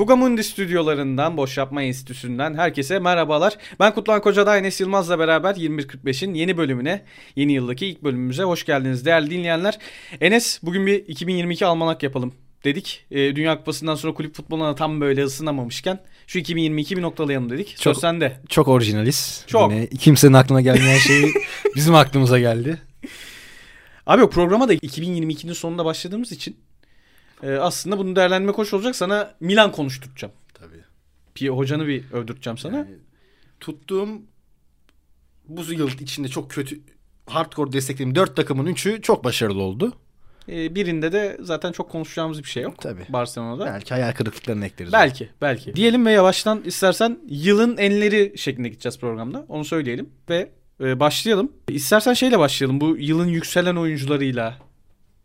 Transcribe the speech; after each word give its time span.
Fugamundi 0.00 0.44
stüdyolarından, 0.44 1.36
Boş 1.36 1.56
Yapma 1.56 1.82
Enstitüsü'nden 1.82 2.54
herkese 2.54 2.98
merhabalar. 2.98 3.56
Ben 3.80 3.94
Kutlan 3.94 4.20
Kocada 4.20 4.56
Enes 4.56 4.80
Yılmaz'la 4.80 5.18
beraber 5.18 5.54
21.45'in 5.54 6.34
yeni 6.34 6.56
bölümüne, 6.56 7.04
yeni 7.36 7.52
yıldaki 7.52 7.86
ilk 7.86 8.04
bölümümüze 8.04 8.42
hoş 8.42 8.64
geldiniz 8.64 9.04
değerli 9.04 9.30
dinleyenler. 9.30 9.78
Enes 10.20 10.60
bugün 10.62 10.86
bir 10.86 10.94
2022 10.94 11.66
almanak 11.66 12.02
yapalım 12.02 12.32
dedik. 12.64 13.06
E, 13.10 13.36
Dünya 13.36 13.58
Kupası'ndan 13.58 13.94
sonra 13.94 14.14
kulüp 14.14 14.34
futboluna 14.34 14.74
tam 14.74 15.00
böyle 15.00 15.24
ısınamamışken 15.24 15.98
şu 16.26 16.38
2022 16.38 16.96
bir 16.96 17.02
noktalayalım 17.02 17.50
dedik. 17.50 17.68
Çok, 17.68 17.94
Söz 17.94 18.00
sende. 18.00 18.40
Çok 18.48 18.68
orijinaliz. 18.68 19.44
Çok. 19.46 19.72
Yine 19.72 19.86
kimsenin 19.86 20.32
aklına 20.32 20.60
gelmeyen 20.60 20.98
şey 21.06 21.24
bizim 21.76 21.94
aklımıza 21.94 22.38
geldi. 22.38 22.82
Abi 24.06 24.22
o 24.22 24.30
programa 24.30 24.68
da 24.68 24.74
2022'nin 24.74 25.52
sonunda 25.52 25.84
başladığımız 25.84 26.32
için 26.32 26.56
e, 27.42 27.52
aslında 27.52 27.98
bunu 27.98 28.16
değerlendirmek 28.16 28.58
hoş 28.58 28.74
olacak. 28.74 28.96
Sana 28.96 29.34
Milan 29.40 29.72
konuşturacağım. 29.72 30.32
Tabii. 30.54 30.84
Bir 31.40 31.48
hocanı 31.48 31.86
bir 31.86 32.04
övdürteceğim 32.12 32.58
sana. 32.58 32.76
Yani, 32.76 32.90
tuttuğum 33.60 34.08
bu 35.48 35.62
yıl 35.72 35.88
içinde 35.88 36.28
çok 36.28 36.50
kötü 36.50 36.80
hardcore 37.26 37.72
desteklediğim 37.72 38.14
dört 38.14 38.36
takımın 38.36 38.66
üçü 38.66 39.02
çok 39.02 39.24
başarılı 39.24 39.62
oldu. 39.62 39.92
E, 40.48 40.74
birinde 40.74 41.12
de 41.12 41.38
zaten 41.40 41.72
çok 41.72 41.90
konuşacağımız 41.90 42.38
bir 42.38 42.48
şey 42.48 42.62
yok. 42.62 42.78
Tabii. 42.78 43.06
Barcelona'da. 43.08 43.66
Belki 43.66 43.94
hayal 43.94 44.12
kırıklıklarını 44.12 44.66
ekleriz. 44.66 44.92
Belki, 44.92 45.28
belki. 45.40 45.76
Diyelim 45.76 46.06
ve 46.06 46.12
yavaştan 46.12 46.62
istersen 46.64 47.18
yılın 47.28 47.76
enleri 47.76 48.32
şeklinde 48.36 48.68
gideceğiz 48.68 48.98
programda. 48.98 49.44
Onu 49.48 49.64
söyleyelim 49.64 50.08
ve 50.30 50.50
e, 50.80 51.00
başlayalım. 51.00 51.52
İstersen 51.68 52.14
şeyle 52.14 52.38
başlayalım. 52.38 52.80
Bu 52.80 52.96
yılın 52.96 53.28
yükselen 53.28 53.76
oyuncularıyla, 53.76 54.58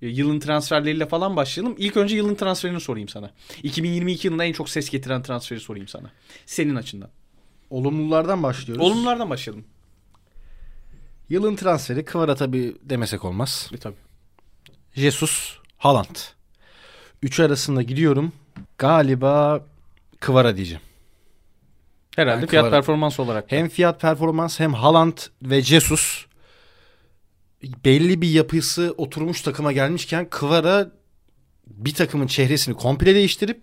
yılın 0.02 0.40
transferleriyle 0.40 1.06
falan 1.06 1.36
başlayalım. 1.36 1.76
İlk 1.78 1.98
önce 1.98 2.16
yılın 2.16 2.36
transferini 2.36 2.80
sorayım 2.80 3.10
sana. 3.10 3.32
2022 3.64 4.28
yılında 4.28 4.44
en 4.46 4.54
çok 4.54 4.70
ses 4.70 4.90
getiren 4.90 5.22
transferi 5.22 5.60
sorayım 5.60 5.88
sana. 5.88 6.12
Senin 6.46 6.76
açından. 6.76 7.10
Olumlulardan 7.70 8.44
başlıyoruz. 8.44 8.86
Olumlulardan 8.86 9.30
başlayalım. 9.30 9.66
Yılın 11.30 11.56
transferi 11.56 12.06
Kıvara 12.06 12.36
tabii 12.36 12.76
demesek 12.84 13.26
olmaz. 13.26 13.70
E 13.74 13.78
tabii. 13.78 13.96
Jesus, 14.96 15.58
Haaland. 15.78 16.16
Üçü 17.22 17.44
arasında 17.44 17.82
gidiyorum. 17.82 18.32
Galiba 18.78 19.66
Kıvara 20.20 20.56
diyeceğim. 20.56 20.82
Herhalde 22.16 22.42
Ben 22.42 22.48
fiyat 22.48 22.66
Kvara- 22.66 22.72
performans 22.72 23.20
olarak. 23.20 23.52
da. 23.52 23.56
Hem 23.56 23.70
fiyat 23.70 24.02
performans 24.02 24.60
hem 24.60 24.74
Haaland 24.74 25.18
ve 25.42 25.62
Jesus 25.62 26.25
belli 27.86 28.22
bir 28.22 28.30
yapısı 28.30 28.94
oturmuş 28.98 29.42
takıma 29.42 29.72
gelmişken 29.72 30.30
Kıvara 30.30 30.92
bir 31.68 31.94
takımın 31.94 32.28
çehresini 32.28 32.76
komple 32.76 33.16
değiştirip 33.16 33.62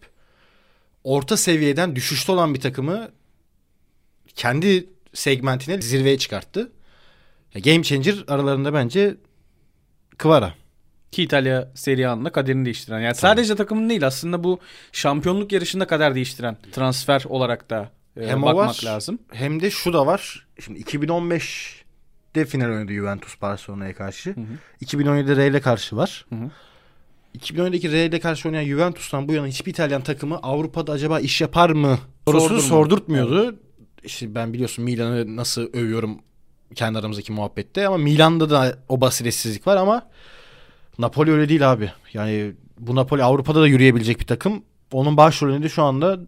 orta 1.05 1.37
seviyeden 1.37 1.97
düşüşte 1.97 2.33
olan 2.33 2.55
bir 2.55 2.61
takımı 2.61 3.09
kendi 4.35 4.89
segmentine 5.15 5.83
zirveye 5.83 6.19
çıkarttı. 6.19 6.73
Game 7.65 7.83
changer 7.83 8.25
aralarında 8.29 8.75
bence 8.75 9.17
Kıvara. 10.19 10.55
Ki 11.11 11.23
İtalya 11.23 11.73
Serie 11.75 12.07
A'nın 12.07 12.25
da 12.25 12.33
kaderini 12.33 12.65
değiştiren. 12.65 13.01
Yani 13.01 13.15
sadece 13.15 13.57
takımın 13.57 13.91
değil 13.91 14.07
aslında 14.07 14.45
bu 14.45 14.61
şampiyonluk 14.93 15.53
yarışında 15.53 15.87
kader 15.87 16.15
değiştiren 16.15 16.57
transfer 16.73 17.25
olarak 17.29 17.71
da 17.71 17.91
e, 18.21 18.27
Hem 18.27 18.43
bakmak 18.43 18.69
var. 18.69 18.81
lazım. 18.85 19.19
Hem 19.33 19.63
de 19.63 19.71
şu 19.71 19.93
da 19.93 20.07
var. 20.07 20.47
Şimdi 20.65 20.79
2015'de 22.35 22.45
final 22.45 22.69
oynadı 22.69 22.93
Juventus 22.93 23.43
Barcelona'ya 23.43 23.95
karşı. 23.95 24.31
hı. 24.31 24.85
2017'de 24.85 25.37
Real'e 25.37 25.61
karşı 25.61 25.97
var. 25.97 26.27
Hı 26.29 26.35
hı. 26.35 26.51
2017'deki 27.39 27.93
Real'e 27.93 28.21
karşı 28.21 28.49
oynayan 28.49 28.65
Juventus'tan 28.65 29.29
bu 29.29 29.33
yana 29.33 29.47
hiçbir 29.47 29.71
İtalyan 29.71 30.03
takımı 30.03 30.39
Avrupa'da 30.43 30.93
acaba 30.93 31.21
iş 31.21 31.41
yapar 31.41 31.71
mı 31.71 31.99
sorusunu 32.27 32.61
sordurtmuyordu. 32.61 33.57
İşte 34.05 34.35
ben 34.35 34.53
biliyorsun 34.53 34.85
Milan'ı 34.85 35.37
nasıl 35.37 35.63
övüyorum 35.73 36.19
kendi 36.75 36.99
aramızdaki 36.99 37.33
muhabbette 37.33 37.87
ama 37.87 37.97
Milan'da 37.97 38.51
da 38.51 38.79
o 38.89 39.01
basiretsizlik 39.01 39.67
var 39.67 39.77
ama 39.77 40.09
Napoli 40.99 41.31
öyle 41.33 41.49
değil 41.49 41.73
abi. 41.73 41.93
Yani 42.13 42.53
bu 42.79 42.95
Napoli 42.95 43.23
Avrupa'da 43.25 43.61
da 43.61 43.67
yürüyebilecek 43.67 44.21
bir 44.21 44.27
takım. 44.27 44.63
Onun 44.93 45.17
başrolünde 45.17 45.69
şu 45.69 45.83
anda 45.83 46.21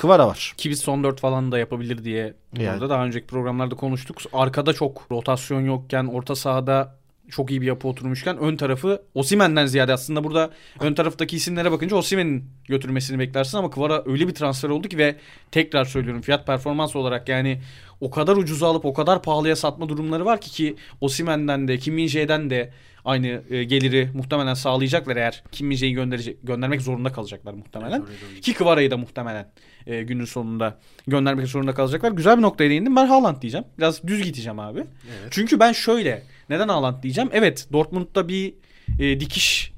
Kvara 0.00 0.26
var. 0.26 0.54
Ki 0.56 0.70
biz 0.70 0.80
son 0.80 1.04
4 1.04 1.20
falan 1.20 1.52
da 1.52 1.58
yapabilir 1.58 2.04
diye 2.04 2.34
Yani. 2.58 2.74
orada 2.74 2.90
daha 2.90 3.04
önceki 3.04 3.26
programlarda 3.26 3.74
konuştuk. 3.74 4.18
Arkada 4.32 4.72
çok 4.72 5.06
rotasyon 5.10 5.60
yokken, 5.60 6.06
orta 6.06 6.36
sahada 6.36 7.00
çok 7.30 7.50
iyi 7.50 7.60
bir 7.60 7.66
yapı 7.66 7.88
oturmuşken 7.88 8.38
ön 8.38 8.56
tarafı 8.56 9.02
Osimen'den 9.14 9.66
ziyade 9.66 9.92
aslında 9.92 10.24
burada 10.24 10.50
ön 10.80 10.94
taraftaki 10.94 11.36
isimlere 11.36 11.72
bakınca 11.72 11.96
Osimen'in 11.96 12.44
götürmesini 12.68 13.18
beklersin 13.18 13.58
ama 13.58 13.70
Kvara 13.70 14.02
öyle 14.06 14.28
bir 14.28 14.34
transfer 14.34 14.68
oldu 14.68 14.88
ki 14.88 14.98
ve 14.98 15.16
tekrar 15.50 15.84
söylüyorum 15.84 16.22
fiyat 16.22 16.46
performans 16.46 16.96
olarak 16.96 17.28
yani 17.28 17.60
o 18.00 18.10
kadar 18.10 18.36
ucuza 18.36 18.68
alıp 18.68 18.84
o 18.84 18.94
kadar 18.94 19.22
pahalıya 19.22 19.56
satma 19.56 19.88
durumları 19.88 20.24
var 20.24 20.40
ki 20.40 20.50
ki 20.50 20.76
Osimen'den 21.00 21.68
de 21.68 21.78
Kim 21.78 21.94
Min-jae'den 21.94 22.50
de 22.50 22.72
aynı 23.04 23.42
e, 23.50 23.64
geliri 23.64 24.10
muhtemelen 24.14 24.54
sağlayacaklar 24.54 25.16
eğer 25.16 25.42
Kim 25.52 25.66
Min-jae'yi 25.66 25.94
gönderecek 25.94 26.36
göndermek 26.42 26.82
zorunda 26.82 27.12
kalacaklar 27.12 27.52
muhtemelen. 27.52 28.04
Ki 28.42 28.54
Kvara'yı 28.54 28.90
da 28.90 28.96
muhtemelen 28.96 29.46
e, 29.86 30.02
günün 30.02 30.24
sonunda 30.24 30.78
göndermek 31.06 31.46
zorunda 31.46 31.74
kalacaklar. 31.74 32.12
Güzel 32.12 32.36
bir 32.36 32.42
noktaya 32.42 32.70
değindim. 32.70 32.96
Ben 32.96 33.06
Haaland 33.06 33.42
diyeceğim. 33.42 33.66
Biraz 33.78 34.02
düz 34.06 34.22
gideceğim 34.22 34.58
abi. 34.58 34.84
Çünkü 35.30 35.60
ben 35.60 35.72
şöyle 35.72 36.22
neden 36.50 36.68
Haaland 36.68 37.02
diyeceğim? 37.02 37.30
Evet 37.32 37.68
Dortmund'da 37.72 38.28
bir 38.28 38.54
e, 38.98 39.20
dikiş 39.20 39.72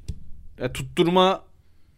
e, 0.59 0.73
tutturma 0.73 1.45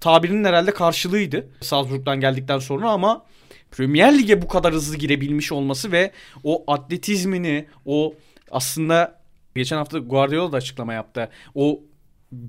tabirinin 0.00 0.44
herhalde 0.44 0.74
karşılığıydı. 0.74 1.48
Salzburg'dan 1.60 2.20
geldikten 2.20 2.58
sonra 2.58 2.90
ama 2.90 3.24
Premier 3.70 4.18
Lig'e 4.18 4.42
bu 4.42 4.48
kadar 4.48 4.72
hızlı 4.74 4.96
girebilmiş 4.96 5.52
olması 5.52 5.92
ve 5.92 6.10
o 6.44 6.64
atletizmini, 6.72 7.66
o 7.86 8.14
aslında 8.50 9.20
geçen 9.56 9.76
hafta 9.76 9.98
Guardiola 9.98 10.52
da 10.52 10.56
açıklama 10.56 10.92
yaptı. 10.92 11.28
O 11.54 11.80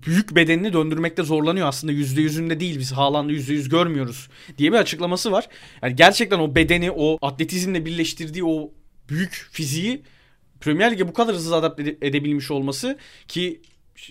büyük 0.06 0.36
bedenini 0.36 0.74
döndürmekte 0.74 1.24
zorlanıyor 1.24 1.68
aslında 1.68 1.94
yüzde 1.94 2.22
yüzünde 2.22 2.60
değil 2.60 2.80
biz 2.80 2.92
Haaland'ı 2.92 3.32
yüzde 3.32 3.54
yüz 3.54 3.70
görmüyoruz 3.70 4.30
diye 4.58 4.72
bir 4.72 4.78
açıklaması 4.78 5.32
var. 5.32 5.48
Yani 5.84 5.96
gerçekten 5.96 6.40
o 6.40 6.56
bedeni 6.56 6.92
o 6.92 7.18
atletizmle 7.22 7.86
birleştirdiği 7.86 8.44
o 8.46 8.72
büyük 9.10 9.48
fiziği 9.52 10.02
Premier 10.62 10.92
Lig'e 10.92 11.08
bu 11.08 11.14
kadar 11.14 11.36
hızlı 11.36 11.56
adapte 11.56 11.84
ede- 11.84 11.98
edebilmiş 12.08 12.52
olması 12.52 12.98
ki 13.28 13.62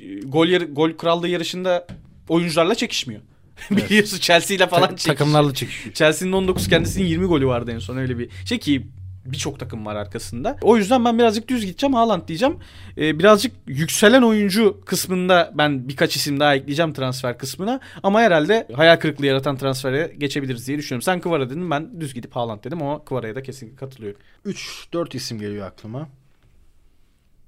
e, 0.02 0.14
gol 0.20 0.48
yarı, 0.48 0.64
gol 0.64 0.92
krallığı 0.92 1.28
yarışında 1.28 1.86
oyuncularla 2.28 2.74
çekişmiyor. 2.74 3.22
Biliyorsun 3.70 4.18
Chelsea 4.18 4.56
ile 4.56 4.66
falan 4.66 4.82
Ta- 4.82 4.88
çekişiyor. 4.88 5.16
takımlarla 5.16 5.54
çekişiyor. 5.54 5.94
Chelsea'nin 5.94 6.32
19 6.32 6.68
kendisinin 6.68 7.06
20 7.06 7.26
golü 7.26 7.46
vardı 7.46 7.70
en 7.74 7.78
son 7.78 7.96
öyle 7.96 8.18
bir 8.18 8.28
şey 8.44 8.58
ki 8.58 8.86
birçok 9.24 9.60
takım 9.60 9.86
var 9.86 9.96
arkasında. 9.96 10.56
O 10.62 10.76
yüzden 10.76 11.04
ben 11.04 11.18
birazcık 11.18 11.48
düz 11.48 11.66
gideceğim 11.66 11.94
Haaland 11.94 12.28
diyeceğim. 12.28 12.56
Ee, 12.98 13.18
birazcık 13.18 13.52
yükselen 13.66 14.22
oyuncu 14.22 14.80
kısmında 14.86 15.52
ben 15.54 15.88
birkaç 15.88 16.16
isim 16.16 16.40
daha 16.40 16.54
ekleyeceğim 16.54 16.92
transfer 16.92 17.38
kısmına. 17.38 17.80
Ama 18.02 18.20
herhalde 18.20 18.68
hayal 18.74 18.96
kırıklığı 18.96 19.26
yaratan 19.26 19.56
transfere 19.56 20.14
geçebiliriz 20.18 20.68
diye 20.68 20.78
düşünüyorum. 20.78 21.02
Sen 21.02 21.20
Kvara 21.20 21.50
dedin 21.50 21.70
ben 21.70 22.00
düz 22.00 22.14
gidip 22.14 22.36
Haaland 22.36 22.64
dedim 22.64 22.82
ama 22.82 23.04
Kvara'ya 23.04 23.34
da 23.34 23.42
kesinlikle 23.42 23.76
katılıyorum. 23.76 24.20
3-4 24.46 25.16
isim 25.16 25.38
geliyor 25.38 25.66
aklıma. 25.66 26.08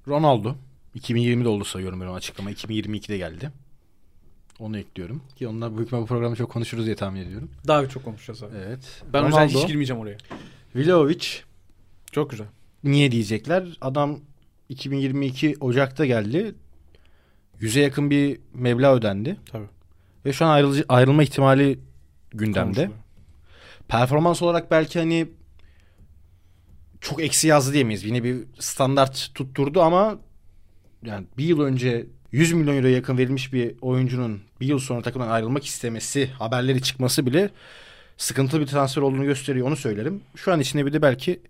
Ronaldo. 0.09 0.55
2020'de 0.99 1.49
oldu 1.49 1.65
sayıyorum 1.65 2.01
ben 2.01 2.07
o 2.07 2.15
açıklama. 2.15 2.51
2022'de 2.51 3.19
geldi. 3.19 3.51
Onu 4.59 4.79
ekliyorum. 4.79 5.23
Ki 5.37 5.49
onunla 5.49 5.77
büyük 5.77 5.93
bu 5.93 6.07
programda 6.07 6.37
çok 6.37 6.51
konuşuruz 6.51 6.87
diye 6.87 6.97
tahmin 6.97 7.21
ediyorum. 7.21 7.51
Daha 7.67 7.89
çok 7.89 8.05
konuşacağız 8.05 8.43
abi. 8.43 8.53
Evet. 8.67 9.03
Ben 9.13 9.23
o 9.23 9.27
yüzden 9.27 9.41
Ronaldo, 9.41 9.59
hiç 9.59 9.67
girmeyeceğim 9.67 10.03
oraya. 10.03 10.17
Vlahovic. 10.75 11.46
Çok 12.17 12.31
güzel. 12.31 12.47
Niye 12.85 13.13
diyecekler? 13.13 13.79
Adam 13.81 14.21
2022 14.69 15.57
Ocak'ta 15.61 16.07
geldi. 16.07 16.55
Yüze 17.61 17.81
yakın 17.81 18.11
bir 18.11 18.41
meblağ 18.55 18.95
ödendi. 18.95 19.37
Tabii. 19.53 19.67
Ve 20.25 20.33
şu 20.33 20.45
an 20.45 20.51
ayrılıcı, 20.51 20.85
ayrılma 20.89 21.23
ihtimali 21.23 21.79
gündemde. 22.31 22.63
Konuşuluyor. 22.63 23.03
Performans 23.89 24.43
olarak 24.43 24.71
belki 24.71 24.99
hani 24.99 25.29
çok 27.01 27.23
eksi 27.23 27.49
yazdı 27.49 27.73
diyemeyiz. 27.73 28.05
Yine 28.05 28.25
bir 28.25 28.45
standart 28.59 29.31
tutturdu 29.35 29.83
ama 29.83 30.19
yani 31.03 31.27
bir 31.39 31.45
yıl 31.45 31.61
önce 31.61 32.07
100 32.33 32.53
milyon 32.53 32.77
euroya 32.77 32.95
yakın 32.95 33.19
verilmiş 33.19 33.53
bir 33.53 33.75
oyuncunun 33.81 34.41
bir 34.61 34.67
yıl 34.67 34.79
sonra 34.79 35.03
takımdan 35.03 35.29
ayrılmak 35.29 35.65
istemesi, 35.67 36.27
haberleri 36.27 36.83
çıkması 36.83 37.27
bile 37.27 37.51
sıkıntılı 38.17 38.61
bir 38.61 38.67
transfer 38.67 39.03
olduğunu 39.03 39.25
gösteriyor. 39.25 39.67
Onu 39.67 39.77
söylerim. 39.77 40.23
Şu 40.37 40.53
an 40.53 40.61
içine 40.61 40.87
bir 40.87 40.93
de 40.93 41.03
belki 41.03 41.41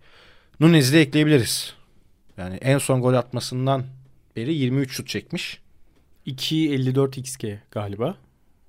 Nunez'i 0.61 0.93
de 0.93 1.01
ekleyebiliriz. 1.01 1.75
Yani 2.37 2.57
en 2.57 2.79
son 2.79 3.01
gol 3.01 3.15
atmasından 3.15 3.85
beri 4.37 4.55
23 4.55 4.93
şut 4.93 5.09
çekmiş. 5.09 5.61
2.54 6.27 7.21
XG 7.21 7.45
galiba. 7.71 8.17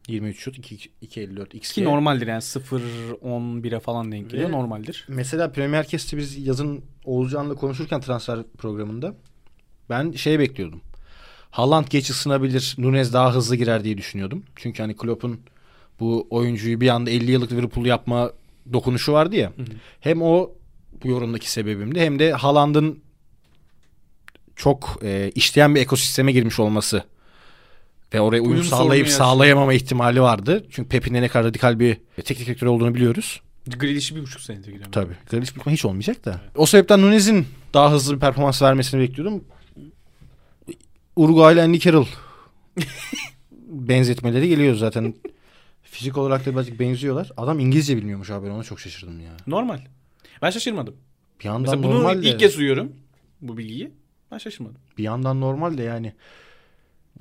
23 0.07 0.39
şut, 0.39 0.57
2 0.57 0.75
2.54 1.03 1.57
XG. 1.57 1.73
Ki 1.73 1.83
normaldir 1.83 2.27
yani 2.27 2.41
0-11'e 2.41 3.79
falan 3.79 4.11
denk 4.11 4.29
geliyor 4.29 4.51
normaldir. 4.51 5.05
Mesela 5.07 5.51
Premier 5.51 5.87
Kest'i 5.87 6.17
biz 6.17 6.47
yazın 6.47 6.83
Oğuzcan'la 7.05 7.55
konuşurken 7.55 8.01
transfer 8.01 8.39
programında 8.57 9.15
ben 9.89 10.11
şey 10.11 10.39
bekliyordum. 10.39 10.81
Haaland 11.51 11.85
geç 11.89 12.09
ısınabilir, 12.09 12.75
Nunez 12.77 13.13
daha 13.13 13.35
hızlı 13.35 13.55
girer 13.55 13.83
diye 13.83 13.97
düşünüyordum. 13.97 14.43
Çünkü 14.55 14.83
hani 14.83 14.95
Klopp'un 14.95 15.39
bu 15.99 16.27
oyuncuyu 16.29 16.81
bir 16.81 16.89
anda 16.89 17.09
50 17.09 17.31
yıllık 17.31 17.51
Liverpool 17.51 17.85
yapma 17.85 18.31
dokunuşu 18.73 19.13
vardı 19.13 19.35
ya. 19.35 19.49
Hı 19.57 19.61
hı. 19.61 19.65
Hem 19.99 20.21
o 20.21 20.51
bu 21.03 21.07
yorumdaki 21.07 21.51
sebebimdi 21.51 21.99
hem 21.99 22.19
de 22.19 22.31
Haaland'ın 22.31 22.99
çok 24.55 24.99
e, 25.03 25.31
işleyen 25.35 25.75
bir 25.75 25.81
ekosisteme 25.81 26.31
girmiş 26.31 26.59
olması 26.59 27.03
ve 28.13 28.21
oraya 28.21 28.41
uyum, 28.41 28.51
Uyum 28.51 28.63
sağlayıp 28.63 29.07
sağlayamama 29.07 29.73
ihtimali 29.73 30.21
vardı. 30.21 30.65
Çünkü 30.69 30.89
Pep'in 30.89 31.13
de 31.13 31.21
ne 31.21 31.27
kadar 31.27 31.45
radikal 31.45 31.79
bir 31.79 31.97
teknik 32.23 32.47
direktör 32.47 32.67
olduğunu 32.67 32.95
biliyoruz. 32.95 33.41
Grealish'i 33.67 34.15
bir 34.15 34.21
buçuk 34.21 34.41
senedir 34.41 34.65
gidiyorum. 34.65 34.91
Tabii. 34.91 35.13
Grealish 35.29 35.49
ihtimalle 35.49 35.73
hiç 35.73 35.85
olmayacak 35.85 36.25
da. 36.25 36.41
O 36.55 36.65
sebepten 36.65 37.01
Nunez'in 37.01 37.47
daha 37.73 37.91
hızlı 37.91 38.15
bir 38.15 38.19
performans 38.19 38.61
vermesini 38.61 39.01
bekliyordum. 39.01 39.43
Uruguay'la 41.15 41.63
Andy 41.63 41.79
Carroll 41.79 42.05
benzetmeleri 43.67 44.49
geliyor 44.49 44.75
zaten. 44.75 45.13
Fizik 45.83 46.17
olarak 46.17 46.45
da 46.45 46.51
birazcık 46.51 46.79
benziyorlar. 46.79 47.31
Adam 47.37 47.59
İngilizce 47.59 47.97
bilmiyormuş 47.97 48.29
abi. 48.29 48.49
Ona 48.49 48.63
çok 48.63 48.79
şaşırdım 48.79 49.19
ya. 49.19 49.31
Normal. 49.47 49.79
Ben 50.41 50.49
şaşırmadım. 50.49 50.95
Bir 51.39 51.45
yandan 51.45 51.61
Mesela 51.61 51.83
bunu 51.83 51.93
normal 51.93 52.23
de, 52.23 52.29
ilk 52.29 52.39
kez 52.39 52.57
duyuyorum. 52.57 52.91
Bu 53.41 53.57
bilgiyi. 53.57 53.91
Ben 54.31 54.37
şaşırmadım. 54.37 54.77
bir 54.97 55.03
yandan 55.03 55.41
normal 55.41 55.77
de 55.77 55.83
yani. 55.83 56.13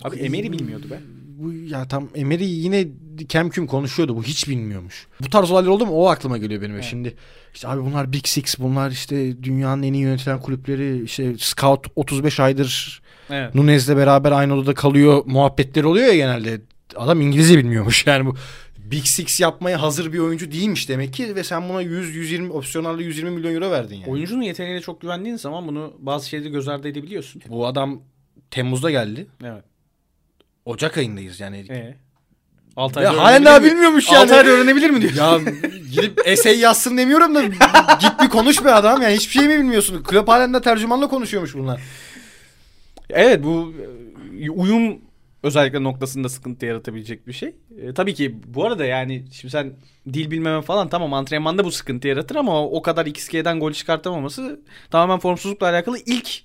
Abi 0.02 0.16
Emery 0.16 0.52
bilmiyordu 0.52 0.90
be. 0.90 1.00
Bu 1.38 1.52
ya 1.52 1.88
tam 1.88 2.08
Emery 2.14 2.44
yine 2.44 2.86
kemküm 3.28 3.66
konuşuyordu. 3.66 4.16
Bu 4.16 4.22
hiç 4.22 4.48
bilmiyormuş. 4.48 5.06
Bu 5.20 5.30
tarz 5.30 5.50
olaylar 5.50 5.70
oldu 5.70 5.86
mu 5.86 5.92
o 5.92 6.06
aklıma 6.08 6.38
geliyor 6.38 6.62
benim. 6.62 6.74
Evet. 6.74 6.84
Şimdi 6.84 7.16
işte 7.54 7.68
abi 7.68 7.82
bunlar 7.82 8.12
Big 8.12 8.26
Six 8.26 8.58
bunlar 8.58 8.90
işte 8.90 9.42
dünyanın 9.42 9.82
en 9.82 9.92
iyi 9.92 10.02
yönetilen 10.02 10.40
kulüpleri 10.40 11.02
işte 11.02 11.34
Scout 11.38 11.86
35 11.96 12.40
aydır 12.40 13.02
Evet. 13.30 13.54
Nunez'le 13.54 13.88
beraber 13.88 14.32
aynı 14.32 14.54
odada 14.54 14.74
kalıyor 14.74 15.22
muhabbetleri 15.26 15.86
oluyor 15.86 16.06
ya 16.06 16.16
genelde. 16.16 16.60
Adam 16.96 17.20
İngilizce 17.20 17.58
bilmiyormuş 17.58 18.06
yani 18.06 18.26
bu 18.26 18.36
Big 18.91 19.05
Six 19.05 19.41
yapmaya 19.41 19.83
hazır 19.83 20.12
bir 20.12 20.19
oyuncu 20.19 20.53
değilmiş 20.53 20.88
demek 20.88 21.12
ki 21.15 21.35
ve 21.37 21.44
sen 21.44 21.69
buna 21.69 21.81
100 21.83 22.17
120 22.17 22.53
opsiyonlarla 22.53 23.03
120 23.03 23.31
milyon 23.31 23.55
euro 23.55 23.71
verdin 23.71 23.97
yani. 23.97 24.11
Oyuncunun 24.11 24.43
yeteneğine 24.43 24.81
çok 24.81 25.00
güvendiğin 25.00 25.37
zaman 25.37 25.69
bunu 25.69 25.93
bazı 25.99 26.29
şeyleri 26.29 26.50
göz 26.53 26.69
ardı 26.69 26.88
edebiliyorsun. 26.88 27.43
Bu 27.49 27.67
adam 27.67 28.03
Temmuz'da 28.50 28.91
geldi. 28.91 29.27
Evet. 29.44 29.65
Ocak 30.65 30.99
ayındayız 30.99 31.41
yani. 31.41 31.67
Ee? 31.71 31.97
6 32.77 33.00
Ya 33.00 33.11
ayda 33.11 33.23
halen 33.23 33.33
öğrenebilir 33.43 33.47
daha 33.47 33.59
mi? 33.59 33.65
bilmiyormuş 33.71 34.12
yani. 34.12 34.33
ayda 34.33 34.50
öğrenebilir 34.50 34.91
mi 34.91 35.00
diyor. 35.03 35.12
Ya 35.15 35.38
gidip 35.93 36.21
essay 36.27 36.59
yazsın 36.59 36.97
demiyorum 36.99 37.35
da 37.35 37.43
git 38.00 38.21
bir 38.23 38.29
konuş 38.29 38.65
be 38.65 38.73
adam 38.73 39.03
yani 39.03 39.15
hiçbir 39.15 39.33
şey 39.33 39.49
mi 39.49 39.59
bilmiyorsun? 39.59 40.03
Kulüp 40.03 40.29
halen 40.29 40.55
de 40.55 40.61
tercümanla 40.61 41.09
konuşuyormuş 41.09 41.55
bunlar. 41.55 41.81
Evet 43.11 43.44
bu 43.44 43.75
e, 44.41 44.50
uyum 44.50 44.99
özellikle 45.46 45.82
noktasında 45.82 46.28
sıkıntı 46.28 46.66
yaratabilecek 46.66 47.26
bir 47.26 47.32
şey. 47.32 47.54
E, 47.82 47.94
tabii 47.94 48.14
ki 48.14 48.40
bu 48.46 48.64
arada 48.64 48.84
yani 48.84 49.25
şimdi 49.32 49.52
sen 49.52 49.72
dil 50.12 50.31
bilmeme 50.31 50.62
falan 50.62 50.88
tamam 50.88 51.14
antrenmanda 51.14 51.64
bu 51.64 51.70
sıkıntı 51.70 52.08
yaratır 52.08 52.37
ama 52.37 52.66
o 52.66 52.82
kadar 52.82 53.06
XG'den 53.06 53.60
gol 53.60 53.72
çıkartamaması 53.72 54.60
tamamen 54.90 55.19
formsuzlukla 55.19 55.69
alakalı. 55.69 55.98
İlk 56.06 56.43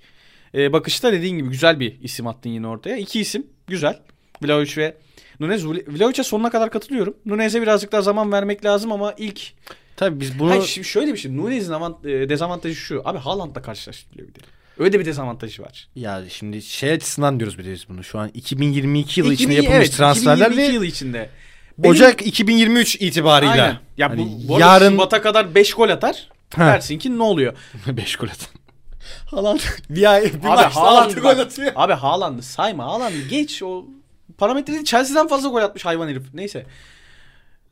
e, 0.55 0.73
bakışta 0.73 1.13
dediğin 1.13 1.37
gibi 1.37 1.49
güzel 1.49 1.79
bir 1.79 2.01
isim 2.01 2.27
attın 2.27 2.49
yine 2.49 2.67
ortaya. 2.67 2.97
İki 2.97 3.19
isim 3.19 3.47
güzel. 3.67 3.99
Vlahovic 4.43 4.77
ve 4.77 4.97
Nunez. 5.39 5.65
Vlahovic'e 5.65 6.23
sonuna 6.23 6.49
kadar 6.49 6.71
katılıyorum. 6.71 7.17
Nunez'e 7.25 7.61
birazcık 7.61 7.91
daha 7.91 8.01
zaman 8.01 8.31
vermek 8.31 8.65
lazım 8.65 8.91
ama 8.91 9.13
ilk... 9.17 9.41
Tabii 9.95 10.19
biz 10.19 10.39
bunu 10.39 10.49
Hayır, 10.49 10.63
şimdi 10.63 10.87
şöyle 10.87 11.13
bir 11.13 11.17
şey. 11.17 11.37
Nunez'in 11.37 11.73
avant, 11.73 12.05
e, 12.05 12.29
dezavantajı 12.29 12.75
şu. 12.75 13.01
Abi 13.05 13.17
Haaland'la 13.17 13.61
karşılaştırılıyor 13.61 14.27
bir 14.27 14.35
de. 14.35 14.39
Öyle 14.79 14.99
bir 14.99 15.05
dezavantajı 15.05 15.61
var. 15.61 15.87
ya 15.95 16.23
şimdi 16.29 16.61
şey 16.61 16.91
açısından 16.91 17.39
diyoruz 17.39 17.57
bir 17.57 17.65
de 17.65 17.71
biz 17.71 17.89
bunu. 17.89 18.03
Şu 18.03 18.19
an 18.19 18.31
2022 18.33 19.19
yılı 19.19 19.33
içinde 19.33 19.53
2000 19.53 19.63
yapılmış 19.63 19.87
evet, 19.87 19.97
transferler 19.97 20.45
2022 20.45 20.71
ve 20.71 20.73
yılı 20.73 20.85
içinde. 20.85 21.29
Benim- 21.77 21.91
Ocak 21.91 22.27
2023 22.27 22.95
itibarıyla. 22.95 23.53
Aynen. 23.53 23.77
Ya 23.97 24.09
Hani 24.09 24.27
bu, 24.43 24.47
bu 24.47 24.59
yarın 24.59 24.91
Şubat'a 24.91 25.21
kadar 25.21 25.55
5 25.55 25.73
gol 25.73 25.89
atar. 25.89 26.29
Ha. 26.55 26.65
Dersin 26.65 26.97
ki 26.97 27.17
ne 27.17 27.23
oluyor? 27.23 27.53
5 27.87 28.15
gol 28.15 28.27
atan. 28.27 28.61
Haaland 29.25 29.59
bir 29.89 30.11
ay 30.13 30.23
bir 30.23 30.29
Abi 30.29 30.47
maçta 30.47 30.65
6 30.65 30.79
Haaland 30.79 31.11
gol 31.11 31.39
atıyor. 31.39 31.71
Abi 31.75 31.93
Haaland'ı 31.93 32.43
sayma. 32.43 32.85
Haaland'ı 32.85 33.27
geç 33.29 33.63
o 33.63 33.85
parametrede 34.37 34.83
Chelsea'den 34.83 35.27
fazla 35.27 35.49
gol 35.49 35.61
atmış 35.61 35.85
hayvan 35.85 36.07
herif. 36.07 36.23
Neyse. 36.33 36.65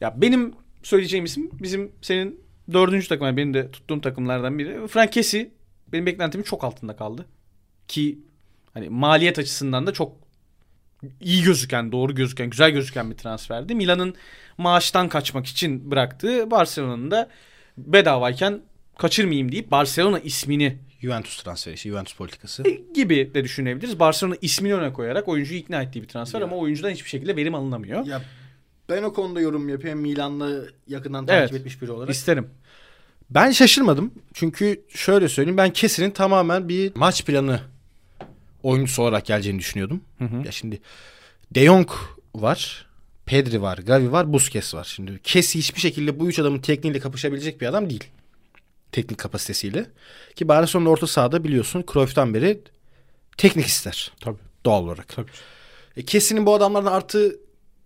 Ya 0.01 0.13
benim 0.21 0.53
söyleyeceğim 0.83 1.25
isim 1.25 1.49
bizim 1.53 1.91
senin 2.01 2.41
dördüncü 2.73 3.07
takım. 3.07 3.25
yani 3.25 3.37
benim 3.37 3.53
de 3.53 3.71
tuttuğum 3.71 4.01
takımlardan 4.01 4.59
biri. 4.59 4.87
Frank 4.87 5.13
Kessie 5.13 5.51
benim 5.93 6.05
beklentimin 6.05 6.43
çok 6.43 6.63
altında 6.63 6.95
kaldı. 6.95 7.25
Ki 7.87 8.19
hani 8.73 8.89
maliyet 8.89 9.39
açısından 9.39 9.87
da 9.87 9.93
çok 9.93 10.15
iyi 11.21 11.43
gözüken, 11.43 11.91
doğru 11.91 12.15
gözüken, 12.15 12.49
güzel 12.49 12.71
gözüken 12.71 13.11
bir 13.11 13.17
transferdi. 13.17 13.75
Milan'ın 13.75 14.15
maaştan 14.57 15.09
kaçmak 15.09 15.45
için 15.45 15.91
bıraktığı 15.91 16.51
Barcelona'nın 16.51 17.11
da 17.11 17.29
bedavayken 17.77 18.61
kaçırmayayım 18.97 19.51
deyip 19.51 19.71
Barcelona 19.71 20.19
ismini 20.19 20.77
Juventus 21.01 21.43
transferi, 21.43 21.75
işte 21.75 21.89
Juventus 21.89 22.13
politikası. 22.15 22.63
gibi 22.95 23.31
de 23.33 23.43
düşünebiliriz. 23.43 23.99
Barcelona 23.99 24.35
ismini 24.41 24.73
öne 24.75 24.93
koyarak 24.93 25.27
oyuncuyu 25.27 25.59
ikna 25.59 25.81
ettiği 25.81 26.03
bir 26.03 26.07
transfer 26.07 26.39
Ya. 26.39 26.45
ama 26.45 26.55
oyuncudan 26.57 26.89
hiçbir 26.89 27.09
şekilde 27.09 27.35
verim 27.35 27.55
alınamıyor. 27.55 28.05
Ya 28.05 28.21
ben 28.89 29.03
o 29.03 29.13
konuda 29.13 29.41
yorum 29.41 29.69
yapayım 29.69 29.99
Milan'la 29.99 30.49
yakından 30.87 31.25
Evet. 31.29 31.41
takip 31.41 31.55
etmiş 31.55 31.81
biri 31.81 31.91
olarak. 31.91 32.09
İsterim. 32.15 32.49
Ben 33.29 33.51
şaşırmadım. 33.51 34.13
Çünkü 34.33 34.81
şöyle 34.89 35.29
söyleyeyim 35.29 35.57
ben 35.57 35.73
Kesin'in 35.73 36.11
tamamen 36.11 36.69
bir 36.69 36.95
maç 36.95 37.25
planı 37.25 37.61
oyuncusu 38.63 39.01
olarak 39.01 39.25
geleceğini 39.25 39.59
düşünüyordum. 39.59 40.01
Hı 40.17 40.25
hı. 40.25 40.45
Ya 40.45 40.51
şimdi 40.51 40.81
De 41.51 41.65
Jong 41.65 41.89
var. 42.35 42.89
Pedri 43.25 43.61
var, 43.61 43.77
Gavi 43.77 44.11
var, 44.11 44.33
Busquets 44.33 44.73
var. 44.75 44.83
Şimdi 44.83 45.19
Kesi 45.23 45.59
hiçbir 45.59 45.79
şekilde 45.79 46.19
bu 46.19 46.27
üç 46.27 46.39
adamın 46.39 46.59
tekniğiyle 46.59 46.99
kapışabilecek 46.99 47.61
bir 47.61 47.67
adam 47.67 47.89
değil. 47.89 48.03
Teknik 48.91 49.19
kapasitesiyle. 49.19 49.85
Ki 50.35 50.47
Barcelona 50.47 50.89
orta 50.89 51.07
sahada 51.07 51.43
biliyorsun 51.43 51.85
Cruyff'tan 51.93 52.33
beri 52.33 52.61
teknik 53.37 53.65
ister. 53.65 54.11
Tabii. 54.19 54.37
Doğal 54.65 54.83
olarak. 54.83 55.07
Tabii. 55.07 55.31
E, 55.97 56.05
Kesi'nin 56.05 56.45
bu 56.45 56.53
adamlardan 56.53 56.91
artı 56.91 57.39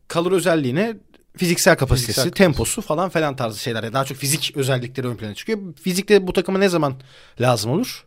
kalır 0.07 0.31
özelliğine 0.31 0.97
fiziksel 1.37 1.77
kapasitesi, 1.77 2.21
Fiziksel 2.21 2.45
temposu 2.45 2.81
falan 2.81 3.09
falan 3.09 3.35
tarzı 3.35 3.59
şeyler. 3.59 3.83
Yani 3.83 3.93
daha 3.93 4.05
çok 4.05 4.17
fizik 4.17 4.57
özellikleri 4.57 5.07
ön 5.07 5.15
plana 5.15 5.33
çıkıyor. 5.33 5.59
Fizikte 5.81 6.27
bu 6.27 6.33
takıma 6.33 6.59
ne 6.59 6.69
zaman 6.69 6.93
lazım 7.41 7.71
olur? 7.71 8.05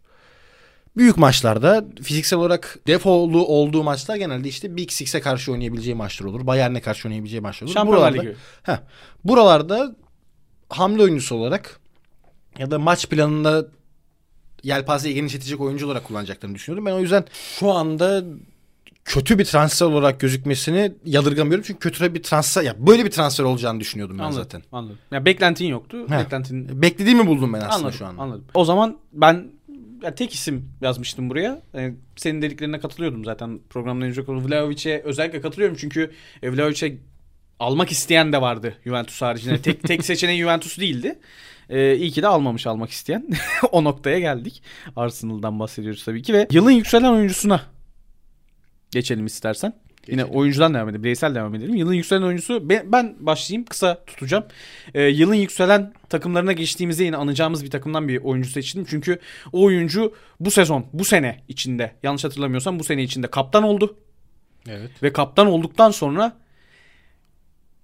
Büyük 0.96 1.16
maçlarda 1.16 1.84
fiziksel 2.02 2.38
olarak 2.38 2.78
defolu 2.86 3.46
olduğu 3.46 3.82
maçlar 3.82 4.16
genelde 4.16 4.48
işte 4.48 4.76
Big 4.76 4.90
Six'e 4.90 5.20
karşı 5.20 5.52
oynayabileceği 5.52 5.94
maçlar 5.94 6.26
olur. 6.26 6.46
Bayern'e 6.46 6.80
karşı 6.80 7.08
oynayabileceği 7.08 7.40
maçlar 7.40 7.66
olur. 7.66 7.74
Şampiyonlar 7.74 8.12
buralarda, 8.12 8.28
Ligi. 8.28 8.36
Heh, 8.62 8.76
buralarda 9.24 9.96
hamle 10.68 11.02
oyuncusu 11.02 11.34
olarak 11.34 11.80
ya 12.58 12.70
da 12.70 12.78
maç 12.78 13.08
planında 13.08 13.66
yelpazeyi 14.62 15.14
genişletecek 15.14 15.60
oyuncu 15.60 15.86
olarak 15.86 16.04
kullanacaklarını 16.04 16.54
düşünüyorum. 16.54 16.86
Ben 16.86 16.92
o 16.92 17.00
yüzden 17.00 17.24
şu 17.58 17.70
anda 17.70 18.24
kötü 19.06 19.38
bir 19.38 19.44
transfer 19.44 19.86
olarak 19.86 20.20
gözükmesini 20.20 20.92
yadırgamıyorum. 21.04 21.64
Çünkü 21.66 21.80
kötü 21.80 22.14
bir 22.14 22.22
transfer 22.22 22.62
ya 22.62 22.86
böyle 22.86 23.04
bir 23.04 23.10
transfer 23.10 23.44
olacağını 23.44 23.80
düşünüyordum 23.80 24.18
ben 24.18 24.24
Anladım. 24.24 24.42
zaten. 24.42 24.62
Anladım. 24.72 24.98
Ya 25.10 25.24
beklentin 25.24 25.66
yoktu. 25.66 26.06
He. 26.08 26.18
Beklentin 26.18 26.82
Beklediğimi 26.82 27.26
buldum 27.26 27.52
ben 27.52 27.58
aslında 27.58 27.74
anladım, 27.74 27.92
şu 27.92 28.06
an. 28.06 28.16
Anladım. 28.18 28.44
O 28.54 28.64
zaman 28.64 28.98
ben 29.12 29.46
ya 30.02 30.14
tek 30.14 30.34
isim 30.34 30.68
yazmıştım 30.80 31.30
buraya. 31.30 31.62
Yani 31.74 31.94
senin 32.16 32.42
dediklerine 32.42 32.80
katılıyordum 32.80 33.24
zaten 33.24 33.60
programdan 33.70 34.08
önce 34.08 34.24
konu. 34.24 34.48
Vlahovic'e 34.48 35.02
özellikle 35.04 35.40
katılıyorum 35.40 35.76
çünkü 35.80 36.10
e, 36.42 36.52
Vlahovic'e 36.52 36.98
almak 37.58 37.90
isteyen 37.90 38.32
de 38.32 38.40
vardı 38.40 38.74
Juventus 38.84 39.22
haricinde. 39.22 39.62
Tek 39.62 39.82
tek 39.82 40.04
seçeneği 40.04 40.40
Juventus 40.40 40.78
değildi. 40.78 41.18
Ee, 41.70 41.96
iyi 41.96 42.10
ki 42.10 42.22
de 42.22 42.26
almamış 42.26 42.66
almak 42.66 42.90
isteyen. 42.90 43.28
o 43.72 43.84
noktaya 43.84 44.18
geldik. 44.18 44.62
Arsenal'dan 44.96 45.60
bahsediyoruz 45.60 46.04
tabii 46.04 46.22
ki 46.22 46.34
ve 46.34 46.48
yılın 46.50 46.70
yükselen 46.70 47.12
oyuncusuna 47.12 47.75
geçelim 48.90 49.26
istersen. 49.26 49.72
Yine 50.08 50.22
Geçelim. 50.22 50.38
oyuncudan 50.38 50.74
devam 50.74 50.88
edelim. 50.88 51.04
Bireysel 51.04 51.34
devam 51.34 51.54
edelim. 51.54 51.74
Yılın 51.74 51.92
yükselen 51.92 52.22
oyuncusu 52.22 52.68
ben, 52.68 52.92
ben 52.92 53.16
başlayayım 53.18 53.64
kısa 53.64 54.04
tutacağım. 54.04 54.44
Ee, 54.94 55.02
yılın 55.02 55.34
yükselen 55.34 55.92
takımlarına 56.08 56.52
geçtiğimizde 56.52 57.04
yine 57.04 57.16
anacağımız 57.16 57.64
bir 57.64 57.70
takımdan 57.70 58.08
bir 58.08 58.16
oyuncu 58.16 58.50
seçtim. 58.50 58.86
Çünkü 58.90 59.18
o 59.52 59.64
oyuncu 59.64 60.14
bu 60.40 60.50
sezon, 60.50 60.86
bu 60.92 61.04
sene 61.04 61.40
içinde 61.48 61.92
yanlış 62.02 62.24
hatırlamıyorsam 62.24 62.78
bu 62.78 62.84
sene 62.84 63.02
içinde 63.02 63.26
kaptan 63.26 63.62
oldu. 63.62 63.96
Evet. 64.68 65.02
Ve 65.02 65.12
kaptan 65.12 65.46
olduktan 65.46 65.90
sonra 65.90 66.36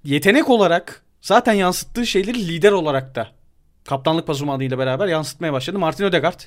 yetenek 0.04 0.50
olarak 0.50 1.02
zaten 1.20 1.52
yansıttığı 1.52 2.06
şeyleri 2.06 2.48
lider 2.48 2.72
olarak 2.72 3.14
da 3.14 3.28
kaptanlık 3.84 4.26
pazumadıyla 4.26 4.78
beraber 4.78 5.08
yansıtmaya 5.08 5.52
başladı. 5.52 5.78
Martin 5.78 6.04
Ödegaard 6.04 6.40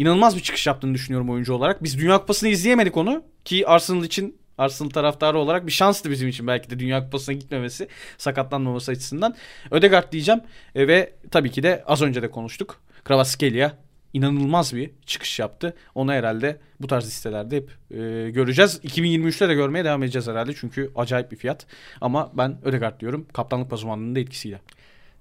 inanılmaz 0.00 0.36
bir 0.36 0.42
çıkış 0.42 0.66
yaptığını 0.66 0.94
düşünüyorum 0.94 1.30
oyuncu 1.30 1.54
olarak. 1.54 1.82
Biz 1.82 1.98
Dünya 1.98 2.18
Kupası'nı 2.18 2.48
izleyemedik 2.48 2.96
onu 2.96 3.24
ki 3.44 3.68
Arsenal 3.68 4.04
için 4.04 4.38
Arsenal 4.58 4.90
taraftarı 4.90 5.38
olarak 5.38 5.66
bir 5.66 5.72
şanstı 5.72 6.10
bizim 6.10 6.28
için 6.28 6.46
belki 6.46 6.70
de 6.70 6.78
Dünya 6.78 7.04
Kupası'na 7.04 7.34
gitmemesi, 7.34 7.88
sakatlanmaması 8.18 8.90
açısından. 8.90 9.34
Ödegaard 9.70 10.12
diyeceğim 10.12 10.40
E, 10.74 10.88
ve 10.88 11.12
tabii 11.30 11.50
ki 11.50 11.62
de 11.62 11.84
az 11.86 12.02
önce 12.02 12.22
de 12.22 12.30
konuştuk. 12.30 12.80
Kvaratskhelia 13.04 13.72
inanılmaz 14.12 14.74
bir 14.74 14.90
çıkış 15.06 15.38
yaptı. 15.38 15.74
Onu 15.94 16.12
herhalde 16.12 16.60
bu 16.80 16.86
tarz 16.86 17.06
listelerde 17.06 17.56
hep 17.56 17.70
e, 17.90 18.30
göreceğiz. 18.30 18.80
2023'te 18.84 19.48
de 19.48 19.54
görmeye 19.54 19.84
devam 19.84 20.02
edeceğiz 20.02 20.28
herhalde 20.28 20.54
çünkü 20.54 20.90
acayip 20.96 21.32
bir 21.32 21.36
fiyat. 21.36 21.66
Ama 22.00 22.30
ben 22.34 22.58
Ödegaard 22.64 23.00
diyorum 23.00 23.26
kaptanlık 23.32 23.70
pazumanının 23.70 24.14
da 24.14 24.20
etkisiyle. 24.20 24.60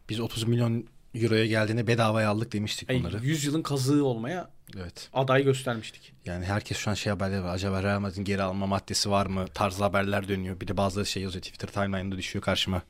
Biz 0.10 0.20
30 0.20 0.44
milyon 0.44 0.86
euroya 1.24 1.46
geldiğinde 1.46 1.88
bedavaya 1.88 2.30
aldık 2.30 2.54
demiştik 2.54 2.90
bunları. 2.90 3.20
100 3.26 3.46
yılın 3.46 3.62
kazığı 3.62 4.06
olmaya 4.06 4.50
Evet. 4.78 5.10
aday 5.14 5.44
göstermiştik. 5.44 6.14
Yani 6.26 6.46
herkes 6.46 6.78
şu 6.78 6.90
an 6.90 6.94
şey 6.94 7.12
haberleri 7.14 7.44
var. 7.44 7.54
Acaba 7.54 7.84
Real 7.84 8.00
Madrid'in 8.00 8.24
geri 8.24 8.42
alma 8.42 8.68
maddesi 8.68 9.12
var 9.12 9.26
mı? 9.26 9.46
Tarzı 9.54 9.84
haberler 9.84 10.28
dönüyor. 10.28 10.60
Bir 10.60 10.68
de 10.68 10.78
bazıları 10.78 11.06
şey 11.06 11.24
yazıyor 11.24 11.44
Twitter 11.44 11.68
timeline'da 11.68 12.18
düşüyor 12.18 12.44
karşıma. 12.46 12.82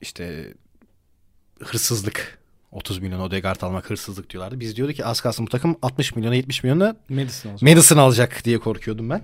İşte 0.00 0.54
hırsızlık. 1.60 2.38
30 2.72 2.98
milyon 2.98 3.20
Odegaard 3.20 3.60
almak 3.60 3.90
hırsızlık 3.90 4.30
diyorlardı. 4.30 4.60
Biz 4.60 4.76
diyorduk 4.76 4.96
ki 4.96 5.04
az 5.04 5.20
kalsın 5.20 5.46
bu 5.46 5.50
takım 5.50 5.76
60 5.82 6.16
milyona 6.16 6.34
70 6.34 6.62
milyona 6.64 6.96
Madison. 7.08 7.58
Madison 7.60 7.96
alacak 7.96 8.44
diye 8.44 8.58
korkuyordum 8.58 9.10
ben. 9.10 9.22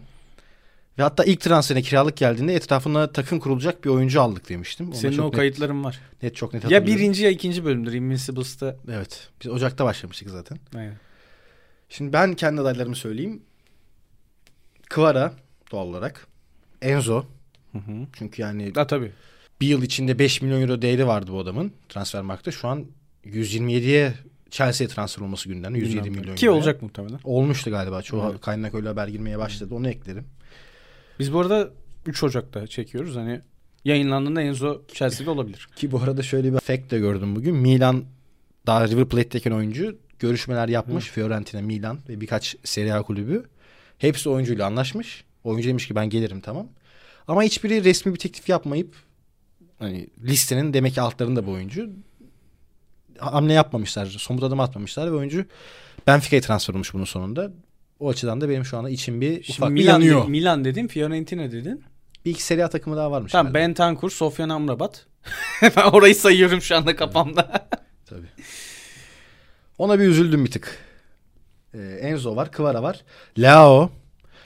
Ve 1.00 1.04
hatta 1.04 1.25
ilk 1.25 1.40
transferine 1.40 1.83
kiralık 1.83 2.16
geldiğinde 2.16 2.54
etrafına 2.54 3.12
takım 3.12 3.40
kurulacak 3.40 3.85
bir 3.85 3.90
oyuncu 3.90 4.23
aldık 4.23 4.49
demiştim. 4.49 4.87
Ona 4.88 4.95
Senin 4.95 5.19
o 5.19 5.26
net- 5.26 5.37
kayıtların 5.37 5.85
var. 5.85 6.00
Net, 6.23 6.37
çok 6.37 6.54
net 6.54 6.71
Ya 6.71 6.87
birinci 6.87 7.25
ya 7.25 7.30
ikinci 7.30 7.64
bölümdür 7.64 7.92
Invincibles'ta. 7.92 8.76
Evet. 8.92 9.28
Biz 9.45 9.50
Ocak'ta 9.50 9.85
başlamıştık 9.85 10.30
zaten. 10.30 10.59
Aynen. 10.75 10.97
Şimdi 11.88 12.12
ben 12.12 12.35
kendi 12.35 12.61
adaylarımı 12.61 12.97
söyleyeyim. 12.97 13.42
Kvara 14.90 15.33
doğal 15.73 15.87
olarak. 15.87 16.26
Enzo. 16.83 17.25
Hı 17.73 17.78
hı. 17.78 18.07
Çünkü 18.12 18.42
yani 18.42 18.73
Ha 18.75 18.87
tabii. 18.87 19.12
bir 19.61 19.66
yıl 19.66 19.83
içinde 19.83 20.19
5 20.19 20.42
milyon 20.42 20.61
euro 20.62 20.83
değeri 20.83 21.07
vardı 21.07 21.33
bu 21.33 21.38
adamın 21.38 21.73
transfer 21.88 22.23
markta. 22.23 22.50
Şu 22.50 22.69
an 22.69 22.87
127'ye 23.25 24.14
Chelsea'ye 24.50 24.88
transfer 24.88 25.23
olması 25.23 25.49
gündemde. 25.49 25.78
107 25.78 25.97
Bilmiyorum. 25.97 26.21
milyon 26.21 26.37
Ki 26.37 26.50
olacak 26.50 26.83
muhtemelen. 26.83 27.19
Olmuştu 27.25 27.71
galiba. 27.71 28.02
Çoğu 28.02 28.28
Evet. 28.30 28.40
kaynak 28.40 28.75
öyle 28.75 28.88
haber 28.88 29.09
girmeye 29.09 29.38
başladı. 29.38 29.75
Onu 29.75 29.88
eklerim. 29.88 30.25
Biz 31.21 31.33
bu 31.33 31.41
arada 31.41 31.71
3 32.07 32.23
Ocak'ta 32.23 32.67
çekiyoruz. 32.67 33.17
Hani 33.17 33.41
yayınlandığında 33.85 34.43
Enzo 34.43 34.83
Chelsea'de 34.93 35.31
olabilir. 35.31 35.69
Ki 35.77 35.93
bu 35.93 36.00
arada 36.00 36.23
şöyle 36.23 36.53
bir 36.53 36.59
fact 36.59 36.91
de 36.91 36.99
gördüm 36.99 37.37
bugün. 37.37 37.57
Milan 37.57 38.05
daha 38.67 38.89
River 38.89 39.05
Plate'teki 39.05 39.55
oyuncu 39.55 39.99
görüşmeler 40.19 40.69
yapmış. 40.69 41.09
Fiorentina, 41.11 41.62
Milan 41.62 41.99
ve 42.09 42.21
birkaç 42.21 42.57
Serie 42.65 42.93
A 42.93 43.03
kulübü. 43.03 43.45
Hepsi 43.99 44.29
oyuncuyla 44.29 44.67
anlaşmış. 44.67 45.25
Oyuncu 45.45 45.69
demiş 45.69 45.89
ki 45.89 45.95
ben 45.95 46.11
gelirim 46.11 46.41
tamam. 46.41 46.67
Ama 47.29 47.43
hiçbiri 47.43 47.85
resmi 47.85 48.15
bir 48.15 48.19
teklif 48.19 48.49
yapmayıp 48.49 48.95
hani 49.79 50.07
listenin 50.25 50.73
demek 50.73 50.95
ki 50.95 51.00
altlarında 51.00 51.47
bu 51.47 51.50
oyuncu 51.50 51.91
hamle 53.19 53.53
yapmamışlar. 53.53 54.07
Somut 54.07 54.43
adım 54.43 54.61
atmamışlar 54.61 55.12
ve 55.12 55.17
oyuncu 55.17 55.45
Benfica'ya 56.07 56.43
transfer 56.43 56.75
olmuş 56.75 56.95
bunun 56.95 57.05
sonunda. 57.05 57.53
O 58.00 58.09
açıdan 58.09 58.40
da 58.40 58.49
benim 58.49 58.64
şu 58.64 58.78
anda 58.78 58.90
içim 58.90 59.21
bir 59.21 59.42
Şimdi 59.42 59.59
ufak 59.59 59.69
bir 59.69 59.75
Milan, 59.75 59.92
yanıyor. 59.92 60.28
Milan 60.28 60.64
dedin, 60.64 60.87
Fiorentina 60.87 61.52
dedin. 61.52 61.85
Bir 62.25 62.30
iki 62.30 62.42
Serie 62.42 62.64
A 62.64 62.69
takımı 62.69 62.97
daha 62.97 63.11
varmış. 63.11 63.33
Tamam 63.33 63.52
galiba. 63.52 63.69
Bentancur, 63.69 64.11
Sofyan 64.11 64.49
Amrabat. 64.49 65.07
ben 65.62 65.83
orayı 65.83 66.14
sayıyorum 66.14 66.62
şu 66.62 66.76
anda 66.76 66.97
kafamda. 66.97 67.69
Tabii. 68.07 68.26
Ona 69.78 69.99
bir 69.99 70.04
üzüldüm 70.04 70.45
bir 70.45 70.50
tık. 70.50 70.78
Ee, 71.75 71.78
Enzo 71.78 72.37
var, 72.37 72.52
Kvara 72.52 72.83
var. 72.83 73.00
Lao. 73.38 73.90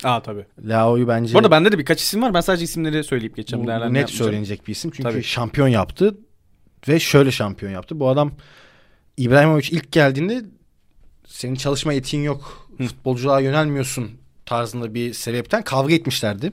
Aa 0.04 0.23
tabii. 0.23 0.46
Lao'yu 0.64 1.08
bence 1.08 1.34
Bu 1.34 1.38
arada 1.38 1.50
bende 1.50 1.73
de 1.73 1.78
birkaç 1.78 2.00
isim 2.02 2.23
var. 2.23 2.34
Ben 2.34 2.40
sadece 2.40 2.64
isimleri 2.64 3.04
söyleyip 3.04 3.37
geçeceğim. 3.37 3.66
bu 3.66 3.70
net 3.70 3.80
yapmayacağım. 3.80 4.08
söylenecek 4.08 4.66
bir 4.66 4.73
isim. 4.73 4.90
Çünkü 4.90 5.11
Tabii. 5.11 5.23
şampiyon 5.23 5.68
yaptı 5.68 6.16
ve 6.88 7.00
şöyle 7.00 7.30
şampiyon 7.30 7.73
yaptı. 7.73 8.00
Bu 8.00 8.08
adam 8.08 8.32
İbrahimovic 9.16 9.68
ilk 9.70 9.92
geldiğinde 9.92 10.44
senin 11.26 11.54
çalışma 11.54 11.92
etiğin 11.94 12.23
yok, 12.23 12.63
Hı. 12.78 12.85
futbolculuğa 12.85 13.40
yönelmiyorsun 13.40 14.11
tarzında 14.47 14.95
bir 14.95 15.12
sebepten 15.14 15.62
kavga 15.62 15.95
etmişlerdi. 15.95 16.52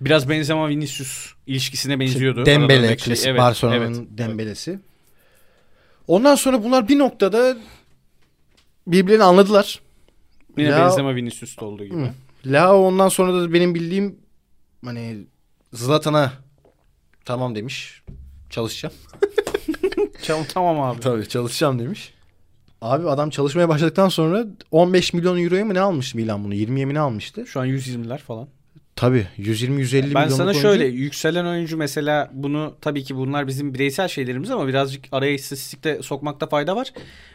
Biraz 0.00 0.28
Benzema 0.28 0.68
Vinicius 0.68 1.32
ilişkisine 1.46 2.00
benziyordu. 2.00 2.46
Dembele, 2.46 2.86
şey. 2.86 2.96
klasik 2.96 3.26
Evet, 3.26 3.40
Barcelona'nın 3.40 3.94
evet. 3.94 4.18
Dembele'si. 4.18 4.78
Ondan 6.08 6.34
sonra 6.34 6.64
bunlar 6.64 6.88
bir 6.88 6.98
noktada 6.98 7.56
birbirlerini 8.86 9.24
anladılar. 9.24 9.80
Yine 10.56 10.68
Lao- 10.70 10.84
Benzema 10.84 11.14
Vinicius'ta 11.14 11.66
olduğu 11.66 11.84
gibi. 11.84 12.10
Lao 12.46 12.76
ondan 12.76 13.08
sonra 13.08 13.34
da 13.34 13.52
benim 13.52 13.74
bildiğim 13.74 14.18
hani 14.84 15.26
Zlatan'a 15.72 16.32
tamam 17.24 17.54
demiş. 17.54 18.02
Çalışacağım. 18.50 18.94
Tamam 20.54 20.80
abi. 20.80 21.00
Tabii 21.00 21.28
çalışacağım 21.28 21.78
demiş. 21.78 22.14
Abi 22.82 23.08
adam 23.08 23.30
çalışmaya 23.30 23.68
başladıktan 23.68 24.08
sonra 24.08 24.46
15 24.70 25.12
milyon 25.12 25.44
euroya 25.44 25.64
mı 25.64 25.74
ne 25.74 25.80
almış 25.80 26.14
Milan 26.14 26.44
bunu? 26.44 26.54
20'ye 26.54 26.84
mi 26.84 26.94
ne 26.94 27.00
almıştı? 27.00 27.46
Şu 27.46 27.60
an 27.60 27.66
120'ler 27.66 28.18
falan. 28.18 28.48
Tabii 28.96 29.26
120-150 29.38 29.68
milyon. 29.68 30.14
Ben 30.14 30.28
sana 30.28 30.54
şöyle 30.54 30.84
yükselen 30.86 31.46
oyuncu 31.46 31.76
mesela 31.76 32.30
bunu 32.32 32.76
tabii 32.80 33.04
ki 33.04 33.16
bunlar 33.16 33.46
bizim 33.46 33.74
bireysel 33.74 34.08
şeylerimiz 34.08 34.50
ama 34.50 34.68
birazcık 34.68 35.04
araya 35.12 35.32
istatistikte 35.32 36.02
sokmakta 36.02 36.46
fayda 36.46 36.76
var. 36.76 36.92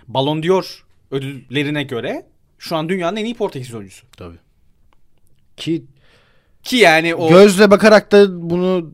Ballon 0.07 0.43
d'Or 0.43 0.85
ödüllerine 1.11 1.83
göre 1.83 2.25
şu 2.57 2.75
an 2.75 2.89
dünyanın 2.89 3.15
en 3.15 3.25
iyi 3.25 3.35
Portekiz 3.35 3.73
oyuncusu. 3.73 4.05
Tabii. 4.17 4.37
Ki 5.57 5.85
Ki 6.63 6.75
yani 6.75 7.15
o 7.15 7.29
gözle 7.29 7.71
bakarak 7.71 8.11
da 8.11 8.49
bunu 8.49 8.93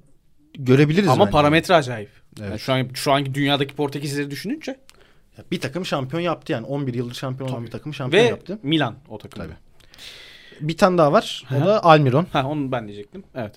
görebiliriz 0.59 1.09
ama 1.09 1.25
bence. 1.25 1.31
parametre 1.31 1.75
acayip. 1.75 2.09
Evet. 2.39 2.49
Yani 2.49 2.59
şu 2.59 2.73
an 2.73 2.87
şu 2.93 3.11
anki 3.11 3.33
dünyadaki 3.33 3.75
Portekizleri 3.75 4.31
düşününce 4.31 4.79
Bir 5.51 5.61
takım 5.61 5.85
şampiyon 5.85 6.21
yaptı 6.21 6.51
yani 6.51 6.65
11 6.65 6.93
yıldır 6.93 7.15
şampiyon 7.15 7.49
olan 7.49 7.65
bir 7.65 7.71
takım 7.71 7.93
şampiyon 7.93 8.23
ve 8.23 8.27
yaptı. 8.27 8.59
Milan 8.63 8.95
o 9.09 9.17
takım. 9.17 9.43
Tabii. 9.43 9.53
Bir 10.61 10.77
tane 10.77 10.97
daha 10.97 11.11
var. 11.11 11.43
O 11.51 11.65
da 11.65 11.83
Almiron. 11.83 12.27
Ha 12.33 12.47
onu 12.47 12.71
ben 12.71 12.87
diyecektim. 12.87 13.23
Evet. 13.35 13.55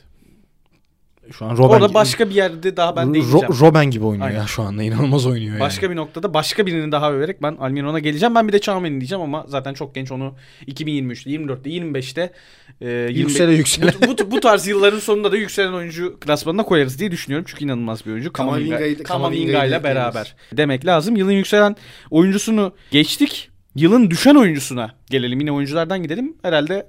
Şu 1.33 1.45
an 1.45 1.57
Robben 1.57 1.69
Orada 1.69 1.95
başka 1.95 2.31
bir 2.31 2.35
yerde 2.35 2.77
daha 2.77 2.97
ben 2.97 3.07
Ro- 3.09 3.15
değineceğim. 3.15 3.49
Robben 3.61 3.91
gibi 3.91 4.05
oynuyor 4.05 4.27
Aynen. 4.29 4.39
ya 4.41 4.47
şu 4.47 4.63
anda. 4.63 4.83
inanılmaz 4.83 5.27
oynuyor 5.27 5.61
Başka 5.61 5.87
yani. 5.87 5.93
bir 5.93 5.97
noktada 5.97 6.35
başka 6.35 6.67
birini 6.67 6.93
daha 6.93 7.13
överek 7.13 7.43
ben 7.43 7.57
Almiron'a 7.61 7.99
geleceğim. 7.99 8.35
Ben 8.35 8.49
bir 8.49 8.53
de 8.53 8.59
Çağmen'i 8.59 9.01
diyeceğim 9.01 9.23
ama 9.23 9.45
zaten 9.49 9.75
çok 9.75 9.95
genç 9.95 10.13
onu 10.13 10.35
2023'te, 10.67 11.31
24'te, 11.31 11.71
25'te 11.71 12.33
e, 12.81 12.87
25 12.89 13.17
Yüksele 13.19 13.53
yüksele. 13.53 13.93
bu, 14.07 14.19
bu, 14.19 14.31
bu 14.31 14.41
tarz 14.41 14.67
yılların 14.67 14.99
sonunda 14.99 15.33
da 15.33 15.37
yükselen 15.37 15.73
oyuncu 15.73 16.21
klasmanına 16.21 16.63
koyarız 16.63 16.99
diye 16.99 17.11
düşünüyorum. 17.11 17.47
Çünkü 17.49 17.65
inanılmaz 17.65 18.07
bir 18.07 18.11
oyuncu. 18.13 18.33
Kamavinga 18.33 19.65
ile 19.65 19.85
beraber 19.85 20.37
demek 20.53 20.87
lazım. 20.87 21.17
Yılın 21.17 21.33
yükselen 21.33 21.77
oyuncusunu 22.11 22.73
geçtik. 22.91 23.51
Yılın 23.75 24.11
düşen 24.11 24.35
oyuncusuna 24.35 24.95
gelelim. 25.11 25.41
Yine 25.41 25.53
oyunculardan 25.53 26.03
gidelim. 26.03 26.37
Herhalde 26.43 26.87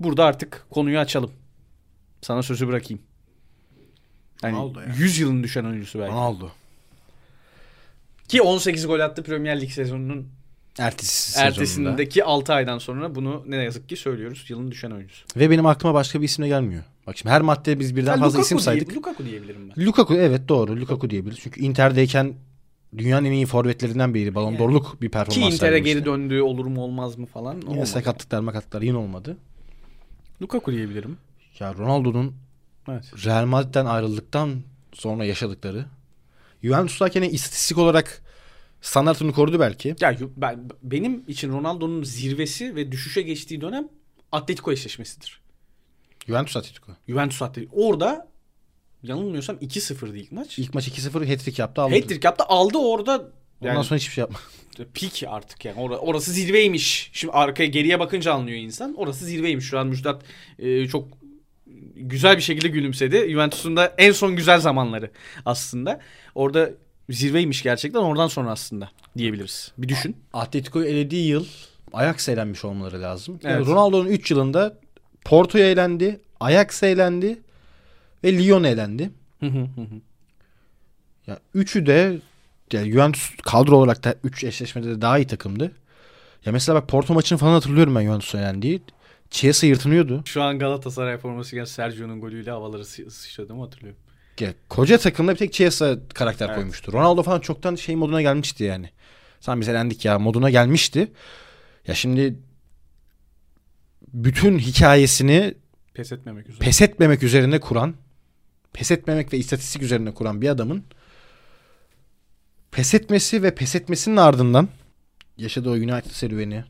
burada 0.00 0.24
artık 0.24 0.66
konuyu 0.70 0.98
açalım. 0.98 1.30
Sana 2.20 2.42
sözü 2.42 2.68
bırakayım. 2.68 3.02
Yani 4.42 4.52
Ronaldo 4.56 4.80
ya. 4.80 4.86
100 4.98 5.18
yılın 5.18 5.42
düşen 5.42 5.64
oyuncusu 5.64 5.98
belki. 5.98 6.12
Ronaldo. 6.12 6.48
Ki 8.28 8.42
18 8.42 8.86
gol 8.86 9.00
attı 9.00 9.22
Premier 9.22 9.60
Lig 9.60 9.70
sezonunun 9.70 10.28
Ertesi 10.78 11.30
sezonunda. 11.32 11.48
ertesindeki 11.48 12.24
6 12.24 12.52
aydan 12.52 12.78
sonra 12.78 13.14
bunu 13.14 13.44
ne 13.46 13.56
yazık 13.56 13.88
ki 13.88 13.96
söylüyoruz. 13.96 14.44
Yılın 14.48 14.70
düşen 14.70 14.90
oyuncusu. 14.90 15.24
Ve 15.36 15.50
benim 15.50 15.66
aklıma 15.66 15.94
başka 15.94 16.20
bir 16.20 16.24
isim 16.24 16.44
de 16.44 16.48
gelmiyor. 16.48 16.82
Bak 17.06 17.18
şimdi 17.18 17.32
her 17.32 17.40
maddeye 17.42 17.80
biz 17.80 17.96
birden 17.96 18.06
Ha, 18.10 18.16
fazla 18.16 18.26
Lukaku 18.38 18.42
isim 18.42 18.58
diye- 18.58 18.64
saydık. 18.64 18.96
Lukaku 18.96 19.24
diyebilirim 19.26 19.70
ben. 19.76 19.86
Lukaku 19.86 20.14
evet 20.14 20.48
doğru 20.48 20.76
Lukaku 20.80 21.10
diyebiliriz. 21.10 21.38
Çünkü 21.42 21.60
Inter'deyken 21.60 22.34
dünyanın 22.98 23.24
en 23.26 23.32
iyi 23.32 23.46
forvetlerinden 23.46 24.14
biriydi. 24.14 24.34
Ballon 24.34 24.46
Yani. 24.50 24.58
d'Or'luk 24.58 25.00
bir 25.00 25.06
Ki 25.06 25.10
performans 25.10 25.36
Inter'e 25.54 25.56
sergilemişti. 25.58 25.94
geri 25.94 26.04
döndüğü 26.04 26.42
olur 26.42 26.66
mu 26.66 26.82
olmaz 26.82 27.18
mı 27.18 27.26
falan. 27.26 27.54
Yine 27.56 27.70
olmadı. 27.70 27.86
sakatlıklar 27.86 28.40
makatlıklar 28.40 28.82
yine 28.82 28.96
olmadı. 28.96 29.36
Lukaku 30.42 30.72
diyebilirim. 30.72 31.16
Ya 31.60 31.74
Ronaldo'nun 31.74 32.34
Evet. 32.88 33.24
Real 33.24 33.46
Madrid'den 33.46 33.86
ayrıldıktan 33.86 34.62
sonra 34.92 35.24
yaşadıkları. 35.24 35.86
Juventus'tayken 36.62 37.22
istatistik 37.22 37.78
olarak 37.78 38.22
standartını 38.80 39.32
korudu 39.32 39.60
belki. 39.60 39.96
Ya 40.00 40.16
ben, 40.36 40.70
benim 40.82 41.24
için 41.28 41.52
Ronaldo'nun 41.52 42.02
zirvesi 42.02 42.76
ve 42.76 42.92
düşüşe 42.92 43.22
geçtiği 43.22 43.60
dönem 43.60 43.88
Atletico 44.32 44.72
eşleşmesidir. 44.72 45.40
Juventus 46.26 46.56
Atletico. 46.56 46.92
Juventus 47.08 47.42
Atletico. 47.42 47.76
Orada 47.76 48.28
yanılmıyorsam 49.02 49.56
2-0'dı 49.56 50.16
ilk 50.16 50.32
maç. 50.32 50.58
İlk 50.58 50.74
maç 50.74 50.88
2-0 50.88 51.28
hat-trick 51.28 51.62
yaptı 51.62 51.82
aldı. 51.82 51.94
Hat-trick 51.94 52.26
yaptı 52.26 52.44
aldı 52.44 52.78
orada. 52.78 53.30
Ondan 53.60 53.74
Yani 53.74 53.84
sonra 53.84 53.98
hiçbir 53.98 54.12
şey 54.12 54.22
yapmadı. 54.22 54.42
Pik 54.94 55.24
artık 55.26 55.64
yani. 55.64 55.80
Or- 55.80 55.96
orası 55.96 56.32
zirveymiş. 56.32 57.10
Şimdi 57.12 57.32
arkaya 57.32 57.66
geriye 57.66 58.00
bakınca 58.00 58.32
anlıyor 58.32 58.58
insan. 58.58 58.94
Orası 58.94 59.24
zirveymiş. 59.24 59.64
Şu 59.64 59.78
an 59.78 59.86
Müjdat 59.86 60.22
e, 60.58 60.88
çok 60.88 61.08
güzel 61.96 62.36
bir 62.36 62.42
şekilde 62.42 62.68
gülümsedi. 62.68 63.30
Juventus'un 63.30 63.76
da 63.76 63.94
en 63.98 64.12
son 64.12 64.36
güzel 64.36 64.60
zamanları 64.60 65.10
aslında. 65.44 66.00
Orada 66.34 66.70
zirveymiş 67.10 67.62
gerçekten. 67.62 68.00
Oradan 68.00 68.28
sonra 68.28 68.50
aslında 68.50 68.90
diyebiliriz. 69.18 69.72
Bir 69.78 69.88
düşün. 69.88 70.16
Atletico'yu 70.32 70.86
elediği 70.86 71.26
yıl 71.28 71.46
Ajax 71.92 72.28
elenmiş 72.28 72.64
olmaları 72.64 73.02
lazım. 73.02 73.40
Yani 73.42 73.56
Evet. 73.56 73.66
Ronaldo'nun 73.66 74.08
3 74.08 74.30
yılında 74.30 74.78
Porto'ya 75.24 75.70
elendi, 75.70 76.20
Ajax 76.40 76.82
elendi 76.82 77.38
ve 78.24 78.38
Lyon 78.38 78.64
elendi. 78.64 79.10
Ya 81.26 81.38
üçü 81.54 81.86
de 81.86 82.18
yani 82.72 82.92
Juventus 82.92 83.30
kadro 83.42 83.76
olarak 83.76 84.04
da 84.04 84.14
3 84.24 84.44
eşleşmede 84.44 84.88
de 84.88 85.00
daha 85.00 85.18
iyi 85.18 85.26
takımdı. 85.26 85.72
Ya 86.44 86.52
mesela 86.52 86.76
bak 86.82 86.88
Porto 86.88 87.14
maçını 87.14 87.38
falan 87.38 87.52
hatırlıyorum 87.52 87.94
ben 87.94 88.02
Juventus'a 88.02 88.40
yendiği. 88.40 88.82
Chiesa 89.30 89.66
yırtınıyordu. 89.66 90.22
Şu 90.26 90.42
an 90.42 90.58
Galatasaray 90.58 91.18
forması 91.18 91.50
giyen 91.50 91.64
Sergio'nun 91.64 92.20
golüyle 92.20 92.50
havaları 92.50 92.84
sı- 92.84 93.10
sıçradığımı 93.10 93.62
hatırlıyorum. 93.64 94.00
Ya, 94.40 94.54
koca 94.68 94.98
takımda 94.98 95.32
bir 95.32 95.36
tek 95.38 95.52
Chiesa 95.52 95.98
karakter 96.14 96.46
Evet. 96.46 96.56
koymuştu. 96.56 96.92
Ronaldo 96.92 97.22
falan 97.22 97.40
çoktan 97.40 97.74
şey 97.74 97.96
moduna 97.96 98.22
gelmişti 98.22 98.64
yani. 98.64 98.90
Sen 99.40 99.60
biz 99.60 99.68
elendik 99.68 100.04
ya 100.04 100.18
moduna 100.18 100.50
gelmişti. 100.50 101.12
Ya 101.86 101.94
şimdi 101.94 102.38
bütün 104.12 104.58
hikayesini 104.58 105.54
Pes 105.94 106.12
etmemek 106.12 106.48
üzere. 106.48 106.64
pes 106.64 106.82
etmemek 106.82 107.22
üzerine 107.22 107.60
kuran, 107.60 107.94
pes 108.72 108.90
etmemek 108.90 109.32
ve 109.32 109.38
istatistik 109.38 109.82
üzerine 109.82 110.14
kuran 110.14 110.42
bir 110.42 110.48
adamın 110.48 110.84
pes 112.70 112.94
etmesi 112.94 113.42
ve 113.42 113.54
pes 113.54 113.74
etmesinin 113.74 114.16
ardından 114.16 114.68
yaşadığı 115.36 115.70
o 115.70 115.72
United 115.72 116.10
serüveni, 116.10 116.64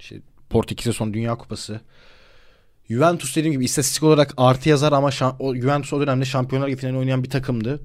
işte 0.00 0.20
Portekiz 0.52 0.96
son 0.96 1.14
Dünya 1.14 1.34
Kupası, 1.34 1.80
Juventus 2.90 3.36
dediğim 3.36 3.52
gibi 3.52 3.64
istatistik 3.64 4.02
olarak 4.02 4.34
artı 4.36 4.68
yazar 4.68 4.92
ama 4.92 5.08
şa- 5.08 5.34
o 5.38 5.54
Juventus 5.54 5.92
o 5.92 6.00
dönemde 6.00 6.24
Şampiyonlar 6.24 6.68
Ligi 6.68 6.76
finalini 6.76 6.98
oynayan 6.98 7.24
bir 7.24 7.30
takımdı. 7.30 7.80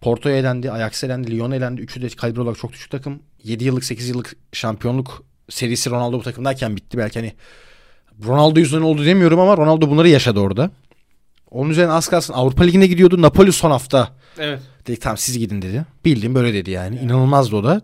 Porto'ya 0.00 0.36
elendi, 0.36 0.70
Ajax 0.72 1.04
elendi, 1.04 1.30
Lyon 1.36 1.50
elendi. 1.50 1.80
Üçü 1.80 2.02
de 2.02 2.08
kalibre 2.08 2.40
olarak 2.40 2.58
çok 2.58 2.72
düşük 2.72 2.90
takım. 2.90 3.22
7 3.44 3.64
yıllık 3.64 3.84
8 3.84 4.08
yıllık 4.08 4.36
şampiyonluk 4.52 5.22
serisi 5.50 5.90
Ronaldo 5.90 6.18
bu 6.18 6.22
takımdayken 6.22 6.76
bitti. 6.76 6.98
Belki 6.98 7.18
hani 7.20 7.32
Ronaldo 8.26 8.60
yüzünden 8.60 8.82
oldu 8.82 9.04
demiyorum 9.04 9.40
ama 9.40 9.56
Ronaldo 9.56 9.90
bunları 9.90 10.08
yaşadı 10.08 10.40
orada. 10.40 10.70
Onun 11.50 11.70
üzerine 11.70 11.92
az 11.92 12.08
kalsın 12.08 12.32
Avrupa 12.32 12.64
Ligi'ne 12.64 12.86
gidiyordu. 12.86 13.22
Napoli 13.22 13.52
son 13.52 13.70
hafta 13.70 14.16
Evet. 14.38 14.60
dedik 14.86 15.00
tamam 15.02 15.16
siz 15.18 15.38
gidin 15.38 15.62
dedi. 15.62 15.84
Bildiğim 16.04 16.34
böyle 16.34 16.54
dedi 16.54 16.70
yani. 16.70 16.96
İnanılmazdı 16.98 17.56
o 17.56 17.64
da. 17.64 17.82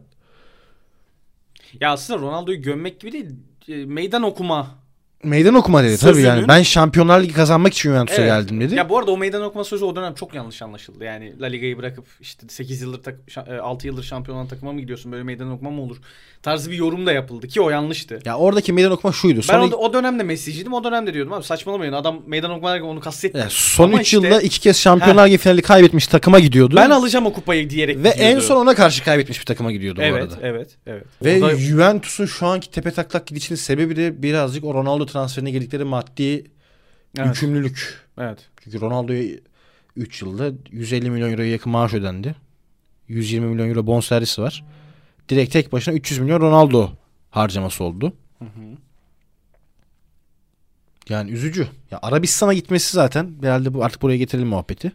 Ya 1.81 1.93
aslında 1.93 2.21
Ronaldo'yu 2.21 2.63
gömmek 2.63 3.01
gibi 3.01 3.13
değil. 3.13 3.31
e, 3.69 3.85
Meydan 3.87 4.23
okuma. 4.23 4.84
Meydan 5.25 5.55
okuma 5.55 5.83
dedi 5.85 5.97
tabii 5.99 6.15
Sözünün- 6.15 6.27
yani. 6.29 6.49
Ben 6.49 6.63
Şampiyonlar 6.63 7.23
Ligi 7.23 7.33
kazanmak 7.33 7.73
için 7.75 7.91
Juventus'a 7.91 8.23
Evet. 8.23 8.31
geldim 8.31 8.61
dedi. 8.61 8.75
Ya 8.75 8.89
bu 8.89 8.99
arada 8.99 9.11
o 9.11 9.17
meydan 9.19 9.43
okuma 9.43 9.65
sözü 9.65 9.85
o 9.85 9.97
dönem 9.97 10.15
çok 10.15 10.35
yanlış 10.35 10.63
anlaşıldı. 10.63 11.05
Yani 11.05 11.33
La 11.41 11.47
Liga'yı 11.47 11.79
bırakıp 11.79 12.05
işte 12.21 12.47
8 12.49 12.83
yıldır 12.83 13.03
tak, 13.03 13.15
şa- 13.29 13.57
e, 13.57 13.61
6 13.61 13.87
yıldır 13.87 14.03
şampiyon 14.03 14.37
olan 14.39 14.49
takıma 14.49 14.73
mı 14.73 14.81
gidiyorsun? 14.81 15.13
Böyle 15.13 15.25
meydan 15.25 15.51
okuma 15.51 15.71
mı 15.71 15.83
olur? 15.83 15.97
Tarzı 16.43 16.71
bir 16.71 16.77
yorum 16.77 17.07
da 17.07 17.13
yapıldı 17.13 17.49
ki 17.49 17.61
o 17.61 17.71
yanlıştı. 17.71 18.19
Ya 18.25 18.37
oradaki 18.37 18.73
meydan 18.73 18.93
okuma 18.93 19.13
şuydu. 19.13 19.41
Ben 19.49 19.59
o, 19.59 19.65
o 19.65 19.93
dönemde 19.93 20.23
Messi'ciydim. 20.23 20.73
O 20.73 20.85
dönemde 20.85 21.15
diyordum 21.15 21.33
abi 21.33 21.45
saçmalamayın. 21.45 21.93
Adam 21.93 22.19
meydan 22.27 22.51
okuma 22.51 22.73
derken 22.73 22.87
onu 22.87 23.01
kastetmiyor. 23.01 23.45
Ya 23.47 23.51
son 23.53 23.85
Ama 23.89 23.97
3 24.01 24.03
işte- 24.05 24.17
yılda 24.17 24.41
iki 24.41 24.61
kez 24.61 24.79
Şampiyonlar 24.81 25.27
Ligi 25.27 25.39
finali 25.39 25.63
kaybetmiş 25.63 26.07
takıma 26.07 26.41
gidiyordu. 26.41 26.75
Ben 26.77 26.91
alacağım 26.91 27.27
o 27.27 27.33
kupayı 27.33 27.71
diyerek 27.71 27.97
ve 28.05 28.09
en 28.09 28.15
gidiyordu. 28.17 28.41
son 28.45 28.57
ona 28.57 28.75
karşı 28.75 29.05
kaybetmiş 29.05 29.41
bir 29.41 29.45
takıma 29.47 29.73
gidiyordu 29.73 29.99
bu 30.01 30.03
Evet, 30.05 30.23
arada. 30.23 30.35
evet, 30.43 30.71
evet. 30.87 31.05
Ve 31.25 31.45
Orada- 31.45 31.57
Juventus'un 31.57 32.27
şu 32.27 32.47
anki 32.47 32.71
tepe 32.71 32.91
taklak 32.91 33.27
gidişinin 33.27 33.57
sebebi 33.59 33.97
de 33.97 34.23
birazcık 34.23 34.65
o 34.65 34.75
Ronaldo 34.75 35.07
transferine 35.15 35.51
girdikleri 35.51 35.85
maddi 35.85 36.45
evet, 37.19 37.27
yükümlülük. 37.27 38.07
evet. 38.19 38.39
Çünkü 38.65 38.81
Ronaldo'ya 38.81 39.25
3 39.97 40.23
yılda 40.23 40.53
150 40.71 41.11
milyon 41.11 41.31
euroya 41.31 41.51
yakın 41.51 41.73
maaş 41.73 41.95
ödendi. 41.95 42.35
120 43.09 43.47
milyon 43.47 43.69
euro 43.69 43.87
bonservisi 43.87 44.43
var. 44.43 44.65
Direkt 45.29 45.53
tek 45.53 45.73
başına 45.73 45.95
300 45.95 46.21
milyon 46.21 46.41
Ronaldo 46.41 46.91
harcaması 47.31 47.85
oldu. 47.85 48.13
Hı 48.39 48.45
hı. 48.45 48.77
Yani 51.09 51.31
üzücü. 51.31 51.69
Ya 51.91 51.99
Arabistan'a 52.03 52.55
gitmesi 52.55 52.93
zaten 52.93 53.35
herhalde 53.43 53.75
bu 53.75 53.85
artık 53.85 54.03
buraya 54.03 54.17
getirelim 54.17 54.49
muhabbeti. 54.49 54.93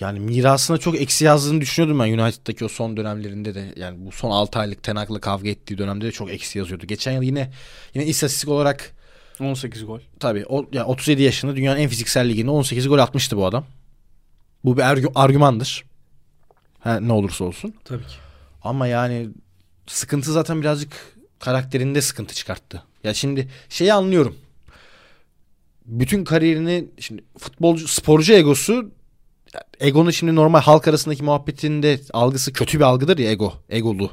Yani 0.00 0.20
mirasına 0.20 0.78
çok 0.78 1.00
eksi 1.00 1.24
yazdığını 1.24 1.60
düşünüyordum 1.60 1.98
ben 1.98 2.18
United'daki 2.18 2.64
o 2.64 2.68
son 2.68 2.96
dönemlerinde 2.96 3.54
de. 3.54 3.72
Yani 3.76 4.06
bu 4.06 4.12
son 4.12 4.30
6 4.30 4.58
aylık 4.58 4.82
Tenak'la 4.82 5.20
kavga 5.20 5.48
ettiği 5.48 5.78
dönemde 5.78 6.06
de 6.06 6.12
çok 6.12 6.30
eksi 6.30 6.58
yazıyordu. 6.58 6.86
Geçen 6.86 7.12
yıl 7.12 7.22
yine 7.22 7.50
yine 7.94 8.06
istatistik 8.06 8.48
olarak 8.48 8.92
18 9.40 9.86
gol. 9.86 10.00
tabii 10.20 10.44
o, 10.48 10.66
ya 10.72 10.86
37 10.86 11.22
yaşında 11.22 11.56
dünyanın 11.56 11.80
en 11.80 11.88
fiziksel 11.88 12.28
liginde 12.28 12.50
18 12.50 12.88
gol 12.88 12.98
atmıştı 12.98 13.36
bu 13.36 13.46
adam. 13.46 13.66
Bu 14.64 14.76
bir 14.76 14.82
argü- 14.82 15.12
argümandır. 15.14 15.84
Ha, 16.80 17.00
ne 17.00 17.12
olursa 17.12 17.44
olsun. 17.44 17.74
Tabii 17.84 18.02
ki. 18.02 18.14
Ama 18.62 18.86
yani 18.86 19.28
sıkıntı 19.86 20.32
zaten 20.32 20.60
birazcık 20.60 21.16
karakterinde 21.38 22.02
sıkıntı 22.02 22.34
çıkarttı. 22.34 22.82
Ya 23.04 23.14
şimdi 23.14 23.48
şeyi 23.68 23.92
anlıyorum. 23.92 24.36
Bütün 25.86 26.24
kariyerini 26.24 26.84
şimdi 27.00 27.24
futbolcu 27.38 27.88
sporcu 27.88 28.32
egosu 28.32 28.90
egonun 29.80 30.10
şimdi 30.10 30.34
normal 30.34 30.60
halk 30.60 30.88
arasındaki 30.88 31.22
muhabbetinde 31.24 32.00
algısı 32.12 32.52
kötü 32.52 32.78
bir 32.78 32.84
algıdır 32.84 33.18
ya 33.18 33.30
ego, 33.30 33.52
egolu. 33.68 34.10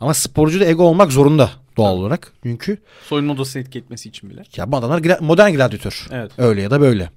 Ama 0.00 0.14
sporcu 0.14 0.60
da 0.60 0.64
ego 0.64 0.84
olmak 0.84 1.12
zorunda 1.12 1.50
doğal 1.76 1.96
olarak. 1.96 2.32
Çünkü 2.42 2.78
Soyunma 3.08 3.32
odasını 3.32 3.62
etki 3.62 3.78
etmesi 3.78 4.08
için 4.08 4.30
bile. 4.30 4.42
ya 4.56 4.72
bu 4.72 4.76
adamlar 4.76 5.20
modern 5.20 5.52
gladyatör. 5.52 6.06
Evet. 6.10 6.32
Öyle 6.38 6.62
ya 6.62 6.70
da 6.70 6.80
böyle. 6.80 7.10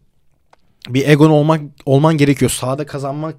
Bir 0.90 1.08
egon 1.08 1.30
olmak 1.30 1.62
olman 1.86 2.18
gerekiyor. 2.18 2.52
Sahada 2.52 2.86
kazanmak 2.86 3.36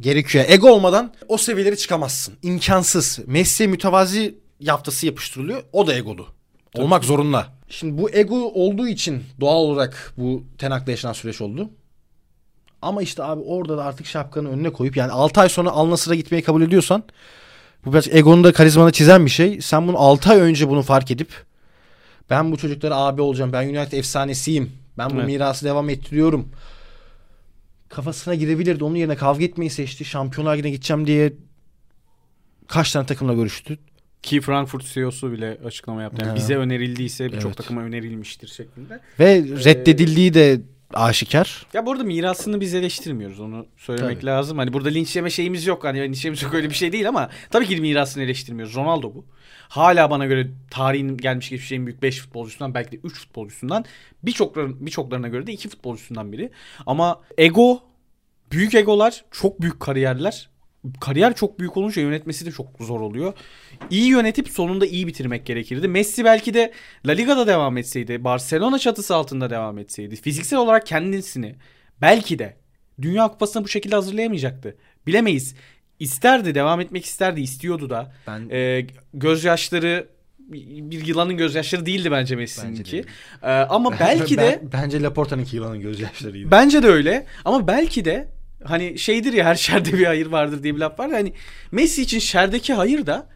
gerekiyor. 0.00 0.44
Ego 0.48 0.68
olmadan 0.70 1.12
o 1.28 1.38
seviyeleri 1.38 1.76
çıkamazsın. 1.76 2.34
İmkansız. 2.42 3.20
Messi 3.26 3.68
mütevazi 3.68 4.38
yaftası 4.60 5.06
yapıştırılıyor. 5.06 5.62
O 5.72 5.86
da 5.86 5.94
egolu. 5.94 6.26
Olmak 6.74 7.04
zorunda. 7.04 7.46
Şimdi 7.68 8.02
bu 8.02 8.10
ego 8.10 8.36
olduğu 8.36 8.88
için 8.88 9.22
doğal 9.40 9.56
olarak 9.56 10.12
bu 10.16 10.44
Tenak'la 10.58 10.90
yaşanan 10.92 11.12
süreç 11.12 11.40
oldu. 11.40 11.70
Ama 12.84 13.02
işte 13.02 13.22
abi 13.22 13.40
orada 13.42 13.76
da 13.76 13.84
artık 13.84 14.06
şapkanı 14.06 14.50
önüne 14.50 14.70
koyup 14.70 14.96
yani 14.96 15.12
6 15.12 15.40
ay 15.40 15.48
sonra 15.48 15.70
Al 15.70 15.90
Nassr'a 15.90 16.14
gitmeyi 16.14 16.42
kabul 16.44 16.62
ediyorsan 16.62 17.02
bu 17.84 17.92
biraz 17.92 18.08
egonu 18.14 18.44
da 18.44 18.52
karizmanı 18.52 18.92
çizen 18.92 19.24
bir 19.24 19.30
şey. 19.30 19.60
Sen 19.60 19.88
bunu 19.88 19.98
6 19.98 20.30
ay 20.30 20.40
önce 20.40 20.68
bunu 20.68 20.82
fark 20.82 21.10
edip 21.10 21.28
ben 22.30 22.52
bu 22.52 22.56
çocuklara 22.56 22.96
abi 22.96 23.22
olacağım. 23.22 23.52
Ben 23.52 23.68
United 23.68 23.92
efsanesiyim. 23.92 24.72
Ben 24.98 25.10
bu 25.10 25.14
Evet. 25.14 25.26
mirası 25.26 25.64
devam 25.66 25.88
ettiriyorum. 25.88 26.48
Kafasına 27.88 28.34
girebilirdi. 28.34 28.84
Onun 28.84 28.96
yerine 28.96 29.16
kavga 29.16 29.44
etmeyi 29.44 29.70
seçti. 29.70 30.04
Şampiyonlar 30.04 30.56
Ligi'ne 30.56 30.70
gideceğim 30.70 31.06
diye 31.06 31.32
kaç 32.68 32.92
tane 32.92 33.06
takımla 33.06 33.34
görüştü. 33.34 33.78
Ki 34.22 34.40
Frankfurt 34.40 34.84
CEO'su 34.94 35.32
bile 35.32 35.58
açıklama 35.66 36.02
yaptı. 36.02 36.18
Yani 36.22 36.30
Ha. 36.30 36.36
bize 36.36 36.56
önerildiyse 36.56 37.26
birçok 37.32 37.44
Evet. 37.46 37.56
takıma 37.56 37.80
önerilmiştir 37.82 38.48
şeklinde. 38.48 39.00
Ve 39.20 39.42
reddedildiği 39.64 40.34
de 40.34 40.60
aşikar. 40.94 41.66
Ya 41.72 41.86
bu 41.86 41.92
arada 41.92 42.04
mirasını 42.04 42.60
biz 42.60 42.74
eleştirmiyoruz. 42.74 43.40
Onu 43.40 43.66
söylemek 43.76 44.16
Tabii. 44.16 44.26
lazım. 44.26 44.58
Hani 44.58 44.72
burada 44.72 44.88
linç 44.88 45.16
yeme 45.16 45.30
şeyimiz 45.30 45.66
yok. 45.66 45.84
Hani 45.84 46.00
linç 46.02 46.24
yememiz 46.24 46.42
yok 46.42 46.54
öyle 46.54 46.70
bir 46.70 46.74
şey 46.74 46.92
değil 46.92 47.08
ama 47.08 47.30
tabii 47.50 47.66
ki 47.66 47.76
mirasını 47.76 48.22
eleştirmiyoruz. 48.22 48.76
Ronaldo 48.76 49.14
bu. 49.14 49.24
Hala 49.68 50.10
bana 50.10 50.26
göre 50.26 50.50
tarihin 50.70 51.16
gelmiş 51.16 51.50
geçmiş 51.50 51.72
en 51.72 51.86
büyük 51.86 52.02
5 52.02 52.20
futbolcusundan 52.20 52.74
belki 52.74 52.92
de 52.92 52.96
3 53.04 53.14
futbolcusundan 53.14 53.84
birçokların 54.22 54.86
birçoklarına 54.86 55.28
göre 55.28 55.46
de 55.46 55.52
2 55.52 55.68
futbolcusundan 55.68 56.32
biri. 56.32 56.50
Ama 56.86 57.20
ego 57.38 57.82
büyük 58.52 58.74
egolar, 58.74 59.24
çok 59.30 59.60
büyük 59.60 59.80
kariyerler. 59.80 60.48
Kariyer 61.00 61.34
çok 61.34 61.58
büyük 61.58 61.76
olunca 61.76 62.02
yönetmesi 62.02 62.46
de 62.46 62.50
çok 62.50 62.66
zor 62.80 63.00
oluyor. 63.00 63.32
İyi 63.90 64.06
yönetip 64.08 64.48
sonunda 64.48 64.86
iyi 64.86 65.06
bitirmek 65.06 65.46
gerekirdi. 65.46 65.88
Messi 65.88 66.24
belki 66.24 66.54
de 66.54 66.72
La 67.06 67.12
Liga'da 67.12 67.46
devam 67.46 67.76
etseydi, 67.76 68.24
Barcelona 68.24 68.78
çatısı 68.78 69.14
altında 69.14 69.50
devam 69.50 69.78
etseydi, 69.78 70.16
fiziksel 70.16 70.58
olarak 70.58 70.86
kendisini 70.86 71.54
belki 72.00 72.38
de 72.38 72.56
Dünya 73.02 73.28
Kupası'na 73.28 73.64
bu 73.64 73.68
şekilde 73.68 73.94
hazırlayamayacaktı. 73.94 74.76
Bilemeyiz. 75.06 75.54
İsterdi, 76.00 76.54
devam 76.54 76.80
etmek 76.80 77.04
isterdi, 77.04 77.40
istiyordu 77.40 77.90
da. 77.90 78.12
Ben 78.26 78.48
Ee, 78.50 78.86
gözyaşları 79.14 80.08
bir 80.38 81.06
yılanın 81.06 81.36
gözyaşları 81.36 81.86
değildi 81.86 82.10
bence 82.10 82.36
Messi'ninki. 82.36 83.04
Ee, 83.42 83.46
ama 83.50 83.90
belki 84.00 84.36
de 84.38 84.60
Ben- 84.62 84.72
bence 84.82 85.02
Laporta'nınki 85.02 85.56
yılanın 85.56 85.80
gözyaşlarıydı. 85.80 86.50
Bence 86.50 86.82
de 86.82 86.86
öyle. 86.86 87.26
Ama 87.44 87.66
belki 87.68 88.04
de 88.04 88.28
hani 88.64 88.98
şeydir 88.98 89.32
ya 89.32 89.44
her 89.44 89.54
şerde 89.54 89.92
bir 89.92 90.04
hayır 90.04 90.26
vardır 90.26 90.62
diye 90.62 90.74
bir 90.74 90.80
laf 90.80 90.98
var. 90.98 91.10
Hani 91.10 91.32
Messi 91.72 92.02
için 92.02 92.18
şerdeki 92.18 92.74
hayır 92.74 93.06
da 93.06 93.28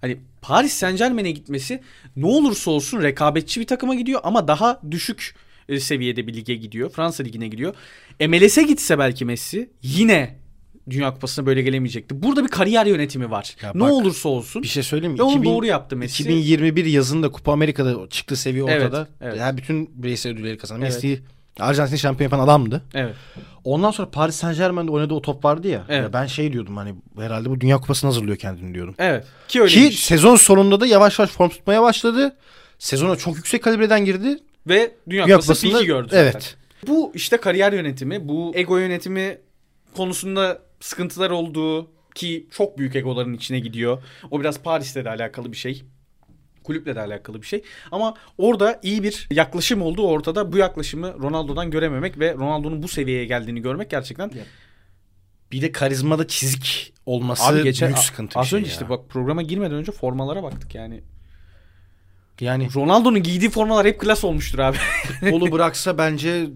hani 0.00 0.20
Paris 0.42 0.72
Saint 0.72 0.98
Germain'e 0.98 1.30
gitmesi 1.30 1.80
ne 2.16 2.26
olursa 2.26 2.70
olsun 2.70 3.02
rekabetçi 3.02 3.60
bir 3.60 3.66
takıma 3.66 3.94
gidiyor 3.94 4.20
ama 4.24 4.48
daha 4.48 4.80
düşük 4.90 5.34
e, 5.68 5.80
seviyede 5.80 6.26
bir 6.26 6.34
lige 6.34 6.54
gidiyor. 6.54 6.90
Fransa 6.90 7.22
ligine 7.22 7.48
gidiyor. 7.48 7.74
MLS'e 8.28 8.62
gitse 8.62 8.98
belki 8.98 9.24
Messi 9.24 9.70
yine 9.82 10.42
Dünya 10.90 11.14
Kupası'na 11.14 11.46
böyle 11.46 11.62
gelemeyecekti. 11.62 12.22
Burada 12.22 12.44
bir 12.44 12.48
kariyer 12.48 12.86
yönetimi 12.86 13.30
var. 13.30 13.56
Ya 13.62 13.72
ne 13.74 13.80
bak, 13.80 13.92
olursa 13.92 14.28
olsun. 14.28 14.62
Bir 14.62 14.68
şey 14.68 14.82
söyleyeyim 14.82 15.12
mi? 15.12 15.18
Ve 15.18 15.22
onu 15.22 15.32
2000 15.32 15.44
doğru 15.44 15.66
yaptı 15.66 15.96
Messi. 15.96 16.22
2021 16.22 16.84
yazında 16.84 17.30
Kupa 17.30 17.52
Amerika'da 17.52 18.08
çıktığı 18.08 18.36
seviye 18.36 18.64
Evet, 18.68 18.82
ortada. 18.82 19.08
evet. 19.20 19.38
Yani 19.38 19.58
bütün 19.58 20.02
bireysel 20.02 20.32
ödülleri 20.32 20.58
kazanan. 20.58 20.82
Evet. 20.82 20.92
Messi 20.94 21.22
Arjantin 21.60 21.96
şampiyon 21.96 22.30
yapan 22.30 22.44
adamdı. 22.44 22.82
Evet. 22.94 23.14
Ondan 23.64 23.90
sonra 23.90 24.10
Paris 24.10 24.36
Saint 24.36 24.56
Germain'de 24.58 24.90
oynadığı 24.90 25.14
o 25.14 25.22
top 25.22 25.44
vardı 25.44 25.68
ya. 25.68 25.84
Evet. 25.88 26.02
Ya 26.02 26.12
ben 26.12 26.26
şey 26.26 26.52
diyordum 26.52 26.76
hani 26.76 26.94
herhalde 27.18 27.50
bu 27.50 27.60
Dünya 27.60 27.78
Kupası'nı 27.78 28.10
hazırlıyor 28.10 28.36
kendini 28.36 28.74
diyordum. 28.74 28.94
Evet. 28.98 29.26
Ki 29.48 29.60
öyle. 29.62 29.72
Ki 29.72 29.92
sezon 29.92 30.36
sonunda 30.36 30.80
da 30.80 30.86
yavaş 30.86 31.18
yavaş 31.18 31.30
form 31.30 31.48
tutmaya 31.48 31.82
başladı. 31.82 32.36
Sezona 32.78 33.16
çok 33.16 33.36
yüksek 33.36 33.62
kalibreden 33.62 34.04
girdi. 34.04 34.38
Ve 34.68 34.94
Dünya, 35.10 35.26
Dünya 35.26 35.36
Kupası 35.38 35.62
Kupası'nda 35.66 35.84
gördü 35.84 36.08
zaten. 36.10 36.22
evet. 36.22 36.56
Bu 36.86 37.12
işte 37.14 37.36
kariyer 37.36 37.72
yönetimi, 37.72 38.28
bu 38.28 38.52
ego 38.54 38.78
yönetimi 38.78 39.38
konusunda 39.96 40.58
sıkıntılar 40.80 41.30
olduğu 41.30 41.90
ki 42.14 42.46
çok 42.50 42.78
büyük 42.78 42.96
egoların 42.96 43.34
içine 43.34 43.58
gidiyor. 43.60 44.02
O 44.30 44.40
biraz 44.40 44.62
Paris'le 44.62 44.96
de 44.96 45.10
alakalı 45.10 45.52
bir 45.52 45.56
şey. 45.56 45.82
Kulüple 46.64 46.94
de 46.96 47.00
alakalı 47.00 47.42
bir 47.42 47.46
şey. 47.46 47.62
Ama 47.92 48.14
orada 48.38 48.80
iyi 48.82 49.02
bir 49.02 49.28
yaklaşım 49.30 49.82
olduğu 49.82 50.06
ortada. 50.06 50.52
Bu 50.52 50.58
yaklaşımı 50.58 51.14
Ronaldo'dan 51.18 51.70
görememek 51.70 52.18
ve 52.18 52.34
Ronaldo'nun 52.34 52.82
bu 52.82 52.88
seviyeye 52.88 53.24
geldiğini 53.24 53.62
görmek 53.62 53.90
gerçekten 53.90 54.30
Bir 55.52 55.62
de 55.62 55.72
karizmada 55.72 56.26
çizik 56.28 56.92
olması 57.06 57.44
Abi 57.44 57.62
geçen 57.62 57.88
büyük 57.88 57.98
sıkıntı 57.98 58.34
bir 58.34 58.40
az 58.40 58.48
şey 58.48 58.58
önce 58.58 58.68
ya. 58.68 58.72
işte 58.72 58.88
bak 58.88 59.08
programa 59.08 59.42
girmeden 59.42 59.76
önce 59.76 59.92
formalara 59.92 60.42
baktık 60.42 60.74
yani. 60.74 61.00
Yani 62.40 62.68
Ronaldo'nun 62.74 63.22
giydiği 63.22 63.50
formalar 63.50 63.86
hep 63.86 64.00
klas 64.00 64.24
olmuştur 64.24 64.58
abi. 64.58 64.76
futbolu 65.20 65.52
bıraksa 65.52 65.98
bence 65.98 66.46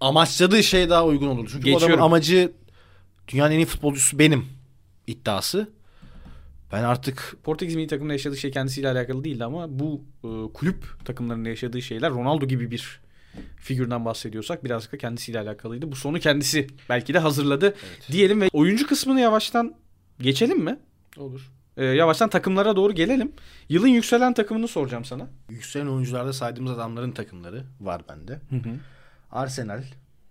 amaçladığı 0.00 0.62
şey 0.62 0.90
daha 0.90 1.04
uygun 1.04 1.26
olur. 1.28 1.48
Çünkü 1.52 1.64
bu 1.64 1.68
adamın 1.68 1.80
Geçiyorum. 1.80 2.04
amacı 2.04 2.52
dünyanın 3.28 3.52
en 3.52 3.58
iyi 3.58 3.66
futbolcusu 3.66 4.18
benim 4.18 4.46
iddiası. 5.06 5.70
Ben 6.72 6.82
artık 6.82 7.36
Portekiz 7.42 7.74
milli 7.76 7.86
takımında 7.86 8.12
yaşadığı 8.12 8.36
şey 8.36 8.50
kendisiyle 8.50 8.88
alakalı 8.88 9.24
değildi 9.24 9.44
ama 9.44 9.78
bu 9.78 10.04
e, 10.24 10.52
kulüp 10.52 11.04
takımlarında 11.04 11.48
yaşadığı 11.48 11.82
şeyler 11.82 12.10
Ronaldo 12.10 12.46
gibi 12.46 12.70
bir 12.70 13.00
figürden 13.56 14.04
bahsediyorsak 14.04 14.64
birazcık 14.64 14.92
da 14.92 14.98
kendisiyle 14.98 15.40
alakalıydı. 15.40 15.92
Bu 15.92 15.96
sonu 15.96 16.20
kendisi 16.20 16.66
belki 16.88 17.14
de 17.14 17.18
hazırladı 17.18 17.74
diyelim 18.12 18.40
ve 18.40 18.48
oyuncu 18.52 18.86
kısmını 18.86 19.20
yavaştan 19.20 19.74
geçelim 20.20 20.64
mi? 20.64 20.78
olur. 21.16 21.50
E, 21.76 21.84
yavaştan 21.84 22.30
takımlara 22.30 22.76
doğru 22.76 22.92
gelelim. 22.92 23.32
Yılın 23.68 23.88
yükselen 23.88 24.34
takımını 24.34 24.68
soracağım 24.68 25.04
sana. 25.04 25.28
Yükselen 25.50 25.86
oyuncularda 25.86 26.32
saydığımız 26.32 26.72
adamların 26.72 27.12
takımları 27.12 27.64
var 27.80 28.02
bende. 28.08 28.40
Arsenal, 29.30 29.82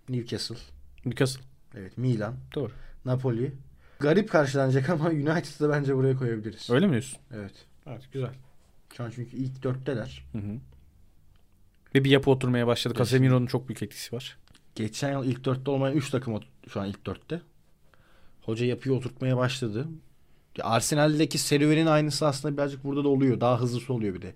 Newcastle, 0.08 0.56
Newcastle. 1.04 1.42
evet 1.76 1.98
Milan, 1.98 2.34
Doğru. 2.54 2.72
Napoli. 3.04 3.52
Garip 4.00 4.30
karşılanacak 4.30 4.90
ama 4.90 5.04
United'ı 5.10 5.68
bence 5.70 5.96
buraya 5.96 6.16
koyabiliriz. 6.16 6.70
Öyle 6.70 6.86
mi 6.86 6.90
diyorsun? 6.92 7.18
Evet. 7.34 7.52
Evet 7.86 8.02
güzel. 8.12 8.30
Şu 8.96 9.04
an 9.04 9.10
çünkü 9.14 9.36
ilk 9.36 9.62
dörtteler. 9.62 10.24
Ve 11.94 12.04
bir 12.04 12.10
yapı 12.10 12.30
oturmaya 12.30 12.66
başladı. 12.66 12.94
Casemiro'nun 12.98 13.46
çok 13.46 13.68
büyük 13.68 13.82
etkisi 13.82 14.16
var. 14.16 14.38
Geçen 14.74 15.12
yıl 15.12 15.24
ilk 15.24 15.44
dörtte 15.44 15.70
olmayan 15.70 15.96
3 15.96 16.10
takım 16.10 16.40
şu 16.72 16.80
an 16.80 16.86
ilk 16.88 17.06
dörtte. 17.06 17.40
Hoca 18.42 18.66
yapıyı 18.66 18.94
oturtmaya 18.94 19.36
başladı. 19.36 19.88
Arsenal'deki 20.62 21.38
serüvenin 21.38 21.86
aynısı 21.86 22.26
aslında 22.26 22.56
birazcık 22.56 22.84
burada 22.84 23.04
da 23.04 23.08
oluyor. 23.08 23.40
Daha 23.40 23.60
hızlısı 23.60 23.92
oluyor 23.92 24.14
bir 24.14 24.22
de. 24.22 24.34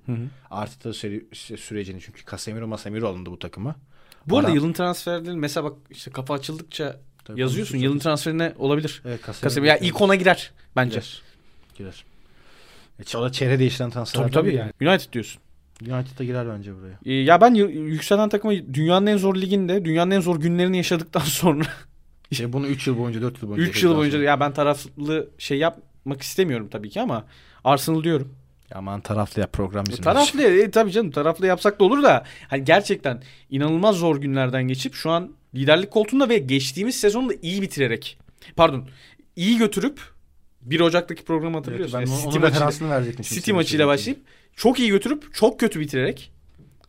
Artı 0.50 0.94
seri, 0.94 1.20
sü- 1.32 1.56
sürecini 1.56 2.00
çünkü 2.00 2.24
Casemiro 2.30 2.66
Masemiro 2.66 3.08
alındı 3.08 3.30
bu 3.30 3.38
takıma. 3.38 3.76
Bu 4.26 4.36
arada 4.38 4.48
Ara- 4.48 4.54
yılın 4.56 4.72
transferleri 4.72 5.36
mesela 5.36 5.64
bak 5.64 5.76
işte 5.90 6.10
kafa 6.10 6.34
açıldıkça 6.34 7.00
Tabii 7.30 7.40
yazıyorsun. 7.40 7.78
Yılın 7.78 7.98
transferine 7.98 8.52
olabilir. 8.58 9.02
Evet. 9.04 9.20
Casemiro 9.42 9.70
ya 9.70 9.78
ilk 9.78 10.00
ona 10.00 10.14
girer 10.14 10.50
bence. 10.76 10.90
girer. 10.90 11.22
girer. 11.78 12.04
E, 13.14 13.18
o 13.18 13.22
da 13.22 13.32
çehre 13.32 13.58
değiştiren 13.58 13.90
transferlerden 13.90 14.32
Tabii 14.32 14.50
tabii 14.50 14.56
yani. 14.56 14.90
United 14.90 15.12
diyorsun. 15.12 15.42
United'a 15.82 16.24
girer 16.24 16.48
bence 16.48 16.76
buraya. 16.76 16.98
Ee, 17.04 17.12
ya 17.12 17.40
ben 17.40 17.54
yükselen 17.54 18.28
takımı 18.28 18.74
dünyanın 18.74 19.06
en 19.06 19.16
zor 19.16 19.36
liginde, 19.36 19.84
dünyanın 19.84 20.10
en 20.10 20.20
zor 20.20 20.40
günlerini 20.40 20.76
yaşadıktan 20.76 21.20
sonra 21.24 21.64
İşte 22.30 22.52
bunu 22.52 22.66
3 22.66 22.86
yıl 22.86 22.98
boyunca 22.98 23.22
4 23.22 23.42
yıl 23.42 23.48
boyunca. 23.48 23.70
3 23.70 23.82
yıl 23.82 23.96
boyunca 23.96 24.18
ya 24.18 24.40
ben 24.40 24.52
taraflı 24.52 25.30
şey 25.38 25.58
yapmak 25.58 26.22
istemiyorum 26.22 26.68
tabii 26.70 26.90
ki 26.90 27.00
ama 27.00 27.24
Arsenal 27.64 28.02
diyorum. 28.04 28.34
Ya 28.70 28.78
Aman 28.78 29.00
taraflı 29.00 29.40
yap 29.40 29.52
program 29.52 29.86
bizim. 29.88 30.04
Taraflı 30.04 30.42
e, 30.42 30.70
tabii 30.70 30.92
canım 30.92 31.10
taraflı 31.10 31.46
yapsak 31.46 31.80
da 31.80 31.84
olur 31.84 32.02
da 32.02 32.24
hani 32.48 32.64
gerçekten 32.64 33.22
inanılmaz 33.50 33.96
zor 33.96 34.16
günlerden 34.16 34.68
geçip 34.68 34.94
şu 34.94 35.10
an 35.10 35.30
liderlik 35.54 35.90
koltuğunda 35.90 36.28
ve 36.28 36.38
geçtiğimiz 36.38 36.96
sezonu 37.00 37.28
da 37.30 37.34
iyi 37.42 37.62
bitirerek 37.62 38.18
pardon 38.56 38.88
iyi 39.36 39.58
götürüp 39.58 40.00
1 40.62 40.80
Ocak'taki 40.80 41.24
programı 41.24 41.56
Evet, 41.56 41.66
hatırlıyorsun. 41.66 42.00
ben 42.00 42.06
Yani 42.06 42.20
City 42.20 42.38
maçıyla- 42.38 42.90
verecektim. 42.90 43.24
City 43.24 43.52
maçıyla 43.52 43.86
başlayıp 43.86 44.20
çok 44.56 44.78
iyi 44.78 44.88
götürüp 44.90 45.34
çok 45.34 45.60
kötü 45.60 45.80
bitirerek 45.80 46.32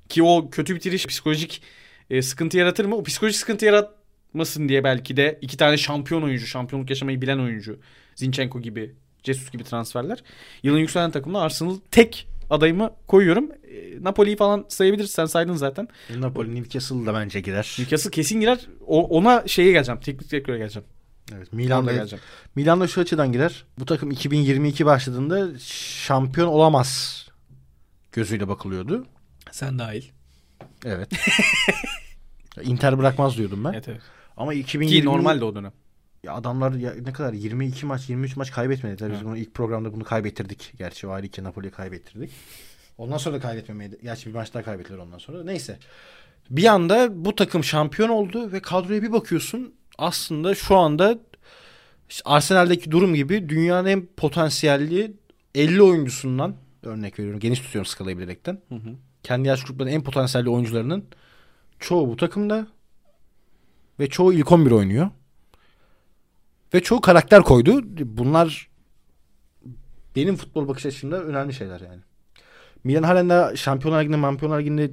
ki 0.09 0.23
o 0.23 0.49
kötü 0.49 0.75
bitiriş 0.75 1.07
psikolojik 1.07 1.61
e, 2.09 2.21
sıkıntı 2.21 2.57
yaratır 2.57 2.85
mı? 2.85 2.95
O 2.95 3.03
psikolojik 3.03 3.39
sıkıntı 3.39 3.65
yaratmasın 3.65 4.69
diye 4.69 4.83
belki 4.83 5.17
de 5.17 5.39
iki 5.41 5.57
tane 5.57 5.77
şampiyon 5.77 6.21
oyuncu, 6.21 6.47
şampiyonluk 6.47 6.89
yaşamayı 6.89 7.21
bilen 7.21 7.39
oyuncu 7.39 7.79
Zinchenko 8.15 8.61
gibi, 8.61 8.95
Jesus 9.23 9.51
gibi 9.51 9.63
transferler. 9.63 10.23
Yılın 10.63 10.77
yükselen 10.79 11.11
takımına 11.11 11.41
Arsenal 11.41 11.75
tek 11.91 12.27
adayımı 12.51 12.91
koyuyorum. 13.07 13.51
E, 13.51 14.03
Napoli'yi 14.03 14.35
falan 14.35 14.65
sayabiliriz. 14.69 15.11
Sen 15.11 15.25
saydın 15.25 15.53
zaten. 15.53 15.87
Napoli 16.17 16.55
Newcastle 16.55 17.05
da 17.05 17.13
bence 17.13 17.39
girer. 17.39 17.75
Newcastle 17.79 18.11
kesin 18.11 18.39
girer. 18.39 18.59
O, 18.87 19.17
ona 19.17 19.47
şeye 19.47 19.71
geleceğim. 19.71 20.01
Teknik 20.01 20.31
direktöre 20.31 20.57
geleceğim. 20.57 20.87
Evet, 21.35 21.53
Milan'da 21.53 21.81
Milan'da 21.81 21.91
geleceğim. 21.93 22.23
Milan'da 22.55 22.87
şu 22.87 23.01
açıdan 23.01 23.31
girer. 23.31 23.65
Bu 23.79 23.85
takım 23.85 24.11
2022 24.11 24.85
başladığında 24.85 25.59
şampiyon 26.05 26.47
olamaz 26.47 27.21
gözüyle 28.11 28.47
bakılıyordu. 28.47 29.05
Sen 29.51 29.79
dahil. 29.79 30.03
Evet. 30.85 31.09
Inter 32.63 32.97
bırakmaz 32.97 33.37
diyordum 33.37 33.63
ben. 33.63 33.73
Evet 33.73 33.87
evet. 33.87 34.01
Ama 34.37 34.53
2020 34.53 35.01
Ki 35.01 35.05
normalde 35.05 35.45
o 35.45 35.55
dönem. 35.55 35.71
Ya 36.23 36.33
adamlar 36.33 36.73
ya 36.73 36.93
ne 37.05 37.13
kadar 37.13 37.33
22 37.33 37.85
maç 37.85 38.09
23 38.09 38.35
maç 38.35 38.51
kaybetmediler. 38.51 39.09
Biz 39.09 39.15
Evet. 39.17 39.25
bunu 39.25 39.37
ilk 39.37 39.53
programda 39.53 39.93
bunu 39.93 40.03
kaybettirdik. 40.03 40.73
Gerçi 40.77 41.07
o 41.07 41.11
ayrı 41.11 41.27
ki 41.27 41.43
Napoli'yi 41.43 41.71
kaybettirdik. 41.71 42.31
Ondan 42.97 43.17
sonra 43.17 43.35
da 43.35 43.39
kaybetmemeydi. 43.39 43.99
Gerçi 44.03 44.29
bir 44.29 44.33
maç 44.35 44.53
daha 44.53 44.63
kaybettiler 44.63 44.97
ondan 44.97 45.17
sonra. 45.17 45.43
Neyse. 45.43 45.79
Bir 46.49 46.65
anda 46.65 47.25
bu 47.25 47.35
takım 47.35 47.63
şampiyon 47.63 48.09
oldu 48.09 48.51
ve 48.51 48.59
kadroya 48.61 49.03
bir 49.03 49.11
bakıyorsun. 49.11 49.73
Aslında 49.97 50.55
şu 50.55 50.77
anda 50.77 51.19
işte 52.09 52.21
Arsenal'deki 52.25 52.91
durum 52.91 53.15
gibi 53.15 53.49
dünyanın 53.49 53.87
en 53.87 54.05
potansiyelli 54.05 55.13
50 55.55 55.81
oyuncusundan 55.81 56.55
örnek 56.83 57.19
veriyorum. 57.19 57.39
Geniş 57.39 57.59
tutuyorum 57.59 57.89
skalayı 57.91 58.17
bilerekten. 58.17 58.61
Hı 58.69 58.75
hı. 58.75 58.95
Kendi 59.23 59.47
yaş 59.47 59.63
gruplarının 59.63 59.93
en 59.95 60.03
potansiyelli 60.03 60.49
oyuncularının 60.49 61.05
çoğu 61.79 62.09
bu 62.09 62.15
takımda 62.15 62.67
ve 63.99 64.09
çoğu 64.09 64.33
ilk 64.33 64.51
11 64.51 64.71
oynuyor. 64.71 65.09
Ve 66.73 66.81
çoğu 66.81 67.01
karakter 67.01 67.43
koydu. 67.43 67.81
Bunlar 68.17 68.69
benim 70.15 70.35
futbol 70.35 70.67
bakış 70.67 70.85
açımda 70.85 71.23
önemli 71.23 71.53
şeyler 71.53 71.81
yani. 71.81 72.01
Milan 72.83 73.03
halen 73.03 73.29
daha 73.29 73.55
Şampiyonlar 73.55 74.03
Ligi'nde, 74.03 74.21
Şampiyonlar 74.21 74.59
Ligi'nde 74.59 74.91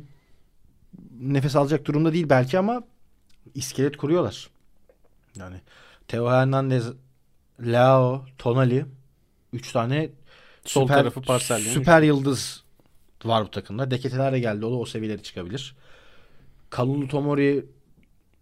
nefes 1.20 1.56
alacak 1.56 1.84
durumda 1.84 2.12
değil 2.12 2.28
belki 2.28 2.58
ama 2.58 2.82
iskelet 3.54 3.96
kuruyorlar. 3.96 4.50
Yani 5.38 5.56
Theo 6.08 6.30
Hernandez, 6.30 6.92
Leao, 7.60 8.24
Tonali 8.38 8.86
üç 9.52 9.72
tane 9.72 10.10
Sol 10.64 10.82
süper, 10.82 10.96
tarafı 10.96 11.22
parselleyen 11.22 11.74
Süper 11.74 12.02
yıldız 12.02 12.64
var 13.24 13.44
bu 13.44 13.50
takımda. 13.50 13.90
Deketeler 13.90 14.32
de 14.32 14.40
geldi. 14.40 14.66
O 14.66 14.70
da 14.70 14.76
o 14.76 14.86
seviyelere 14.86 15.22
çıkabilir. 15.22 15.76
Kalulu 16.70 17.08
Tomori 17.08 17.66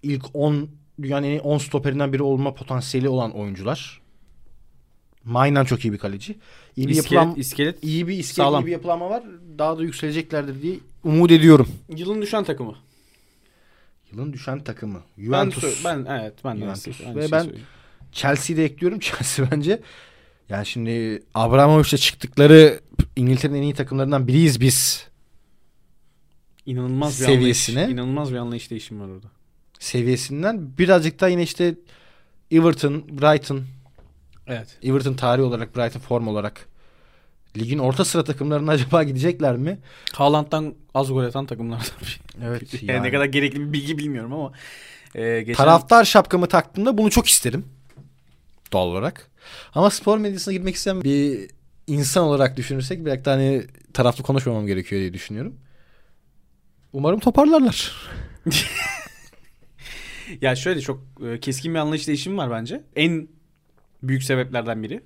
ilk 0.03 0.25
10 0.35 0.71
dünyanın 1.03 1.27
en 1.27 1.31
iyi 1.31 1.41
10 1.41 1.59
stoperinden 1.59 2.13
biri 2.13 2.23
olma 2.23 2.55
potansiyeli 2.55 3.09
olan 3.09 3.33
oyuncular. 3.33 4.01
Maynan 5.25 5.65
çok 5.65 5.85
iyi 5.85 5.93
bir 5.93 5.99
kaleci. 5.99 6.39
İyi 6.77 6.87
bir 6.89 6.93
İskelet, 6.93 7.13
yapılan 7.13 7.35
iskelet 7.41 7.85
iyi 7.85 8.09
bir 8.09 8.13
iskelet, 8.19 8.35
Sağlam. 8.47 8.63
iyi 8.63 8.67
bir 8.67 8.73
yapılanma 8.73 9.11
var. 9.11 9.23
Daha 9.59 9.79
da 9.79 9.83
yükseleceklerdir 9.83 10.63
diye 10.63 10.77
umut 11.05 11.31
ediyorum. 11.31 11.69
Yılın 11.97 12.23
düşen 12.23 12.45
takımı. 12.45 12.75
Yılın 14.13 14.33
düşen 14.33 14.65
takımı. 14.65 15.01
Ben, 15.19 15.23
Juventus. 15.25 15.65
sö- 15.65 15.85
ben 15.85 16.21
evet 16.21 16.35
ben 16.45 16.57
Juventus. 16.57 17.01
aynı 17.01 17.17
Ve 17.17 17.21
şeyi 17.21 17.33
ben- 17.33 17.43
söyleyeyim. 17.43 17.67
Chelsea'yi 18.13 18.57
de 18.57 18.65
ekliyorum. 18.65 18.99
Chelsea 19.01 19.51
bence 19.51 19.81
yani 20.49 20.67
şimdi 20.67 21.23
Abramovich'le 21.35 21.97
çıktıkları 21.97 22.81
İngiltere'nin 23.17 23.59
en 23.59 23.63
iyi 23.63 23.75
takımlarından 23.75 24.29
biriyiz 24.29 24.61
biz 24.61 25.09
inanılmaz 26.67 27.21
bir 27.21 27.27
seviyesine- 27.27 27.79
anlayış, 27.79 27.93
inanılmaz 27.95 28.33
bir 28.33 28.37
anlayış 28.37 28.71
değişimi 28.71 29.01
var 29.01 29.09
orada. 29.09 29.27
Seviyesinden 29.79 30.79
birazcık 30.79 31.21
daha 31.21 31.29
yine 31.29 31.43
işte 31.43 31.75
Everton, 32.51 33.05
Brighton, 33.09 33.65
Evet. 34.47 34.79
Everton 34.83 35.15
tarihi 35.15 35.45
olarak, 35.45 35.77
Brighton 35.77 36.01
form 36.01 36.29
olarak 36.29 36.67
ligin 37.57 37.79
orta 37.79 38.05
sıra 38.05 38.25
takımlarına 38.25 38.71
acaba 38.73 39.03
gidecekler 39.03 39.57
mi? 39.57 39.79
Haaland'dan 40.13 40.75
az 40.95 41.09
gol 41.09 41.25
atan 41.25 41.47
takımlardan 41.47 41.87
biri. 42.01 42.47
Evet. 42.47 42.83
Yani 42.83 43.03
ne 43.03 43.11
kadar 43.11 43.25
gerekli 43.25 43.61
bir 43.61 43.73
bilgi 43.73 43.99
bilmiyorum 43.99 44.33
ama. 44.33 44.53
E, 45.15 45.41
geçen... 45.41 45.65
Taraftar 45.65 46.05
şapkamı 46.05 46.47
taktığımda 46.47 46.99
bunu 46.99 47.11
çok 47.11 47.29
isterim. 47.29 47.65
Doğal 48.73 48.87
olarak. 48.87 49.31
Ama 49.75 49.91
spor 49.91 50.19
medyasına 50.19 50.55
girmek 50.55 50.75
isteyen 50.75 51.05
bir 51.05 51.51
insan 51.87 52.25
olarak 52.25 52.57
düşünürsek 52.57 53.05
belki 53.05 53.25
de 53.25 53.31
hani 53.31 53.67
taraflı 53.93 54.23
konuşmamam 54.23 54.67
gerekiyor 54.67 55.01
diye 55.01 55.15
düşünüyorum. 55.15 55.55
Umarım 56.93 57.21
toparlarlar. 57.21 57.93
Ya 60.41 60.57
şöyle 60.57 60.81
çok 60.81 61.03
e, 61.27 61.41
keskin 61.41 61.75
bir 61.75 61.79
anlayış 61.79 62.09
değişimi 62.09 62.37
var 62.37 62.51
bence. 62.51 62.85
En 62.97 63.29
büyük 64.03 64.23
sebeplerden 64.23 64.83
biri. 64.83 65.03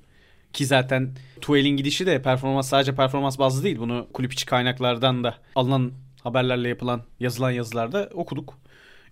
Ki 0.53 0.67
zaten 0.67 1.15
Tuel'in 1.41 1.77
gidişi 1.77 2.07
de 2.07 2.23
performans 2.23 2.69
sadece 2.69 2.95
performans 2.95 3.39
bazlı 3.39 3.65
değil. 3.65 3.79
Bunu 3.79 4.09
kulüp 4.13 4.33
içi 4.33 4.47
kaynaklardan 4.47 5.25
da 5.25 5.39
alınan 5.55 5.93
haberlerle 6.23 6.69
yapılan 6.69 7.03
yazılan 7.21 7.51
yazılarda 7.51 8.11
okuduk. 8.13 8.59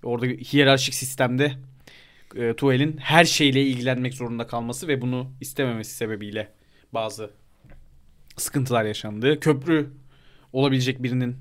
Orada 0.03 0.27
hiyerarşik 0.27 0.94
sistemde 0.94 1.53
e, 2.37 2.57
Tuhel'in 2.57 2.97
her 2.97 3.25
şeyle 3.25 3.62
ilgilenmek 3.62 4.14
zorunda 4.14 4.47
kalması 4.47 4.88
ve 4.88 5.01
bunu 5.01 5.33
istememesi 5.40 5.94
sebebiyle 5.94 6.53
bazı 6.92 7.31
sıkıntılar 8.37 8.85
yaşandığı, 8.85 9.40
köprü 9.40 9.90
olabilecek 10.53 11.03
birinin 11.03 11.37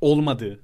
olmadığı 0.00 0.60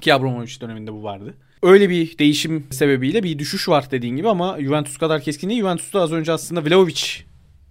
ki 0.00 0.14
Abramovich 0.14 0.60
döneminde 0.60 0.92
bu 0.92 1.02
vardı. 1.02 1.34
Öyle 1.62 1.88
bir 1.90 2.18
değişim 2.18 2.66
sebebiyle 2.70 3.22
bir 3.22 3.38
düşüş 3.38 3.68
var 3.68 3.90
dediğin 3.90 4.16
gibi 4.16 4.28
ama 4.28 4.60
Juventus 4.60 4.96
kadar 4.98 5.20
keskin 5.22 5.48
değil. 5.50 5.60
Juventus'ta 5.60 6.00
az 6.00 6.12
önce 6.12 6.32
aslında 6.32 6.64
Vlahovic 6.64 7.00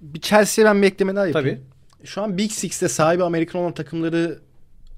Bir 0.01 0.21
Chelsea'ye 0.21 0.65
ben 0.69 0.81
bir 0.81 0.87
ekleme 0.87 1.15
daha 1.15 1.27
yapayım. 1.27 1.47
tabii. 1.99 2.07
Şu 2.07 2.21
an 2.21 2.37
Big 2.37 2.51
Six'te 2.51 2.87
sahibi 2.87 3.23
Amerikan 3.23 3.61
olan 3.61 3.73
takımları 3.73 4.39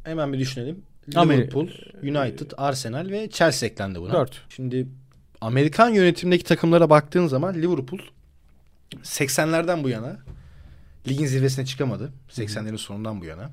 hemen 0.03 0.34
bir 0.34 0.39
düşünelim. 0.39 0.82
Liverpool, 1.10 1.67
United, 2.03 2.51
Arsenal 2.58 3.10
ve 3.10 3.29
Chelsea 3.29 3.69
eklendi 3.69 3.99
buna. 4.01 4.13
4. 4.13 4.41
Şimdi 4.49 4.88
Amerikan 5.41 5.89
yönetimindeki 5.89 6.43
takımlara 6.43 6.89
baktığın 6.89 7.27
zaman 7.27 7.53
Liverpool 7.53 7.99
80'lerden 9.03 9.84
bu 9.84 9.89
yana 9.89 10.17
ligin 11.08 11.25
zirvesine 11.25 11.65
çıkamadı. 11.65 12.12
80'lerin 12.29 12.77
sonundan 12.77 13.21
bu 13.21 13.25
yana. 13.25 13.49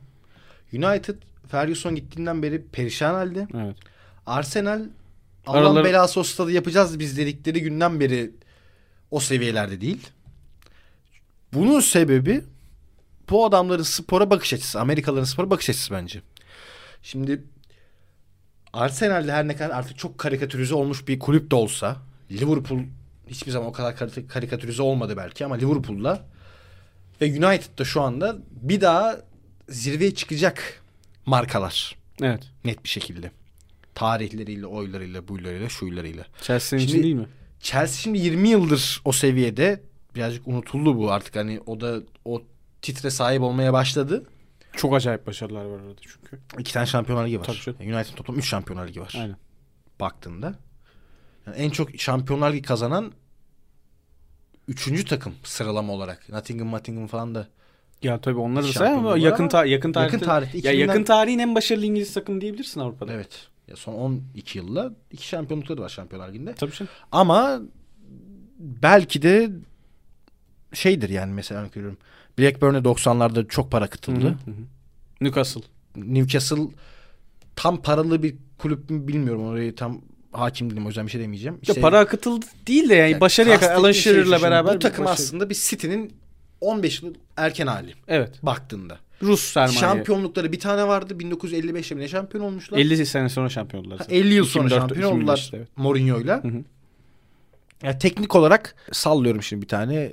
United 0.73 1.15
Ferguson 1.49 1.95
gittiğinden 1.95 2.43
beri 2.43 2.63
perişan 2.73 3.15
halde. 3.15 3.49
Evet. 3.55 3.77
Arsenal 4.27 4.83
Allah 5.51 5.59
Araları- 5.59 5.85
belası 5.85 6.21
o 6.21 6.23
stadı 6.23 6.53
yapacağız 6.53 6.99
biz 6.99 7.17
dedikleri 7.19 7.63
günden 7.63 8.01
beri 8.01 8.31
o 9.11 9.21
seviyelerde 9.21 9.81
değil. 9.81 10.07
Bunun 11.55 11.81
sebebi 11.81 12.45
bu 13.31 13.45
adamların 13.47 13.83
spora 13.83 14.31
bakış 14.31 14.53
açısı. 14.53 14.81
Amerikalıların 14.81 15.25
spora 15.25 15.51
bakış 15.51 15.71
açısı 15.71 15.95
bence. 15.95 16.23
Şimdi 17.03 17.43
Arsenal'de 18.73 19.33
her 19.33 19.49
ne 19.49 19.57
kadar 19.57 19.71
artık 19.71 19.99
çok 19.99 20.19
karikatürize 20.19 20.75
olmuş 20.75 21.09
bir 21.09 21.19
kulüp 21.19 21.51
de 21.51 21.55
olsa 21.55 21.97
Liverpool 22.31 22.81
hiçbir 23.29 23.51
zaman 23.53 23.69
o 23.69 23.73
kadar 23.73 23.97
kar- 23.97 24.27
karikatürize 24.29 24.83
olmadı 24.83 25.17
belki 25.17 25.45
ama 25.45 25.55
Liverpool'la 25.55 26.25
ve 27.21 27.27
United'da 27.27 27.85
şu 27.85 28.01
anda 28.03 28.37
bir 28.51 28.81
daha 28.81 29.17
zirveye 29.69 30.15
çıkacak 30.15 30.83
markalar 31.27 31.97
Evet. 32.23 32.43
net 32.65 32.85
bir 32.85 32.89
şekilde. 32.89 33.31
Tarihleriyle, 33.95 34.67
oylarıyla, 34.67 35.29
buylarıyla, 35.29 35.69
şuylarıyla. 35.69 36.27
Chelsea'nin 36.43 36.85
için 36.85 37.03
değil 37.03 37.15
mi? 37.15 37.27
Chelsea 37.61 38.03
şimdi 38.03 38.19
20 38.19 38.49
yıldır 38.49 39.03
o 39.05 39.13
seviyede. 39.13 39.83
Birazcık 40.15 40.49
unutuldu 40.49 40.97
bu 40.99 41.13
artık 41.13 41.37
hani 41.37 41.61
o 41.67 41.81
da 41.81 42.01
o 42.25 42.43
titre 42.83 43.11
sahip 43.11 43.43
olmaya 43.43 43.73
başladı. 43.73 44.27
Çok 44.77 44.95
acayip 44.95 45.27
başarılar 45.27 45.65
var 45.65 45.81
orada 45.81 46.01
çünkü. 46.01 46.39
İki 46.59 46.73
tane 46.73 46.87
Şampiyonlar 46.87 47.27
Ligi 47.27 47.41
var. 47.41 47.45
Tabii 47.45 47.57
canım. 47.79 47.95
United 47.97 48.15
toplam 48.17 48.39
3 48.39 48.49
Şampiyonlar 48.49 48.89
Ligi 48.89 49.01
var. 49.01 49.15
Aynen. 49.19 49.37
Baktığında. 50.01 50.55
Yani 51.47 51.57
en 51.57 51.71
çok 51.71 52.01
Şampiyonlar 52.01 52.53
Ligi 52.53 52.63
kazanan 52.63 53.13
üçüncü 54.69 55.05
takım 55.05 55.35
sıralama 55.45 55.93
olarak. 55.93 56.29
Nottingham, 56.29 56.73
Nottingham 56.73 57.07
falan 57.07 57.35
da 57.35 57.49
Ya 58.03 58.21
tabii 58.21 58.39
onları 58.39 58.65
da 58.65 58.67
say 58.67 58.73
Şampiyonluğu 58.73 58.99
ama 59.01 59.11
var 59.11 59.17
yakın 59.17 59.49
ta- 59.49 59.65
yakın 59.65 59.93
tarihte. 59.93 60.17
yakın 60.17 60.27
tarihte 60.27 60.59
ya 60.59 60.73
2000'den 60.75 60.87
yakın 60.89 61.05
tarihin 61.05 61.39
en 61.39 61.55
başarılı 61.55 61.87
İngiliz 61.87 62.15
takımı 62.15 62.41
diyebilirsin 62.41 62.81
Avrupa'da. 62.81 63.13
Evet. 63.13 63.49
Ya 63.71 63.77
son 63.77 63.93
12 64.35 64.59
yılla 64.59 64.93
iki 65.13 65.27
şampiyonlukları 65.29 65.81
var 65.81 65.89
Şampiyonlar 65.89 66.29
Ligi'nde. 66.29 66.55
Tabii 66.55 66.73
canım. 66.73 66.93
Ama 67.13 67.61
belki 68.59 69.23
de 69.23 69.51
şeydir 70.73 71.09
yani 71.09 71.33
mesela 71.33 71.63
veriyorum. 71.77 71.99
Blackburn'e 72.39 72.79
90'larda 72.79 73.49
çok 73.49 73.71
para 73.71 73.87
kıtıldı. 73.87 74.25
Hı 74.27 74.29
hı. 74.29 74.55
Newcastle. 75.21 75.61
Newcastle 75.97 76.63
tam 77.57 77.83
paralı 77.83 78.23
bir 78.23 78.37
kulüp 78.59 78.91
mü 78.91 79.09
bilmiyorum. 79.09 79.45
Orayı 79.47 79.75
tam 79.75 80.01
hakim 80.33 80.71
değilim 80.71 80.85
o 80.85 80.89
yüzden 80.89 81.07
bir 81.07 81.11
şey 81.13 81.21
demeyeceğim. 81.21 81.55
Ya 81.55 81.61
İşte- 81.63 81.81
para 81.81 81.99
akıtıldı 81.99 82.47
değil 82.67 82.89
de 82.89 82.95
yani 82.95 83.11
Yani 83.11 83.21
başarı 83.21 83.49
yakaladı. 83.49 83.61
kastettiğim 83.67 83.85
Alan 83.85 83.93
şey 83.93 84.03
Shearer'la 84.13 84.43
beraber. 84.43 84.75
Bu 84.75 84.79
takım 84.79 85.05
başarı- 85.05 85.15
aslında 85.15 85.51
bir 85.51 85.55
City'nin 85.55 86.13
15 86.61 87.03
yıl 87.03 87.15
erken 87.37 87.67
hali 87.67 87.95
Evet. 88.09 88.39
baktığında. 88.43 88.99
Rus 89.23 89.41
sermaye. 89.41 89.79
Şampiyonlukları 89.79 90.53
bir 90.53 90.61
tane 90.61 90.89
vardı. 90.89 91.15
1955'te 91.15 91.95
mi 91.95 92.01
ne 92.01 92.09
şampiyon 92.09 92.45
olmuşlar? 92.45 92.79
50 92.79 93.07
sene 93.07 93.29
sonra 93.29 93.49
şampiyon 93.49 93.83
oldular. 93.85 93.99
Ha, 93.99 94.05
zaten. 94.05 94.17
50 94.17 94.35
yıl 94.35 94.45
sonra 94.45 94.67
2004, 94.67 94.81
şampiyon 94.81 95.11
2005'te, 95.13 95.23
oldular 95.23 95.51
evet. 95.55 95.69
Mourinho'yla. 95.77 96.45
Hı 96.45 96.49
hı. 96.49 96.65
Yani 97.83 97.99
teknik 97.99 98.35
olarak 98.35 98.75
sallıyorum 98.93 99.43
şimdi 99.43 99.63
bir 99.63 99.69
tane 99.69 100.13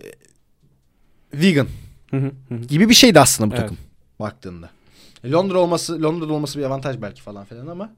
vegan 1.34 1.68
Hı 2.12 2.18
hı, 2.18 2.32
hı 2.50 2.56
hı. 2.56 2.62
gibi 2.62 2.90
bir 2.90 2.94
şeydi 2.94 3.20
aslında 3.20 3.50
bu 3.50 3.56
Evet. 3.56 3.62
takım 3.62 3.78
baktığında. 4.20 4.70
E, 5.24 5.32
Londra 5.32 5.60
olması 5.60 6.04
Londra'da 6.04 6.34
olması 6.34 6.60
bir 6.60 6.64
avantaj 6.64 7.02
belki 7.02 7.22
falan 7.22 7.46
filan 7.46 7.68
ama 7.68 7.94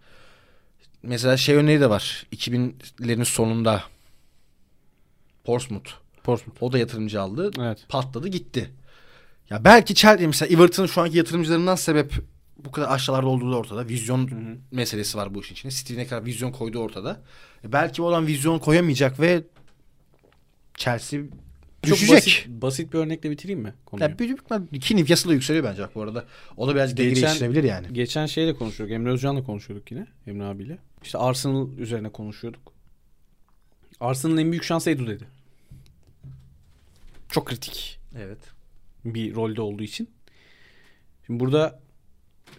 mesela 1.04 1.38
şey 1.38 1.56
örneği 1.56 1.80
de 1.80 1.90
var. 1.90 2.26
2000'lerin 2.34 3.26
sonunda 3.26 3.84
Portsmouth. 5.44 5.92
Portsmouth. 6.24 6.64
O 6.64 6.72
da 6.72 6.78
yatırımcı 6.78 7.22
aldı. 7.22 7.52
Evet. 7.60 7.86
Patladı 7.90 8.28
gitti. 8.28 8.70
Ya 9.50 9.64
belki 9.64 9.96
Chelsea 9.96 10.28
mesela 10.28 10.54
Everton'ın 10.54 10.88
şu 10.88 11.02
anki 11.02 11.18
yatırımcılarından 11.18 11.76
sebep 11.76 12.14
bu 12.66 12.72
kadar 12.72 12.92
aşağılarda 12.92 13.28
olduğu 13.28 13.52
da 13.52 13.58
ortada. 13.58 13.88
Vizyon 13.88 14.32
Hı 14.32 14.36
hı. 14.36 14.58
meselesi 14.72 15.18
var 15.18 15.34
bu 15.36 15.42
işin 15.42 15.54
içine. 15.56 15.72
City 15.72 15.98
ne 15.98 16.08
kadar 16.08 16.26
vizyon 16.26 16.52
koyduğu 16.52 16.80
ortada. 16.80 17.22
E 17.64 17.72
belki 17.72 18.02
adam 18.04 18.28
vizyon 18.28 18.60
koyamayacak 18.60 19.20
ve 19.20 19.44
Chelsea 20.76 21.20
Çok 21.84 21.94
düşecek. 21.94 22.16
basit, 22.18 22.48
basit 22.48 22.94
bir 22.94 22.98
örnekle 23.00 23.32
bitireyim 23.32 23.60
mi 23.62 23.74
konuyu? 23.86 24.10
Ya 24.10 24.20
büyük 24.20 24.40
ihtimal- 24.42 24.80
ki 24.80 24.96
Newcastle 24.98 25.34
yükseliyor 25.34 25.64
bence 25.66 25.82
bak 25.82 25.96
bu 25.96 26.02
arada. 26.02 26.26
O 26.58 26.68
da 26.68 26.76
dengeli 26.76 27.10
Geçen- 27.14 27.34
geçirebilir 27.34 27.64
yani. 27.64 27.94
Geçen 27.94 28.26
şeyle 28.26 28.56
konuşuyorduk. 28.56 28.96
Emre 28.96 29.12
Özcan'la 29.12 29.44
konuşuyorduk 29.44 29.92
yine. 29.92 30.08
Emre 30.28 30.44
abiyle. 30.44 30.78
İşte 31.04 31.18
Arsenal 31.18 31.68
üzerine 31.78 32.10
konuşuyorduk. 32.10 32.74
Arsenal'ın 34.00 34.38
en 34.38 34.52
büyük 34.52 34.64
şansı 34.64 34.90
Edu 34.90 35.08
dedi. 35.08 35.28
Çok 37.30 37.46
kritik 37.48 38.00
Evet. 38.18 38.40
Bir 39.14 39.36
rolde 39.36 39.62
olduğu 39.62 39.84
için. 39.84 40.10
Şimdi 41.26 41.40
burada 41.40 41.80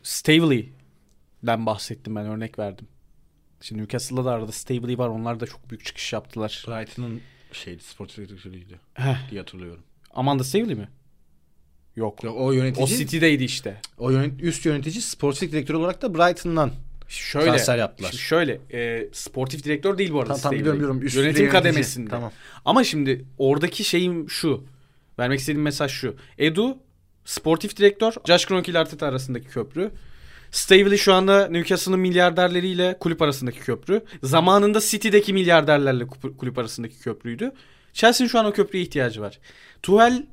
Staveley'den 0.02 1.66
bahsettim 1.66 2.16
ben 2.16 2.26
örnek 2.26 2.58
verdim. 2.58 2.86
Şimdi 3.60 3.82
Newcastle'da 3.82 4.24
da 4.24 4.30
arada 4.30 4.52
Staveley 4.52 4.98
var. 4.98 5.08
Onlar 5.08 5.40
da 5.40 5.46
çok 5.46 5.70
büyük 5.70 5.84
çıkış 5.84 6.12
yaptılar. 6.12 6.64
Brighton'ın 6.68 7.20
şeydi 7.52 7.82
sportif 7.82 8.16
direktörüydü 8.28 8.78
diye 9.30 9.40
hatırlıyorum. 9.40 9.82
Amanda 10.10 10.44
Staveley 10.44 10.74
mi? 10.74 10.88
Yok. 11.96 12.24
Yok, 12.24 12.36
o 12.38 12.52
yönetici 12.52 12.84
O 12.84 12.88
City'deydi 12.88 13.44
işte. 13.44 13.80
o 13.98 14.10
yönet, 14.10 14.42
üst 14.42 14.66
yönetici 14.66 15.02
sportif 15.02 15.52
direktör 15.52 15.74
olarak 15.74 16.02
da 16.02 16.14
Brighton'dan 16.14 16.70
Şöyle. 17.08 17.46
transfer 17.50 17.78
yaptılar. 17.78 18.10
Şimdi 18.10 18.22
şöyle. 18.22 18.60
e, 18.72 19.08
sportif 19.12 19.64
direktör 19.64 19.98
değil 19.98 20.12
bu 20.12 20.20
arada 20.20 20.28
Tam, 20.28 20.34
tam 20.34 20.38
Staveley. 20.40 20.60
biliyorum 20.60 20.78
biliyorum. 20.80 21.02
Üst 21.06 21.16
Yönetim 21.16 21.42
yönetici. 21.42 21.62
kademesinde. 21.62 22.10
Tamam. 22.10 22.32
Ama 22.64 22.84
şimdi 22.84 23.24
oradaki 23.38 23.84
şeyim 23.84 24.30
şu. 24.30 24.64
Vermek 25.20 25.40
istediğim 25.40 25.62
mesaj 25.62 25.90
şu. 25.92 26.16
Edu 26.38 26.78
sportif 27.24 27.76
direktör. 27.76 28.12
Josh 28.26 28.46
Kroenke 28.46 28.70
ile 28.72 28.78
Arteta 28.78 29.06
arasındaki 29.06 29.46
köprü. 29.48 29.90
Staveley 30.50 30.98
şu 30.98 31.14
anda 31.14 31.48
Newcastle'ın 31.48 32.00
milyarderleriyle 32.00 32.96
kulüp 33.00 33.22
arasındaki 33.22 33.58
köprü. 33.60 34.04
Zamanında 34.22 34.80
City'deki 34.80 35.32
milyarderlerle 35.32 36.06
kulüp 36.38 36.58
arasındaki 36.58 36.98
köprüydü. 36.98 37.52
Chelsea'nin 37.92 38.30
şu 38.30 38.38
an 38.38 38.46
o 38.46 38.52
köprüye 38.52 38.82
ihtiyacı 38.84 39.20
var. 39.20 39.38
Tuchel 39.82 40.26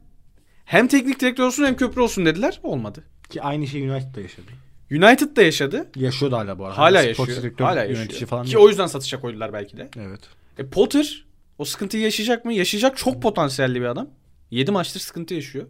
hem 0.65 0.87
teknik 0.87 1.19
direktör 1.19 1.43
olsun 1.43 1.65
hem 1.65 1.75
köprü 1.75 2.01
olsun 2.01 2.25
dediler. 2.25 2.59
Olmadı. 2.63 3.03
Ki 3.29 3.41
aynı 3.41 3.67
şey 3.67 3.89
United'da 3.89 4.21
yaşadı. 4.21 4.51
United 4.91 5.35
da 5.37 5.41
yaşadı. 5.41 5.87
Yaşıyor 5.95 6.31
da 6.31 6.37
hala 6.37 6.59
bu 6.59 6.65
arada. 6.65 6.77
Hala 6.77 6.99
sportif 7.01 7.19
yaşıyor. 7.19 7.41
direktör, 7.41 7.65
Hala 7.65 7.83
yaşıyor. 7.83 8.29
falan 8.29 8.45
Ki 8.45 8.51
değil. 8.51 8.63
o 8.65 8.69
yüzden 8.69 8.87
satışa 8.87 9.19
koydular 9.19 9.53
belki 9.53 9.77
de. 9.77 9.89
Evet. 9.99 10.19
E 10.57 10.65
Potter 10.67 11.25
o 11.57 11.65
sıkıntıyı 11.65 12.03
yaşayacak 12.03 12.45
mı? 12.45 12.53
Yaşayacak. 12.53 12.97
Çok 12.97 13.21
potansiyelli 13.21 13.81
bir 13.81 13.85
adam. 13.85 14.09
7 14.51 14.71
maçtır 14.71 14.99
sıkıntı 14.99 15.33
yaşıyor. 15.33 15.65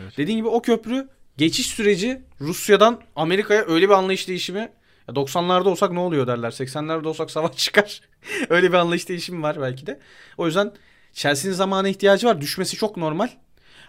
Evet. 0.00 0.16
Dediğin 0.16 0.38
gibi 0.38 0.48
o 0.48 0.62
köprü 0.62 1.08
geçiş 1.36 1.66
süreci 1.66 2.22
Rusya'dan 2.40 3.00
Amerika'ya 3.16 3.64
öyle 3.66 3.88
bir 3.88 3.94
anlayış 3.94 4.28
değişimi 4.28 4.58
ya 5.08 5.14
90'larda 5.14 5.68
olsak 5.68 5.92
ne 5.92 5.98
oluyor 5.98 6.26
derler. 6.26 6.50
80'lerde 6.50 7.06
olsak 7.06 7.30
savaş 7.30 7.56
çıkar. 7.56 8.00
öyle 8.48 8.68
bir 8.68 8.76
anlayış 8.76 9.08
değişimi 9.08 9.42
var 9.42 9.60
belki 9.60 9.86
de. 9.86 10.00
O 10.38 10.46
yüzden 10.46 10.72
Chelsea'nin 11.12 11.54
zamana 11.54 11.88
ihtiyacı 11.88 12.26
var. 12.26 12.40
Düşmesi 12.40 12.76
çok 12.76 12.96
normal. 12.96 13.28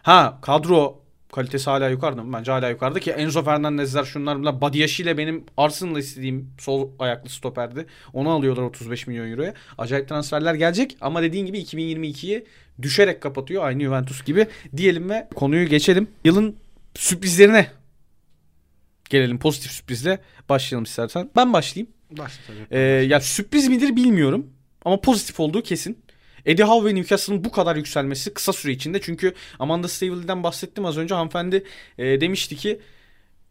Ha 0.03 0.39
kadro 0.41 1.03
kalitesi 1.31 1.69
hala 1.69 1.89
yukarıda 1.89 2.23
mı? 2.23 2.33
Bence 2.37 2.51
hala 2.51 2.69
yukarıda 2.69 2.99
ki 2.99 3.11
Enzo 3.11 3.43
Fernandez'ler 3.43 4.03
şunlar 4.03 4.39
bunlar. 4.39 4.61
Badiaşi 4.61 5.03
ile 5.03 5.17
benim 5.17 5.45
Arsenal'da 5.57 5.99
istediğim 5.99 6.49
sol 6.59 6.89
ayaklı 6.99 7.29
stoperdi. 7.29 7.85
Onu 8.13 8.29
alıyorlar 8.29 8.63
35 8.63 9.07
milyon 9.07 9.31
euroya. 9.31 9.53
Acayip 9.77 10.09
transferler 10.09 10.53
gelecek 10.53 10.97
ama 11.01 11.21
dediğin 11.21 11.45
gibi 11.45 11.59
2022'yi 11.59 12.45
düşerek 12.81 13.21
kapatıyor. 13.21 13.65
Aynı 13.65 13.83
Juventus 13.83 14.23
gibi 14.23 14.47
diyelim 14.77 15.09
ve 15.09 15.27
konuyu 15.35 15.67
geçelim. 15.67 16.07
Yılın 16.23 16.55
sürprizlerine 16.95 17.67
gelelim. 19.09 19.39
Pozitif 19.39 19.71
sürprizle 19.71 20.19
başlayalım 20.49 20.83
istersen. 20.83 21.29
Ben 21.35 21.53
başlayayım. 21.53 21.93
Başla. 22.11 22.53
Ee, 22.71 22.79
ya 22.79 23.19
sürpriz 23.21 23.67
midir 23.67 23.95
bilmiyorum. 23.95 24.49
Ama 24.85 25.01
pozitif 25.01 25.39
olduğu 25.39 25.63
kesin. 25.63 26.03
Eddie 26.45 26.65
Howe 26.65 26.89
ve 26.89 26.95
Newcastle'ın 26.95 27.43
bu 27.43 27.51
kadar 27.51 27.75
yükselmesi 27.75 28.33
kısa 28.33 28.53
süre 28.53 28.71
içinde. 28.71 29.01
Çünkü 29.01 29.33
Amanda 29.59 29.87
Staveley'den 29.87 30.43
bahsettim 30.43 30.85
az 30.85 30.97
önce. 30.97 31.15
Hanımefendi 31.15 31.63
e, 31.97 32.21
demişti 32.21 32.55
ki 32.55 32.79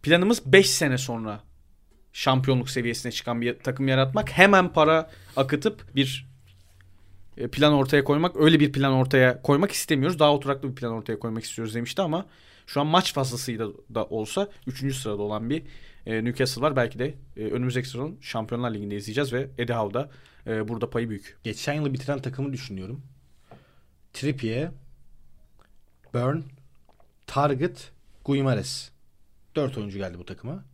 planımız 0.02 0.52
5 0.52 0.70
sene 0.70 0.98
sonra 0.98 1.40
şampiyonluk 2.12 2.70
seviyesine 2.70 3.12
çıkan 3.12 3.40
bir 3.40 3.58
takım 3.58 3.88
yaratmak. 3.88 4.30
Hemen 4.30 4.72
para 4.72 5.10
akıtıp 5.36 5.96
bir 5.96 6.31
plan 7.52 7.72
ortaya 7.72 8.04
koymak 8.04 8.36
öyle 8.36 8.60
bir 8.60 8.72
plan 8.72 8.92
ortaya 8.92 9.42
koymak 9.42 9.72
istemiyoruz. 9.72 10.18
Daha 10.18 10.34
oturaklı 10.34 10.70
bir 10.70 10.74
plan 10.74 10.92
ortaya 10.92 11.18
koymak 11.18 11.44
istiyoruz 11.44 11.74
demişti 11.74 12.02
ama 12.02 12.26
şu 12.66 12.80
an 12.80 12.86
maç 12.86 13.14
fazlasıyla 13.14 13.68
da 13.94 14.04
olsa 14.04 14.48
3. 14.66 14.96
sırada 14.96 15.22
olan 15.22 15.50
bir 15.50 15.62
e, 16.06 16.24
Newcastle 16.24 16.62
var. 16.62 16.76
Belki 16.76 16.98
de 16.98 17.14
e, 17.36 17.44
önümüzdeki 17.44 17.88
sezon 17.88 18.16
Şampiyonlar 18.20 18.74
Ligi'nde 18.74 18.96
izleyeceğiz 18.96 19.32
ve 19.32 19.48
Eddie 19.58 19.76
Howe'da 19.76 20.10
e, 20.46 20.68
burada 20.68 20.90
payı 20.90 21.08
büyük. 21.08 21.38
Geçen 21.44 21.74
yılı 21.74 21.92
bitiren 21.92 22.18
takımı 22.18 22.52
düşünüyorum. 22.52 23.02
Trippier, 24.12 24.70
Burn, 26.14 26.40
Target, 27.26 27.92
Guimares. 28.24 28.90
4 29.56 29.78
oyuncu 29.78 29.98
geldi 29.98 30.18
bu 30.18 30.24
takıma. 30.24 30.64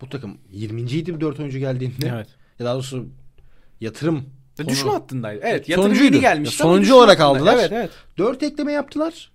Bu 0.00 0.08
takım 0.08 0.38
20. 0.50 0.80
idi 0.80 1.20
4 1.20 1.40
oyuncu 1.40 1.58
geldiğinde. 1.58 2.08
Evet. 2.14 2.28
Ya 2.58 2.66
daha 2.66 2.74
doğrusu 2.74 3.08
yatırım 3.80 4.30
Ve 4.58 4.62
Konu- 4.62 4.72
Düşme 4.72 4.90
hattındaydı. 4.90 5.40
Evet. 5.44 5.68
Yatırım 5.68 5.94
Sonuncuydu. 5.96 6.16
yeni 6.24 6.46
sonuncu 6.46 6.94
olarak 6.94 7.20
aldılar. 7.20 7.54
Evet 7.58 7.72
evet. 7.72 7.90
4 8.18 8.42
ekleme 8.42 8.72
yaptılar. 8.72 9.32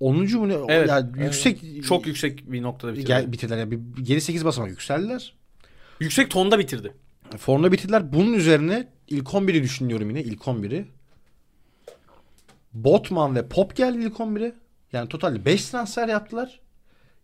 10. 0.00 0.38
mu 0.38 0.48
ne? 0.48 0.54
Evet. 0.68 0.88
Yani 0.88 1.10
Evet. 1.16 1.24
yüksek 1.24 1.84
Çok 1.84 2.06
yüksek 2.06 2.52
bir 2.52 2.62
noktada 2.62 2.92
bitirdi. 2.92 3.06
gel, 3.06 3.32
bitirdiler. 3.32 3.58
Yani 3.58 3.70
bir, 3.70 4.02
geri 4.04 4.20
8 4.20 4.44
basamak 4.44 4.70
yükseldiler. 4.70 5.34
Yüksek 6.00 6.30
tonda 6.30 6.58
bitirdi. 6.58 6.94
Formda 7.38 7.72
bitirdiler. 7.72 8.12
Bunun 8.12 8.32
üzerine 8.32 8.88
ilk 9.08 9.34
11'i 9.34 9.62
düşünüyorum 9.62 10.08
yine. 10.10 10.22
ilk 10.22 10.40
11'i. 10.46 10.86
Botman 12.72 13.34
ve 13.36 13.48
Pop 13.48 13.76
geldi 13.76 13.98
ilk 14.04 14.16
11'e. 14.20 14.54
Yani 14.92 15.08
totalde 15.08 15.44
5 15.44 15.64
transfer 15.66 16.08
yaptılar. 16.08 16.60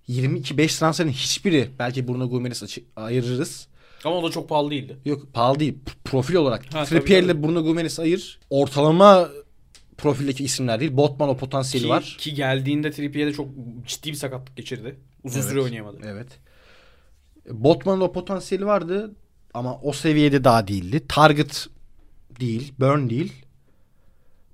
22 0.07 0.59
5 0.59 0.77
transferin 0.79 1.11
hiçbiri 1.11 1.71
belki 1.79 2.09
Bruno 2.09 2.29
Gomes 2.31 2.63
açı- 2.63 2.85
ayırırız. 2.97 3.69
Ama 4.05 4.17
o 4.17 4.27
da 4.29 4.31
çok 4.31 4.49
pahalı 4.49 4.71
değildi. 4.71 4.99
Yok 5.05 5.33
pahalı 5.33 5.61
değil. 5.61 5.79
Profil 6.05 6.35
olarak. 6.35 6.75
Ha, 6.75 6.85
Trippier 6.85 7.23
ile 7.23 7.43
Bruno 7.43 7.65
Gomes 7.65 8.01
ayır. 8.01 8.41
Ortalama 8.51 9.29
profildeki 9.99 10.45
isimler 10.45 10.81
değil. 10.81 10.97
Botman 10.97 11.29
o 11.29 11.37
potansiyeli 11.37 11.87
Ki, 11.87 11.91
var. 11.91 12.17
ki 12.21 12.35
geldiğinde 12.35 12.91
Trippier'de 12.91 13.33
çok 13.33 13.49
ciddi 13.87 14.09
bir 14.11 14.15
sakatlık 14.15 14.57
geçirdi. 14.57 14.97
Uzun 15.25 15.41
Evet. 15.41 15.49
süre 15.51 15.61
oynayamadı. 15.61 15.99
Evet. 16.05 16.29
Botman'ın 17.51 18.01
o 18.01 18.13
potansiyeli 18.13 18.67
vardı 18.67 19.15
ama 19.55 19.79
o 19.83 19.93
seviyede 19.93 20.45
daha 20.45 20.69
değildi. 20.69 21.07
Target 21.09 21.67
değil, 22.41 22.73
Burn 22.81 23.11
değil. 23.11 23.33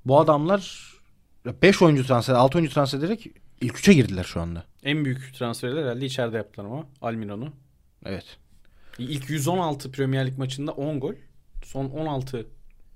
Bu 0.07 0.21
adamlar 0.21 0.93
5 1.63 1.83
oyuncu 1.83 2.07
transfer, 2.07 2.35
6 2.35 2.59
oyuncu 2.59 2.75
transfer 2.75 2.99
ederek 2.99 3.27
ilk 3.61 3.75
3'e 3.75 3.95
girdiler 3.95 4.25
şu 4.25 4.41
anda. 4.41 4.65
En 4.85 5.05
büyük 5.05 5.35
transferi 5.35 5.77
de 5.77 5.81
herhalde 5.81 6.07
içeride 6.07 6.37
yaptılar 6.37 6.67
ama 6.67 6.87
Almiron'u. 7.03 7.53
Evet. 8.05 8.25
İlk 8.99 9.31
116 9.31 9.91
Premier 9.93 10.27
Lig 10.27 10.39
maçında 10.39 10.73
10 10.73 11.01
gol. 11.01 11.15
Son 11.65 11.85
16 11.85 12.47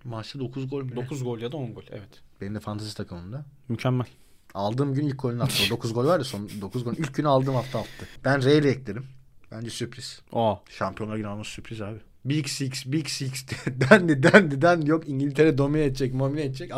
Maçta 0.04 0.38
9 0.38 0.70
gol 0.70 0.82
mü? 0.82 0.96
9 0.96 1.24
gol 1.24 1.38
ya 1.38 1.52
da 1.52 1.56
10 1.56 1.74
gol. 1.74 1.82
Evet. 1.90 2.08
Benim 2.40 2.54
de 2.54 2.60
fantezi 2.60 2.94
takımımda. 2.96 3.44
Mükemmel. 3.68 4.06
Aldığım 4.54 4.94
gün 4.94 5.06
ilk 5.06 5.22
golünü 5.22 5.42
attı. 5.42 5.62
9 5.70 5.94
gol 5.94 6.06
var 6.06 6.18
ya 6.18 6.24
son 6.24 6.48
9 6.60 6.84
gol. 6.84 6.92
İlk 6.92 7.14
günü 7.14 7.28
aldığım 7.28 7.54
hafta 7.54 7.78
attı. 7.78 8.06
Ben 8.24 8.44
R 8.44 8.58
ile 8.58 8.70
eklerim. 8.70 9.06
Bence 9.50 9.70
sürpriz. 9.70 10.20
Aa. 10.32 10.54
Şampiyonlar 10.70 11.16
Ligi 11.16 11.26
alması 11.26 11.50
sürpriz 11.50 11.80
abi. 11.80 11.98
Big 12.24 12.46
Six, 12.46 12.86
Big 12.86 13.06
Six 13.08 13.46
dendi 13.66 14.22
dendi 14.22 14.62
dendi 14.62 14.90
yok 14.90 15.08
İngiltere 15.08 15.58
domine 15.58 15.84
edecek, 15.84 16.18
domine 16.18 16.42
edecek. 16.42 16.72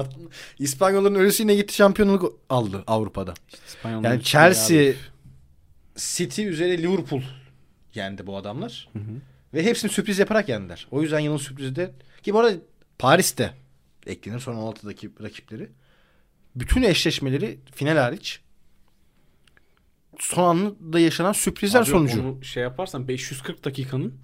İspanyolların 0.58 1.14
ölüsü 1.14 1.42
yine 1.42 1.54
gitti 1.54 1.74
şampiyonluk 1.74 2.32
aldı 2.48 2.84
Avrupa'da. 2.86 3.34
İspanyol 3.66 4.04
Yani 4.04 4.22
Chelsea. 4.22 4.92
City 5.96 6.46
üzeri 6.46 6.82
Liverpool 6.82 7.22
yendi 7.94 8.26
bu 8.26 8.36
adamlar. 8.36 8.88
hı. 8.94 9.02
Ve 9.54 9.64
hepsini 9.64 9.90
sürpriz 9.90 10.18
yaparak 10.18 10.48
yendiler. 10.48 10.86
O 10.90 11.02
yüzden 11.02 11.18
yılın 11.18 11.36
sürprizi 11.36 11.76
de 11.76 11.92
ki 12.22 12.34
bu 12.34 12.38
arada 12.38 12.56
Paris'te 12.98 13.54
eklenir 14.06 14.38
son 14.38 14.54
16'daki 14.54 15.10
rakipleri. 15.22 15.68
Bütün 16.56 16.82
eşleşmeleri 16.82 17.58
final 17.74 17.96
hariç 17.96 18.40
son 20.18 20.44
anda 20.44 21.00
yaşanan 21.00 21.32
sürprizler 21.32 21.80
Abi 21.80 21.90
sonucu. 21.90 22.20
Onu 22.22 22.44
şey 22.44 22.62
yaparsan 22.62 23.08
540 23.08 23.64
dakikanın 23.64 24.14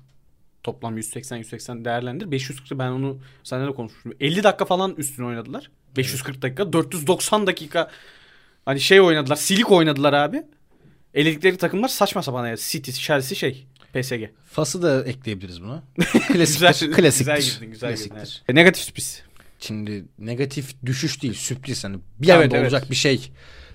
toplam 0.62 0.96
180 0.96 1.36
180 1.36 1.84
değerlendir. 1.84 2.30
540 2.30 2.78
ben 2.78 2.90
onu 2.90 3.18
seninle 3.42 3.68
de 3.68 3.74
konuşmuştum. 3.74 4.12
50 4.20 4.42
dakika 4.42 4.64
falan 4.64 4.94
üstüne 4.96 5.26
oynadılar. 5.26 5.70
540 5.96 6.42
dakika 6.42 6.72
490 6.72 7.46
dakika 7.46 7.90
hani 8.64 8.80
şey 8.80 9.00
oynadılar. 9.00 9.36
Silik 9.36 9.70
oynadılar 9.70 10.12
abi. 10.12 10.42
Eledikleri 11.16 11.56
takımlar 11.56 11.88
saçma 11.88 12.22
sapan 12.22 12.46
yani. 12.46 12.58
City, 12.58 12.90
Chelsea 12.90 13.36
şey 13.36 13.66
PSG. 13.94 14.30
Fas'ı 14.50 14.82
da 14.82 15.04
ekleyebiliriz 15.04 15.62
buna. 15.62 15.82
Klasiktir. 16.32 16.34
güzel, 16.34 16.92
klasiktir. 16.92 17.34
güzel 17.34 17.40
girdin, 17.40 17.70
güzel 17.70 17.96
girdin. 17.96 18.08
klasiktir. 18.08 18.16
evet. 18.16 18.42
E, 18.48 18.54
negatif 18.54 18.84
sürpriz. 18.84 19.22
Şimdi 19.58 20.04
negatif 20.18 20.74
düşüş 20.86 21.22
değil 21.22 21.34
sürpriz 21.34 21.84
hani 21.84 21.96
bir 22.18 22.28
Evet, 22.28 22.44
anda 22.44 22.56
evet. 22.56 22.64
olacak 22.64 22.90
bir 22.90 22.96
şey 22.96 23.30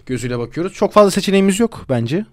gözüyle 0.06 0.40
bakıyoruz. 0.40 0.74
Çok 0.74 0.94
fazla 0.94 1.12
seçeneğimiz 1.12 1.60
yok 1.60 1.86
bence. 1.90 2.26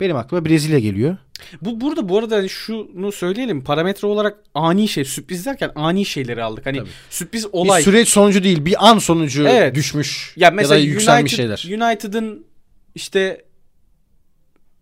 Benim 0.00 0.16
aklıma 0.16 0.44
Brezilya 0.44 0.78
geliyor. 0.78 1.16
Bu 1.62 1.80
burada 1.80 2.08
bu 2.08 2.18
arada 2.18 2.36
hani 2.36 2.48
şunu 2.48 3.12
söyleyelim. 3.12 3.64
Parametre 3.64 4.08
olarak 4.08 4.38
ani 4.54 4.88
şey 4.88 5.04
sürpriz 5.04 5.46
derken 5.46 5.72
ani 5.74 6.04
şeyleri 6.04 6.42
aldık. 6.42 6.66
Hani 6.66 6.78
Tabii. 6.78 6.88
sürpriz 7.10 7.46
olay. 7.52 7.78
Bir 7.78 7.84
süreç 7.84 8.08
sonucu 8.08 8.44
değil 8.44 8.64
bir 8.64 8.90
an 8.90 8.98
sonucu 8.98 9.48
Evet. 9.48 9.74
düşmüş 9.74 10.32
Ya 10.36 10.50
mesela 10.50 10.74
ya 10.74 10.80
da 10.82 10.86
yükselmiş 10.86 11.38
United, 11.38 11.56
şeyler. 11.56 11.88
United'ın 11.90 12.46
işte 12.94 13.44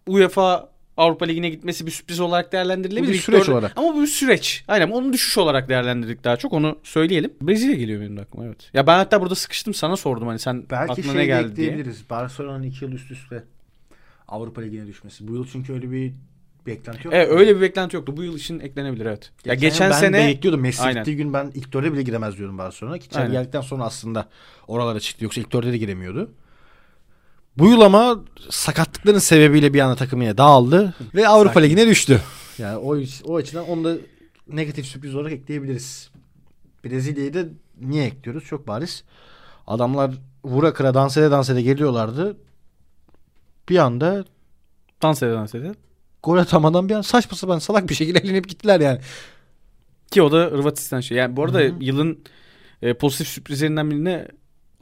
UEFA 0.06 0.72
Avrupa 0.96 1.24
Ligi'ne 1.24 1.48
gitmesi 1.48 1.86
bir 1.86 1.90
sürpriz 1.90 2.20
olarak 2.20 2.52
değerlendirilebilir. 2.52 3.08
Bu 3.08 3.12
bir 3.12 3.18
süreç 3.18 3.48
olarak. 3.48 3.72
Ama 3.76 3.94
bu 3.94 4.02
bir 4.02 4.06
süreç. 4.06 4.64
Aynen 4.68 4.90
onu 4.90 5.12
düşüş 5.12 5.38
olarak 5.38 5.68
değerlendirdik 5.68 6.24
daha 6.24 6.36
çok 6.36 6.52
onu 6.52 6.78
söyleyelim. 6.82 7.32
Brezilya 7.42 7.74
geliyor 7.74 8.00
benim 8.00 8.16
de 8.16 8.20
aklıma 8.20 8.46
evet. 8.46 8.70
Ya 8.74 8.86
ben 8.86 8.96
hatta 8.96 9.20
burada 9.20 9.34
sıkıştım 9.34 9.74
sana 9.74 9.96
sordum 9.96 10.28
hani 10.28 10.38
sen 10.38 10.64
Belki 10.70 10.92
aklına 10.92 11.06
şey 11.06 11.16
ne 11.16 11.26
geldi 11.26 11.56
diye. 11.56 11.66
ekleyebiliriz. 11.68 12.10
Barcelona'nın 12.10 12.62
iki 12.62 12.84
yıl 12.84 12.92
üst 12.92 13.10
üste 13.10 13.44
Avrupa 14.28 14.60
Ligi'ne 14.60 14.86
düşmesi. 14.86 15.28
Bu 15.28 15.34
yıl 15.34 15.46
çünkü 15.52 15.72
öyle 15.72 15.90
bir 15.90 16.12
beklenti 16.66 17.06
yok. 17.06 17.14
Evet 17.14 17.28
öyle 17.30 17.56
bir 17.56 17.60
beklenti 17.60 17.96
yoktu. 17.96 18.16
Bu 18.16 18.22
yıl 18.22 18.36
için 18.36 18.60
eklenebilir 18.60 19.06
evet. 19.06 19.30
Ya 19.44 19.54
geçen 19.54 19.90
ben 19.90 19.96
sene 19.96 20.26
bekliyordum. 20.28 20.60
Messi 20.60 20.82
Aynen. 20.82 21.04
gittiği 21.04 21.16
gün 21.16 21.32
ben 21.32 21.50
ilk 21.54 21.72
dörde 21.72 21.92
bile 21.92 22.02
giremez 22.02 22.38
diyordum 22.38 22.58
Barcelona. 22.58 22.98
Ki 22.98 23.06
içeri 23.06 23.22
Aynen. 23.22 23.32
geldikten 23.32 23.60
sonra 23.60 23.84
aslında 23.84 24.28
oralara 24.68 25.00
çıktı. 25.00 25.24
Yoksa 25.24 25.40
ilk 25.40 25.52
dörde 25.52 25.72
de 25.72 25.78
giremiyordu. 25.78 26.30
Bu 27.58 27.68
yıl 27.68 27.80
ama 27.80 28.20
sakatlıkların 28.50 29.18
sebebiyle 29.18 29.74
bir 29.74 29.80
anda 29.80 29.96
takım 29.96 30.22
yine 30.22 30.38
dağıldı 30.38 30.94
ve 31.14 31.28
Avrupa 31.28 31.54
Sakin. 31.54 31.66
Ligi'ne 31.66 31.86
düştü. 31.86 32.20
Yani 32.58 32.76
o 32.76 32.96
o 33.24 33.36
açıdan 33.36 33.68
onu 33.68 33.84
da 33.84 33.96
negatif 34.48 34.86
sürpriz 34.86 35.14
olarak 35.14 35.32
ekleyebiliriz. 35.32 36.10
Brezilya'yı 36.84 37.34
da 37.34 37.44
niye 37.80 38.04
ekliyoruz? 38.04 38.44
Çok 38.44 38.68
bariz. 38.68 39.04
Adamlar 39.66 40.10
vura 40.44 40.72
kıra 40.72 40.94
dans 40.94 41.16
ede 41.16 41.30
dans 41.30 41.50
ede 41.50 41.62
geliyorlardı. 41.62 42.36
Bir 43.68 43.76
anda 43.76 44.24
dans 45.02 45.22
ede 45.22 45.32
dans 45.32 45.54
ede. 45.54 45.74
gol 46.22 46.36
atamadan 46.36 46.88
bir 46.88 46.94
an 46.94 47.00
saçma 47.02 47.36
sapan 47.36 47.58
salak 47.58 47.88
bir 47.88 47.94
şekilde 47.94 48.18
elenip 48.18 48.48
gittiler 48.48 48.80
yani. 48.80 49.00
Ki 50.10 50.22
o 50.22 50.32
da 50.32 50.38
Hırvatistan 50.38 51.00
şey. 51.00 51.18
Yani 51.18 51.36
bu 51.36 51.44
arada 51.44 51.58
Hı 51.58 51.68
hı. 51.68 51.74
yılın 51.80 52.18
e, 52.82 52.94
pozitif 52.94 53.28
sürprizlerinden 53.28 53.90
birine 53.90 54.28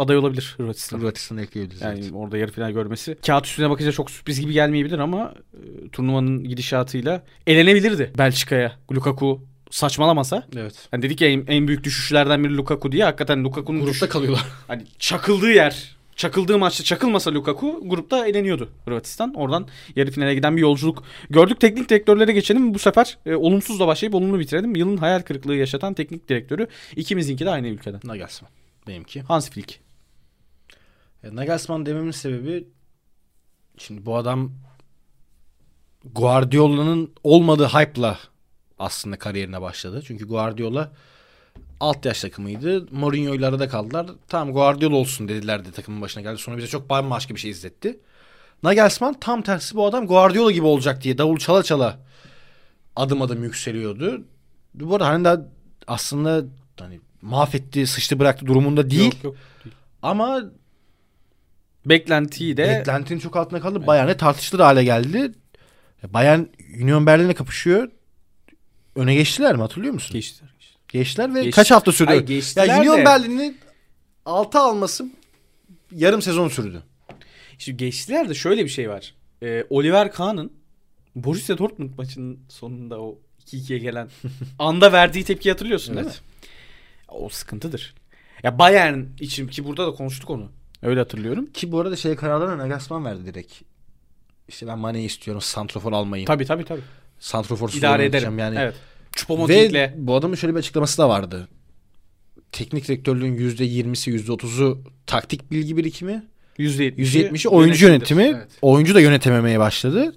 aday 0.00 0.16
olabilir 0.16 0.54
Hırvatistan. 0.56 0.98
Hırvatistan'ı 0.98 1.42
ekleyebiliriz. 1.42 1.82
Yani 1.82 2.00
evet. 2.00 2.10
orada 2.14 2.38
yarı 2.38 2.52
final 2.52 2.70
görmesi. 2.70 3.16
Kağıt 3.26 3.46
üstüne 3.46 3.70
bakınca 3.70 3.92
çok 3.92 4.10
sürpriz 4.10 4.40
gibi 4.40 4.52
gelmeyebilir 4.52 4.98
ama 4.98 5.34
e, 5.54 5.88
turnuvanın 5.88 6.44
gidişatıyla 6.44 7.22
elenebilirdi 7.46 8.12
Belçika'ya. 8.18 8.72
Lukaku 8.92 9.44
saçmalamasa. 9.70 10.46
Evet. 10.56 10.88
Hani 10.90 11.02
dedik 11.02 11.20
ya 11.20 11.28
en, 11.28 11.44
en 11.46 11.68
büyük 11.68 11.84
düşüşlerden 11.84 12.44
biri 12.44 12.56
Lukaku 12.56 12.92
diye. 12.92 13.04
Hakikaten 13.04 13.44
Lukaku'nun 13.44 13.80
Grupta 13.80 14.06
düş- 14.06 14.12
kalıyorlar. 14.12 14.46
hani 14.68 14.82
çakıldığı 14.98 15.52
yer 15.52 15.96
çakıldığı 16.16 16.58
maçta 16.58 16.84
çakılmasa 16.84 17.34
Lukaku 17.34 17.80
grupta 17.84 18.26
eleniyordu 18.26 18.68
Hırvatistan. 18.84 19.34
Oradan 19.34 19.68
yarı 19.96 20.10
finale 20.10 20.34
giden 20.34 20.56
bir 20.56 20.60
yolculuk 20.60 21.04
gördük. 21.30 21.60
Teknik 21.60 21.88
direktörlere 21.88 22.32
geçelim. 22.32 22.74
Bu 22.74 22.78
sefer 22.78 23.18
e, 23.26 23.34
olumsuz 23.34 23.80
da 23.80 23.86
başlayıp 23.86 24.14
olumlu 24.14 24.38
bitirelim. 24.38 24.76
Yılın 24.76 24.96
hayal 24.96 25.20
kırıklığı 25.20 25.56
yaşatan 25.56 25.94
teknik 25.94 26.28
direktörü 26.28 26.66
ikimizinki 26.96 27.46
de 27.46 27.50
aynı 27.50 27.68
ülkeden. 27.68 28.00
Nagelsmann. 28.04 28.50
Benimki. 28.86 29.20
Hans 29.22 29.50
Flick. 29.50 29.80
E, 31.24 31.36
Nagelsmann 31.36 31.86
dememin 31.86 32.10
sebebi 32.10 32.68
şimdi 33.78 34.06
bu 34.06 34.16
adam 34.16 34.52
Guardiola'nın 36.04 37.12
olmadığı 37.24 37.66
hype'la 37.66 38.18
aslında 38.78 39.18
kariyerine 39.18 39.62
başladı. 39.62 40.02
Çünkü 40.06 40.28
Guardiola 40.28 40.92
alt 41.80 42.06
yaş 42.06 42.20
takımıydı. 42.20 42.86
Mourinho 42.90 43.34
ile 43.34 43.46
arada 43.46 43.68
kaldılar. 43.68 44.06
Tamam 44.28 44.54
Guardiola 44.54 44.96
olsun 44.96 45.28
dediler 45.28 45.64
de 45.64 45.70
takımın 45.70 46.00
başına 46.00 46.22
geldi. 46.22 46.38
Sonra 46.38 46.56
bize 46.56 46.66
çok 46.66 46.90
bambaşka 46.90 47.34
bir 47.34 47.40
şey 47.40 47.50
izletti. 47.50 48.00
Nagelsmann 48.62 49.14
tam 49.20 49.42
tersi 49.42 49.76
bu 49.76 49.86
adam 49.86 50.06
Guardiola 50.06 50.50
gibi 50.50 50.66
olacak 50.66 51.02
diye 51.02 51.18
davul 51.18 51.38
çala 51.38 51.62
çala 51.62 51.98
adım 52.96 53.22
adım 53.22 53.44
yükseliyordu. 53.44 54.24
Bu 54.74 54.94
arada 54.94 55.08
hani 55.08 55.24
da 55.24 55.48
aslında 55.86 56.44
hani 56.80 57.00
mahvetti, 57.22 57.86
sıçtı 57.86 58.18
bıraktı 58.18 58.46
durumunda 58.46 58.90
değil. 58.90 59.14
Yok, 59.14 59.24
yok, 59.24 59.36
değil. 59.64 59.76
Ama 60.02 60.42
Beklentiyi 61.90 62.56
de 62.56 62.68
beklentinin 62.78 63.18
çok 63.18 63.36
altında 63.36 63.60
kaldı. 63.60 63.86
Bayern'e 63.86 64.16
tartışılır 64.16 64.60
hale 64.62 64.84
geldi. 64.84 65.32
Bayern 66.08 66.40
Union 66.82 67.06
Berlin'le 67.06 67.34
kapışıyor. 67.34 67.90
Öne 68.96 69.14
geçtiler 69.14 69.54
mi 69.54 69.62
hatırlıyor 69.62 69.94
musun? 69.94 70.12
geçti. 70.14 70.44
Geçtiler 70.88 71.34
ve 71.34 71.44
Geç- 71.44 71.54
kaç 71.54 71.70
hafta 71.70 71.92
sürdü? 71.92 72.08
Hayır, 72.08 72.26
geçtiler 72.26 72.66
ya 72.66 72.80
Union 72.80 72.98
de- 72.98 73.04
Berlin'i 73.04 73.54
6 74.26 74.58
alması 74.58 75.06
yarım 75.92 76.22
sezon 76.22 76.48
sürdü. 76.48 76.82
Şimdi 77.58 77.76
geçtiler 77.76 78.28
de 78.28 78.34
şöyle 78.34 78.64
bir 78.64 78.68
şey 78.70 78.90
var. 78.90 79.14
Ee, 79.42 79.64
Oliver 79.70 80.12
Kahn'ın 80.12 80.52
Borussia 81.14 81.58
Dortmund 81.58 81.90
maçının 81.98 82.38
sonunda 82.48 83.00
o 83.00 83.18
2-2'ye 83.46 83.78
gelen 83.78 84.08
anda 84.58 84.92
verdiği 84.92 85.24
tepki 85.24 85.50
hatırlıyorsun 85.50 85.94
değil 85.96 86.06
mi? 86.06 86.12
Evet. 86.12 86.22
O 87.08 87.28
sıkıntıdır. 87.28 87.94
Ya 88.42 88.58
Bayern 88.58 89.02
için 89.20 89.48
ki 89.48 89.64
burada 89.64 89.86
da 89.86 89.92
konuştuk 89.92 90.30
onu. 90.30 90.52
Öyle 90.82 91.00
hatırlıyorum. 91.00 91.46
Ki 91.46 91.72
bu 91.72 91.80
arada 91.80 91.96
şey 91.96 92.16
kararlarına 92.16 92.58
Nagelsmann 92.58 93.04
verdi 93.04 93.26
direkt. 93.26 93.52
İşte 94.48 94.66
ben 94.66 94.78
Mane'yi 94.78 95.06
istiyorum. 95.06 95.42
Santrofor 95.42 95.92
almayın. 95.92 96.26
Tabii 96.26 96.44
tabii 96.44 96.64
tabii. 96.64 96.80
Santrofor 97.18 97.72
İdare 97.72 98.04
ederim. 98.04 98.38
Yani. 98.38 98.56
Evet. 98.58 98.74
Ve 99.28 99.94
bu 99.96 100.14
adamın 100.14 100.34
şöyle 100.34 100.54
bir 100.54 100.58
açıklaması 100.58 100.98
da 100.98 101.08
vardı. 101.08 101.48
Teknik 102.52 102.88
direktörlüğün 102.88 103.36
%20'si 103.36 104.10
%30'u 104.10 104.82
taktik 105.06 105.50
bilgi 105.50 105.76
birikimi. 105.76 106.22
%70'i, 106.58 107.04
%70'i 107.04 107.48
oyuncu 107.48 107.86
yönetimi. 107.86 108.22
Evet. 108.22 108.48
Oyuncu 108.62 108.94
da 108.94 109.00
yönetememeye 109.00 109.58
başladı. 109.58 110.16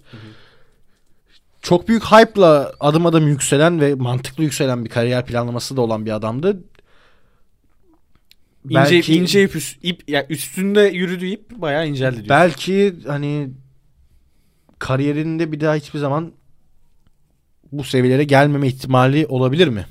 Çok 1.62 1.88
büyük 1.88 2.04
hype'la 2.04 2.74
adım 2.80 3.06
adım 3.06 3.28
yükselen 3.28 3.82
ve 3.82 3.96
mantıklı 3.96 4.44
yükselen 4.44 4.86
bir 4.86 4.90
kariyer 4.90 5.26
planlaması 5.26 5.78
da 5.78 5.82
olan 5.82 6.06
bir 6.06 6.12
adamdı. 6.12 6.64
İnce, 8.66 8.76
Belki- 8.76 9.16
ince 9.16 9.44
ip, 9.44 9.56
üst- 9.56 9.78
ip 9.84 10.10
ya 10.10 10.26
üstünde 10.30 10.82
yürüdüğü 10.82 11.28
ip 11.28 11.50
bayağı 11.52 11.88
inceldi 11.88 12.16
diyor. 12.16 12.30
Belki 12.30 12.96
hani 13.08 13.50
kariyerinde 14.80 15.52
bir 15.52 15.60
daha 15.60 15.76
hiçbir 15.76 16.00
zaman 16.00 16.32
bu 17.72 17.84
seviyelere 17.84 18.24
gelmeme 18.24 18.68
ihtimali 18.68 19.26
olabilir 19.28 19.68
mi? 19.68 19.86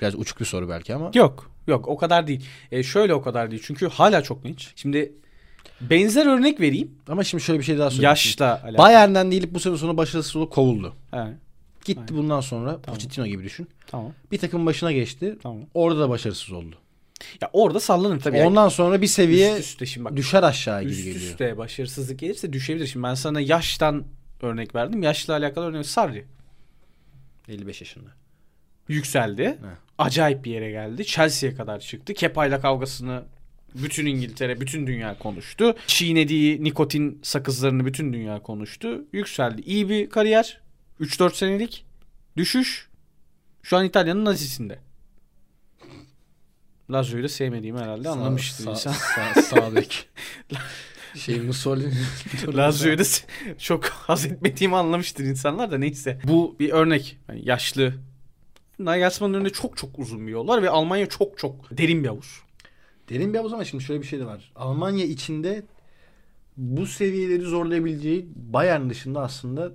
Biraz 0.00 0.14
uçuk 0.14 0.40
bir 0.40 0.44
soru 0.44 0.68
belki 0.68 0.94
ama. 0.94 1.10
Yok 1.14 1.50
yok 1.66 1.88
o 1.88 1.96
kadar 1.96 2.26
değil. 2.26 2.44
E, 2.72 2.82
şöyle 2.82 3.14
o 3.14 3.22
kadar 3.22 3.50
değil. 3.50 3.62
Çünkü 3.66 3.88
hala 3.88 4.22
çok 4.22 4.44
genç. 4.44 4.72
Şimdi 4.76 5.12
benzer 5.80 6.26
örnek 6.26 6.60
vereyim. 6.60 6.90
Ama 7.08 7.24
şimdi 7.24 7.44
şöyle 7.44 7.58
bir 7.58 7.64
şey 7.64 7.78
daha 7.78 7.90
söyleyeyim. 7.90 8.08
Yaşla 8.10 8.52
alakalı. 8.54 8.78
Bayern'den 8.78 9.30
değilip 9.30 9.54
bu 9.54 9.60
sene 9.60 9.76
sonu 9.76 9.96
başarısız 9.96 10.36
olup 10.36 10.52
kovuldu. 10.52 10.94
He, 11.10 11.24
Gitti 11.84 12.00
Aynen. 12.08 12.22
bundan 12.22 12.40
sonra 12.40 12.78
Pochettino 12.80 13.26
gibi 13.26 13.44
düşün. 13.44 13.68
tamam 13.86 14.12
Bir 14.32 14.38
takım 14.38 14.66
başına 14.66 14.92
geçti. 14.92 15.38
tamam. 15.42 15.62
Orada 15.74 16.00
da 16.00 16.08
başarısız 16.08 16.52
oldu. 16.52 16.76
Ya 17.40 17.50
orada 17.52 17.80
sallanır 17.80 18.20
tabii. 18.20 18.42
Ondan 18.42 18.68
sonra 18.68 19.02
bir 19.02 19.06
seviye 19.06 19.58
üst 19.58 19.68
üste 19.68 19.86
şimdi 19.86 20.04
bak. 20.04 20.16
düşer 20.16 20.42
aşağı 20.42 20.82
gibi 20.82 20.92
üst 20.92 21.04
geliyor. 21.04 21.22
üste 21.22 21.58
başarısızlık 21.58 22.18
gelirse 22.18 22.52
düşebilir. 22.52 22.86
Şimdi 22.86 23.02
ben 23.04 23.14
sana 23.14 23.40
yaştan 23.40 24.04
örnek 24.42 24.74
verdim. 24.74 25.02
Yaşla 25.02 25.34
alakalı 25.36 25.64
örnek 25.66 25.86
Sarri 25.86 26.24
55 27.48 27.80
yaşında. 27.80 28.10
yükseldi. 28.88 29.58
Acayip 29.98 30.44
bir 30.44 30.50
yere 30.50 30.70
geldi. 30.70 31.04
Chelsea'ye 31.04 31.54
kadar 31.54 31.80
çıktı. 31.80 32.14
Kepa'yla 32.14 32.60
kavgasını 32.60 33.22
bütün 33.74 34.06
İngiltere, 34.06 34.60
bütün 34.60 34.86
dünya 34.86 35.18
konuştu. 35.18 35.76
Çiğnediği 35.86 36.64
nikotin 36.64 37.20
sakızlarını 37.22 37.86
bütün 37.86 38.12
dünya 38.12 38.42
konuştu. 38.42 39.04
Yükseldi. 39.12 39.60
İyi 39.60 39.88
bir 39.88 40.10
kariyer. 40.10 40.60
3-4 41.00 41.34
senelik 41.34 41.84
düşüş. 42.36 42.88
Şu 43.62 43.76
an 43.76 43.84
İtalya'nın 43.84 44.24
nazisinde. 44.24 44.78
Lazio'yu 46.90 47.24
da 47.24 47.28
sevmediğimi 47.28 47.78
herhalde 47.78 48.08
anlamıştır 48.08 48.64
sağ, 48.64 48.70
insan. 48.70 48.92
Sağ, 48.92 49.42
sağ 49.42 49.74
bek. 49.74 50.08
şey 51.14 51.40
Mussolini. 51.40 51.94
Lazio'yu 52.56 52.98
da 52.98 53.02
çok 53.58 53.84
haz 53.84 54.26
etmediğimi 54.26 54.76
anlamıştır 54.76 55.24
insanlar 55.24 55.70
da 55.70 55.78
neyse. 55.78 56.20
Bu 56.24 56.56
bir 56.60 56.70
örnek. 56.70 57.18
Yani 57.28 57.48
yaşlı. 57.48 57.94
Nagelsmann'ın 58.78 59.34
önünde 59.34 59.50
çok 59.50 59.76
çok 59.76 59.98
uzun 59.98 60.26
bir 60.26 60.32
yol 60.32 60.48
var 60.48 60.62
ve 60.62 60.70
Almanya 60.70 61.06
çok 61.08 61.38
çok 61.38 61.78
derin 61.78 62.04
bir 62.04 62.08
havuz. 62.08 62.42
Derin 63.08 63.32
bir 63.32 63.38
havuz 63.38 63.52
ama 63.52 63.64
şimdi 63.64 63.84
şöyle 63.84 64.02
bir 64.02 64.06
şey 64.06 64.18
de 64.20 64.26
var. 64.26 64.52
Almanya 64.56 65.04
içinde 65.04 65.62
bu 66.56 66.86
seviyeleri 66.86 67.42
zorlayabileceği 67.42 68.28
Bayern 68.36 68.90
dışında 68.90 69.20
aslında 69.20 69.72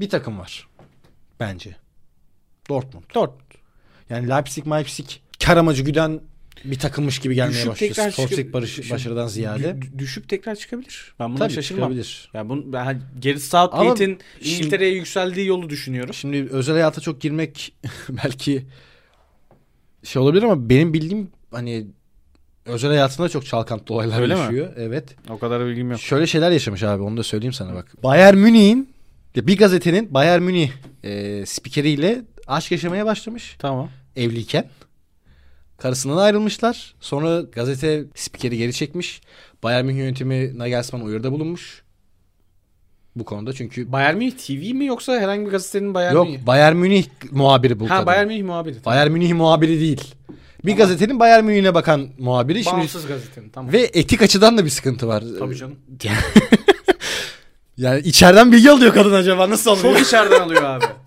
bir 0.00 0.08
takım 0.08 0.38
var. 0.38 0.68
Bence. 1.40 1.76
Dortmund. 2.68 3.04
Dört. 3.14 3.30
Yani 4.10 4.28
Leipzig, 4.28 4.66
Leipzig 4.66 5.06
kar 5.44 5.56
amacı 5.56 5.82
güden 5.82 6.20
bir 6.64 6.78
takımmış 6.78 7.18
gibi 7.18 7.34
gelmeye 7.34 7.52
Düşüp 7.52 7.68
başlıyor. 7.70 7.94
tekrar 8.28 8.52
barış, 8.52 8.90
başarıdan 8.90 9.26
ziyade. 9.26 9.64
dü- 9.70 9.98
düşüp 9.98 10.28
tekrar 10.28 10.54
çıkabilir. 10.56 11.14
Ben 11.20 11.30
buna 11.30 11.38
Tabii 11.38 11.52
şaşırmam. 11.52 11.82
çıkabilir. 11.88 12.30
Ya 12.34 12.48
bunu 12.48 12.72
ben 12.72 13.02
Gareth 13.22 13.40
Southgate'in 13.42 14.18
İngiltere'ye 14.40 14.94
yükseldiği 14.94 15.46
yolu 15.46 15.70
düşünüyorum. 15.70 16.14
Şimdi 16.14 16.48
özel 16.50 16.74
hayata 16.74 17.00
çok 17.00 17.20
girmek 17.20 17.74
belki 18.08 18.64
şey 20.02 20.22
olabilir 20.22 20.42
ama 20.42 20.68
benim 20.68 20.94
bildiğim 20.94 21.30
hani 21.50 21.86
özel 22.66 22.90
hayatında 22.90 23.28
çok 23.28 23.46
çalkantılı 23.46 23.96
olaylar 23.96 24.20
Öyle 24.20 24.34
mi? 24.34 24.40
yaşıyor. 24.40 24.72
Evet. 24.76 25.16
O 25.30 25.38
kadar 25.38 25.66
bilgim 25.66 25.90
yok. 25.90 26.00
Şöyle 26.00 26.26
şeyler 26.26 26.50
yaşamış 26.50 26.82
abi 26.82 27.02
onu 27.02 27.16
da 27.16 27.22
söyleyeyim 27.22 27.52
sana 27.52 27.74
bak. 27.74 28.02
Bayern 28.02 28.36
Münih'in 28.36 28.94
bir 29.36 29.58
gazetenin 29.58 30.14
Bayern 30.14 30.42
Münih 30.42 30.70
e, 31.04 31.46
spikeriyle 31.46 32.22
aşk 32.46 32.72
yaşamaya 32.72 33.06
başlamış 33.06 33.56
Tamam. 33.58 33.88
evliyken. 34.16 34.64
Karısından 35.78 36.16
ayrılmışlar. 36.16 36.94
Sonra 37.00 37.40
gazete 37.40 38.04
spikeri 38.14 38.58
geri 38.58 38.72
çekmiş. 38.72 39.20
Bayern 39.62 39.84
Münih 39.84 39.98
yönetimi 39.98 40.58
Nagelsmann 40.58 41.02
uyarıda 41.02 41.32
bulunmuş. 41.32 41.82
Bu 43.16 43.24
konuda 43.24 43.52
çünkü 43.52 43.92
Bayern 43.92 44.16
Münih 44.16 44.30
TV 44.32 44.74
mi 44.74 44.86
yoksa 44.86 45.12
herhangi 45.20 45.46
bir 45.46 45.50
gazetenin 45.50 45.94
Bayern 45.94 46.14
yok 46.14 46.26
Münih? 46.28 46.46
Bayern 46.46 46.76
Münih 46.76 47.04
muhabiri 47.30 47.80
bu 47.80 47.84
Ha 47.84 47.94
kadın. 47.94 48.06
Bayern 48.06 48.26
Münih 48.26 48.42
muhabiri. 48.44 48.74
Tamam. 48.82 48.96
Bayern 48.96 49.10
Münih 49.10 49.32
muhabiri 49.34 49.80
değil. 49.80 50.14
Bir 50.64 50.76
gazetenin 50.76 51.20
Bayern 51.20 51.44
Münih'ine 51.44 51.74
bakan 51.74 52.08
muhabiri. 52.18 52.64
Şimdi 52.64 52.76
Bağımsız 52.76 53.06
gazetenin 53.06 53.48
tamam. 53.48 53.72
ve 53.72 53.90
etik 53.94 54.22
açıdan 54.22 54.58
da 54.58 54.64
bir 54.64 54.70
sıkıntı 54.70 55.08
var. 55.08 55.24
Tabii 55.38 55.56
canım. 55.56 55.76
Yani 57.76 58.00
içeriden 58.00 58.52
bilgi 58.52 58.70
alıyor 58.70 58.94
kadın 58.94 59.12
acaba 59.12 59.50
nasıl 59.50 59.70
alıyor? 59.70 59.96
Çok 59.96 60.06
içeriden 60.06 60.40
alıyor 60.40 60.62
abi. 60.62 60.84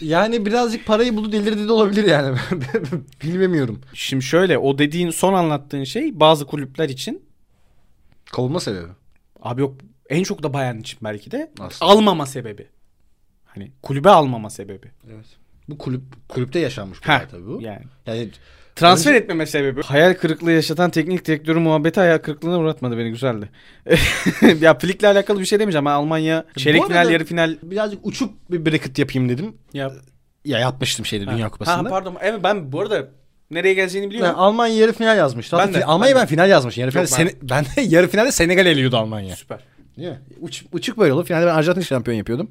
Yani 0.00 0.46
birazcık 0.46 0.86
parayı 0.86 1.16
buldu 1.16 1.32
delirdi 1.32 1.68
de 1.68 1.72
olabilir 1.72 2.04
yani. 2.04 2.36
Bilmiyorum. 3.22 3.80
Şimdi 3.94 4.24
şöyle 4.24 4.58
o 4.58 4.78
dediğin 4.78 5.10
son 5.10 5.34
anlattığın 5.34 5.84
şey 5.84 6.20
bazı 6.20 6.46
kulüpler 6.46 6.88
için 6.88 7.22
Kovulma 8.32 8.60
sebebi. 8.60 8.88
abi 9.42 9.60
yok 9.60 9.74
en 10.08 10.22
çok 10.22 10.42
da 10.42 10.52
Bayern 10.52 10.78
için 10.78 10.98
belki 11.02 11.30
de 11.30 11.52
Aslında. 11.60 11.90
almama 11.92 12.26
sebebi. 12.26 12.66
Hani 13.44 13.72
kulübe 13.82 14.10
almama 14.10 14.50
sebebi. 14.50 14.90
Evet. 15.14 15.26
Bu 15.68 15.78
kulüp 15.78 16.02
kulüpte 16.28 16.58
yaşanmış 16.58 17.02
bir 17.02 17.08
olay 17.08 17.28
tabii 17.28 17.46
bu. 17.46 17.58
yani. 17.62 17.84
Yani 18.06 18.30
Transfer 18.76 19.10
Önce- 19.10 19.18
etmeme 19.22 19.46
sebebi. 19.46 19.82
Hayal 19.82 20.14
kırıklığı 20.14 20.52
yaşatan 20.52 20.90
teknik 20.90 21.24
direktörü 21.26 21.58
muhabbeti 21.58 22.00
hayal 22.00 22.18
kırıklığına 22.18 22.58
uğratmadı 22.58 22.98
beni 22.98 23.10
güzeldi. 23.10 23.48
ya 24.60 24.78
Flick'le 24.78 25.04
alakalı 25.04 25.40
bir 25.40 25.44
şey 25.44 25.58
demeyeceğim. 25.60 25.84
Ben 25.84 25.90
Almanya 25.90 26.44
çeyrek 26.56 26.86
final 26.86 27.10
yarı 27.10 27.24
final 27.24 27.56
birazcık 27.62 28.06
uçuk 28.06 28.50
bir 28.50 28.66
bracket 28.66 28.98
yapayım 28.98 29.28
dedim. 29.28 29.54
yap. 29.72 29.92
Ya 30.44 30.58
yapmıştım 30.58 31.06
şeyde 31.06 31.26
Dünya 31.26 31.46
Ha, 31.46 31.50
Kupası'nda. 31.50 31.88
pardon. 31.88 32.16
Evet 32.20 32.40
ben 32.44 32.72
bu 32.72 32.80
arada 32.80 33.08
nereye 33.50 33.74
geleceğini 33.74 34.10
biliyorum. 34.10 34.26
Yani 34.28 34.36
Almanya 34.36 34.74
yarı 34.76 34.92
final 34.92 35.16
yazmıştı. 35.16 35.56
Ben 35.58 35.74
de, 35.74 35.84
Almanya 35.84 36.14
ben 36.14 36.20
ben, 36.22 36.26
final 36.26 36.48
yazmışım. 36.50 36.80
Yarı 36.80 36.94
ben- 36.94 37.04
Sene- 37.04 37.32
ben 37.42 37.64
de 37.64 37.80
yarı 37.80 38.08
finalde 38.08 38.32
Senegal 38.32 38.66
eliyordu 38.66 38.96
Almanya. 38.96 39.36
Süper. 39.36 39.58
Değil 39.96 40.08
mi? 40.08 40.18
Uç, 40.40 40.64
uçuk 40.72 40.98
böyle 40.98 41.12
olur. 41.12 41.24
Finalde 41.26 41.46
ben 41.46 41.54
Arjantin 41.54 41.80
şampiyon 41.82 42.16
yapıyordum. 42.18 42.48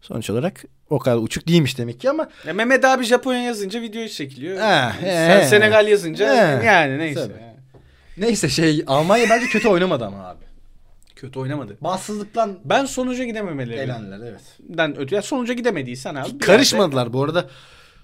Sonuç 0.00 0.30
olarak 0.30 0.64
o 0.90 0.98
kadar 0.98 1.16
uçuk 1.16 1.48
değilmiş 1.48 1.78
demek 1.78 2.00
ki 2.00 2.10
ama 2.10 2.28
Ya 2.46 2.54
Mehmet 2.54 2.84
abi 2.84 3.04
Japonya 3.04 3.42
yazınca 3.42 3.80
video 3.80 4.08
çekiliyor. 4.08 4.58
Ha, 4.58 4.92
Sen 5.00 5.40
he. 5.40 5.46
Senegal 5.46 5.88
yazınca 5.88 6.60
He. 6.60 6.66
yani 6.66 6.98
neyse. 6.98 7.20
Tabii. 7.20 7.42
neyse 8.16 8.48
şey 8.48 8.84
Almanya 8.86 9.26
bence 9.30 9.46
kötü 9.46 9.68
oynamadı 9.68 10.04
ama 10.04 10.26
abi. 10.28 10.44
Kötü 11.16 11.38
oynamadı. 11.38 11.76
Bahtsızlıktan 11.80 12.58
Ben 12.64 12.84
sonuca 12.84 13.24
gidememeleri. 13.24 13.78
elendiler 13.78 14.20
evet. 14.30 14.40
Den 14.60 14.90
ötüyor. 14.90 15.10
Ya 15.10 15.22
sonuca 15.22 15.54
gidemediysen 15.54 16.14
abi. 16.14 16.38
Karışmadılar 16.38 17.12
bu 17.12 17.24
arada. 17.24 17.48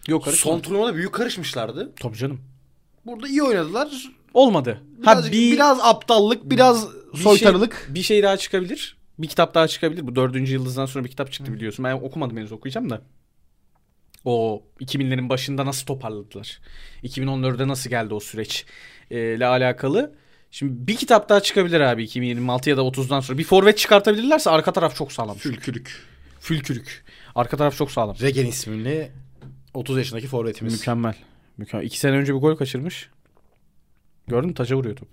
Yok 0.08 0.24
karışmadı. 0.24 0.54
Son 0.54 0.60
turnuvada 0.60 0.94
büyük 0.94 1.12
karışmışlardı. 1.12 1.92
Tabii 2.00 2.16
canım. 2.16 2.40
Burada 3.06 3.28
iyi 3.28 3.42
oynadılar. 3.42 3.88
Olmadı. 4.34 4.80
Biraz, 5.02 5.24
ha 5.28 5.32
bir, 5.32 5.52
biraz 5.52 5.78
aptallık, 5.82 6.50
biraz 6.50 6.88
bir 7.14 7.18
soytarılık. 7.18 7.82
Şey, 7.86 7.94
bir 7.94 8.02
şey 8.02 8.22
daha 8.22 8.36
çıkabilir. 8.36 8.96
Bir 9.18 9.28
kitap 9.28 9.54
daha 9.54 9.68
çıkabilir. 9.68 10.06
Bu 10.06 10.16
dördüncü 10.16 10.52
yıldızdan 10.52 10.86
sonra 10.86 11.04
bir 11.04 11.10
kitap 11.10 11.32
çıktı 11.32 11.52
biliyorsun. 11.52 11.84
Ben 11.84 11.92
okumadım 11.92 12.36
henüz 12.36 12.52
okuyacağım 12.52 12.90
da. 12.90 13.02
O 14.24 14.62
2000'lerin 14.80 15.28
başında 15.28 15.66
nasıl 15.66 15.86
toparladılar? 15.86 16.60
2014'de 17.04 17.68
nasıl 17.68 17.90
geldi 17.90 18.14
o 18.14 18.20
süreç 18.20 18.66
e, 19.10 19.34
ile 19.34 19.46
alakalı. 19.46 20.14
Şimdi 20.50 20.86
bir 20.86 20.96
kitap 20.96 21.28
daha 21.28 21.40
çıkabilir 21.40 21.80
abi 21.80 22.02
2026 22.04 22.70
ya 22.70 22.76
da 22.76 22.80
30'dan 22.80 23.20
sonra. 23.20 23.38
Bir 23.38 23.44
forvet 23.44 23.78
çıkartabilirlerse 23.78 24.50
arka 24.50 24.72
taraf 24.72 24.96
çok 24.96 25.12
sağlam. 25.12 25.36
Fülkülük. 25.36 26.02
Fülkürük. 26.40 27.04
Arka 27.34 27.56
taraf 27.56 27.76
çok 27.76 27.90
sağlam. 27.90 28.16
Regen 28.20 28.46
ismini 28.46 29.10
30 29.74 29.98
yaşındaki 29.98 30.26
forvetimiz. 30.26 30.72
Mükemmel. 30.72 31.14
Mükemmel. 31.56 31.86
İki 31.86 31.98
sene 31.98 32.16
önce 32.16 32.34
bir 32.34 32.38
gol 32.38 32.56
kaçırmış. 32.56 33.10
Gördün 34.28 34.48
mü? 34.48 34.54
Taca 34.54 34.76
vuruyor 34.76 34.96
top. 34.96 35.08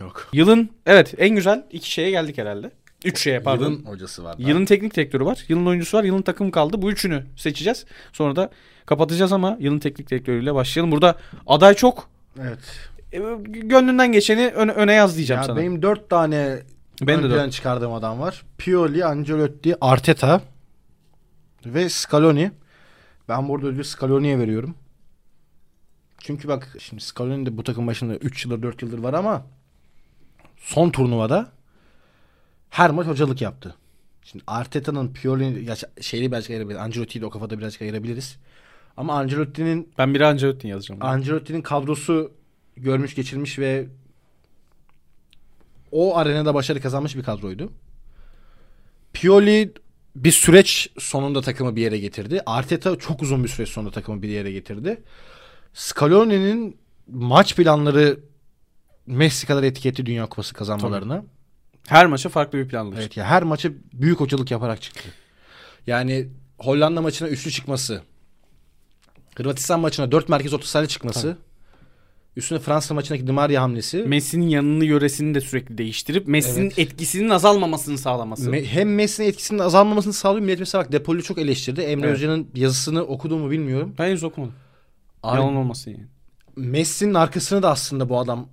Yok. 0.00 0.28
Yılın 0.32 0.70
evet 0.86 1.14
en 1.18 1.36
güzel 1.36 1.66
iki 1.70 1.90
şeye 1.90 2.10
geldik 2.10 2.38
herhalde. 2.38 2.70
3 3.04 3.18
şeye 3.20 3.40
pardon. 3.40 3.70
Yılın 3.70 3.84
hocası 3.84 4.24
var. 4.24 4.38
daha. 4.38 4.48
Yılın 4.48 4.64
teknik 4.64 4.94
direktörü 4.96 5.24
var. 5.24 5.44
Yılın 5.48 5.66
oyuncusu 5.66 5.98
var. 5.98 6.04
Yılın 6.04 6.22
takım 6.22 6.50
kaldı. 6.50 6.82
Bu 6.82 6.90
üçünü 6.90 7.24
seçeceğiz. 7.36 7.84
Sonra 8.12 8.36
da 8.36 8.50
kapatacağız 8.86 9.32
ama 9.32 9.56
yılın 9.60 9.78
teknik 9.78 10.10
direktörüyle 10.10 10.54
başlayalım. 10.54 10.92
Burada 10.92 11.16
aday 11.46 11.74
çok. 11.74 12.08
Evet. 12.40 12.58
E, 13.12 13.18
Gönlünden 13.48 14.12
geçeni 14.12 14.46
öne, 14.48 14.72
öne 14.72 14.92
yaz 14.92 15.16
diyeceğim 15.16 15.40
Ya 15.40 15.46
sana. 15.46 15.56
benim 15.56 15.82
dört 15.82 16.10
tane 16.10 16.58
Ben 17.02 17.22
de 17.22 17.30
dört. 17.30 17.52
çıkardığım 17.52 17.92
adam 17.92 18.20
var. 18.20 18.42
Pioli, 18.58 19.04
Ancelotti, 19.04 19.76
Arteta 19.80 20.40
ve 21.66 21.88
Scaloni. 21.88 22.50
Ben 23.28 23.48
burada 23.48 23.66
ödülü 23.66 23.84
Scaloni'ye 23.84 24.38
veriyorum. 24.38 24.74
Çünkü 26.18 26.48
bak 26.48 26.68
şimdi 26.78 27.02
Scaloni 27.02 27.46
de 27.46 27.56
bu 27.56 27.62
takım 27.64 27.86
başında 27.86 28.16
3 28.16 28.44
yıldır 28.44 28.62
4 28.62 28.82
yıldır 28.82 28.98
var 28.98 29.14
ama 29.14 29.46
son 30.56 30.90
turnuvada 30.90 31.46
her 32.70 32.90
maç 32.90 33.06
hocalık 33.06 33.42
yaptı. 33.42 33.74
Şimdi 34.22 34.44
Arteta'nın 34.46 35.12
Pioli 35.12 35.64
ya 35.64 35.76
şeyli 36.00 36.30
birazcık 36.32 36.50
ayırabiliriz. 36.50 36.82
Ancelotti'yi 36.82 37.22
de 37.22 37.26
o 37.26 37.30
kafada 37.30 37.58
birazcık 37.58 37.82
ayırabiliriz. 37.82 38.36
Ama 38.96 39.14
Ancelotti'nin 39.18 39.92
Ben 39.98 40.14
bir 40.14 40.20
Ancelotti 40.20 40.68
yazacağım. 40.68 41.02
Ancelotti'nin 41.02 41.62
kadrosu 41.62 42.32
görmüş 42.76 43.14
geçirmiş 43.14 43.58
ve 43.58 43.86
o 45.92 46.16
arenada 46.16 46.54
başarı 46.54 46.80
kazanmış 46.80 47.16
bir 47.16 47.22
kadroydu. 47.22 47.72
Pioli 49.12 49.72
bir 50.16 50.32
süreç 50.32 50.90
sonunda 50.98 51.40
takımı 51.40 51.76
bir 51.76 51.82
yere 51.82 51.98
getirdi. 51.98 52.42
Arteta 52.46 52.96
çok 52.96 53.22
uzun 53.22 53.44
bir 53.44 53.48
süreç 53.48 53.68
sonunda 53.68 53.92
takımı 53.92 54.22
bir 54.22 54.28
yere 54.28 54.52
getirdi. 54.52 55.02
Scaloni'nin 55.74 56.76
maç 57.08 57.56
planları 57.56 58.20
Messi 59.06 59.46
kadar 59.46 59.62
etiketli 59.62 60.06
Dünya 60.06 60.26
Kupası 60.26 60.54
kazanmalarına. 60.54 61.24
Her 61.88 62.06
maça 62.06 62.28
farklı 62.28 62.58
bir 62.58 62.68
planlı. 62.68 62.94
Evet 62.98 63.16
ya 63.16 63.24
her 63.24 63.42
maçı 63.42 63.72
büyük 63.92 64.20
hocalık 64.20 64.50
yaparak 64.50 64.82
çıktı. 64.82 65.08
Yani 65.86 66.28
Hollanda 66.58 67.02
maçına 67.02 67.28
üçlü 67.28 67.50
çıkması. 67.50 68.02
Hırvatistan 69.36 69.80
maçına 69.80 70.12
dört 70.12 70.28
merkez 70.28 70.54
orta 70.54 70.86
çıkması. 70.86 71.36
Üstüne 72.36 72.58
Fransa 72.58 72.94
maçındaki 72.94 73.26
Di 73.26 73.32
Maria 73.32 73.62
hamlesi. 73.62 73.96
Messi'nin 73.96 74.48
yanını 74.48 74.84
yöresini 74.84 75.34
de 75.34 75.40
sürekli 75.40 75.78
değiştirip 75.78 76.28
Messi'nin 76.28 76.64
Evet. 76.66 76.78
etkisinin 76.78 77.28
azalmamasını 77.28 77.98
sağlaması. 77.98 78.50
Me- 78.50 78.64
hem 78.64 78.94
Messi'nin 78.94 79.28
etkisinin 79.28 79.58
azalmamasını 79.58 80.12
sağlıyor. 80.12 80.44
Millet 80.44 80.58
mesela 80.60 80.84
bak 80.84 80.92
Depol'ü 80.92 81.22
çok 81.22 81.38
eleştirdi. 81.38 81.80
Emre 81.80 82.06
Evet. 82.06 82.16
Hoca'nın 82.16 82.48
yazısını 82.54 83.02
okuduğumu 83.02 83.50
bilmiyorum. 83.50 83.94
ben 83.98 84.08
henüz 84.08 84.24
okumadım. 84.24 84.54
Abi, 85.22 85.40
Yalan 85.40 85.56
olmasın 85.56 85.90
yani. 85.90 86.06
Messi'nin 86.56 87.14
arkasını 87.14 87.62
da 87.62 87.70
aslında 87.70 88.08
bu 88.08 88.18
adam 88.18 88.48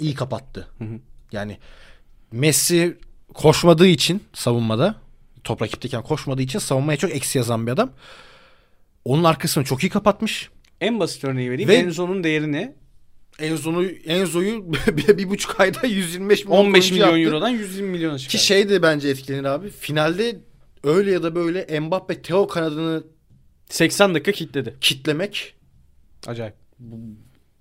iyi 0.00 0.14
kapattı. 0.14 0.68
Hı 0.78 0.84
hı. 0.84 0.98
Yani 1.32 1.58
Messi 2.32 2.96
koşmadığı 3.34 3.86
için 3.86 4.22
savunmada 4.34 4.94
top 5.44 5.62
rakipteyken 5.62 6.02
koşmadığı 6.02 6.42
için 6.42 6.58
savunmaya 6.58 6.96
çok 6.98 7.10
eksi 7.14 7.38
yazan 7.38 7.66
bir 7.66 7.72
adam. 7.72 7.90
Onun 9.04 9.24
arkasını 9.24 9.64
çok 9.64 9.82
iyi 9.84 9.88
kapatmış. 9.90 10.50
En 10.80 11.00
basit 11.00 11.24
örneği 11.24 11.50
vereyim. 11.50 11.68
Ve- 11.68 11.74
Enzo'nun 11.76 12.24
değerini 12.24 12.74
Enzo'yu 13.38 13.88
Enzo'yu 13.88 14.72
bir, 14.96 15.18
bir 15.18 15.28
buçuk 15.30 15.60
ayda 15.60 15.86
125 15.86 16.44
milyon 16.44 16.58
15 16.58 16.74
oyuncu 16.84 16.94
milyon 16.94 17.06
yaptı. 17.16 17.20
eurodan 17.34 17.48
120 17.48 17.88
milyona 17.88 18.18
çıkardı. 18.18 18.38
Ki 18.38 18.46
şey 18.46 18.68
de 18.68 18.82
bence 18.82 19.08
etkilenir 19.08 19.44
abi. 19.44 19.70
Finalde 19.70 20.40
öyle 20.84 21.10
ya 21.12 21.22
da 21.22 21.34
böyle 21.34 21.80
Mbappe 21.80 22.22
Theo 22.22 22.46
kanadını 22.46 23.04
80 23.70 24.14
dakika 24.14 24.32
kitledi. 24.32 24.76
kitlemek 24.80 25.54
Acayip. 26.26 26.54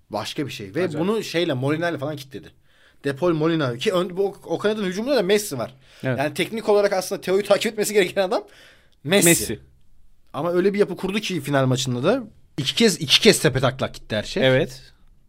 başka 0.09 0.45
bir 0.47 0.51
şey. 0.51 0.75
Ve 0.75 0.83
Acayip. 0.83 0.99
bunu 1.07 1.23
şeyle 1.23 1.53
Molina 1.53 1.89
ile 1.89 1.97
falan 1.97 2.15
kitledi. 2.15 2.47
Depol 3.05 3.33
Molina 3.33 3.77
ki 3.77 3.93
ön, 3.93 4.17
bu, 4.17 4.37
o 4.43 4.57
kanadın 4.57 4.85
hücumunda 4.85 5.15
da 5.15 5.21
Messi 5.21 5.57
var. 5.57 5.73
Evet. 6.03 6.19
Yani 6.19 6.33
teknik 6.33 6.69
olarak 6.69 6.93
aslında 6.93 7.21
Theo'yu 7.21 7.43
takip 7.43 7.71
etmesi 7.71 7.93
gereken 7.93 8.21
adam 8.21 8.43
Messi. 9.03 9.29
Messi. 9.29 9.59
Ama 10.33 10.51
öyle 10.51 10.73
bir 10.73 10.79
yapı 10.79 10.95
kurdu 10.95 11.19
ki 11.19 11.41
final 11.41 11.65
maçında 11.65 12.03
da 12.03 12.23
iki 12.57 12.75
kez 12.75 13.01
iki 13.01 13.21
kez 13.21 13.39
tepe 13.39 13.59
taklak 13.59 13.93
gitti 13.93 14.15
her 14.15 14.23
şey. 14.23 14.47
Evet. 14.47 14.81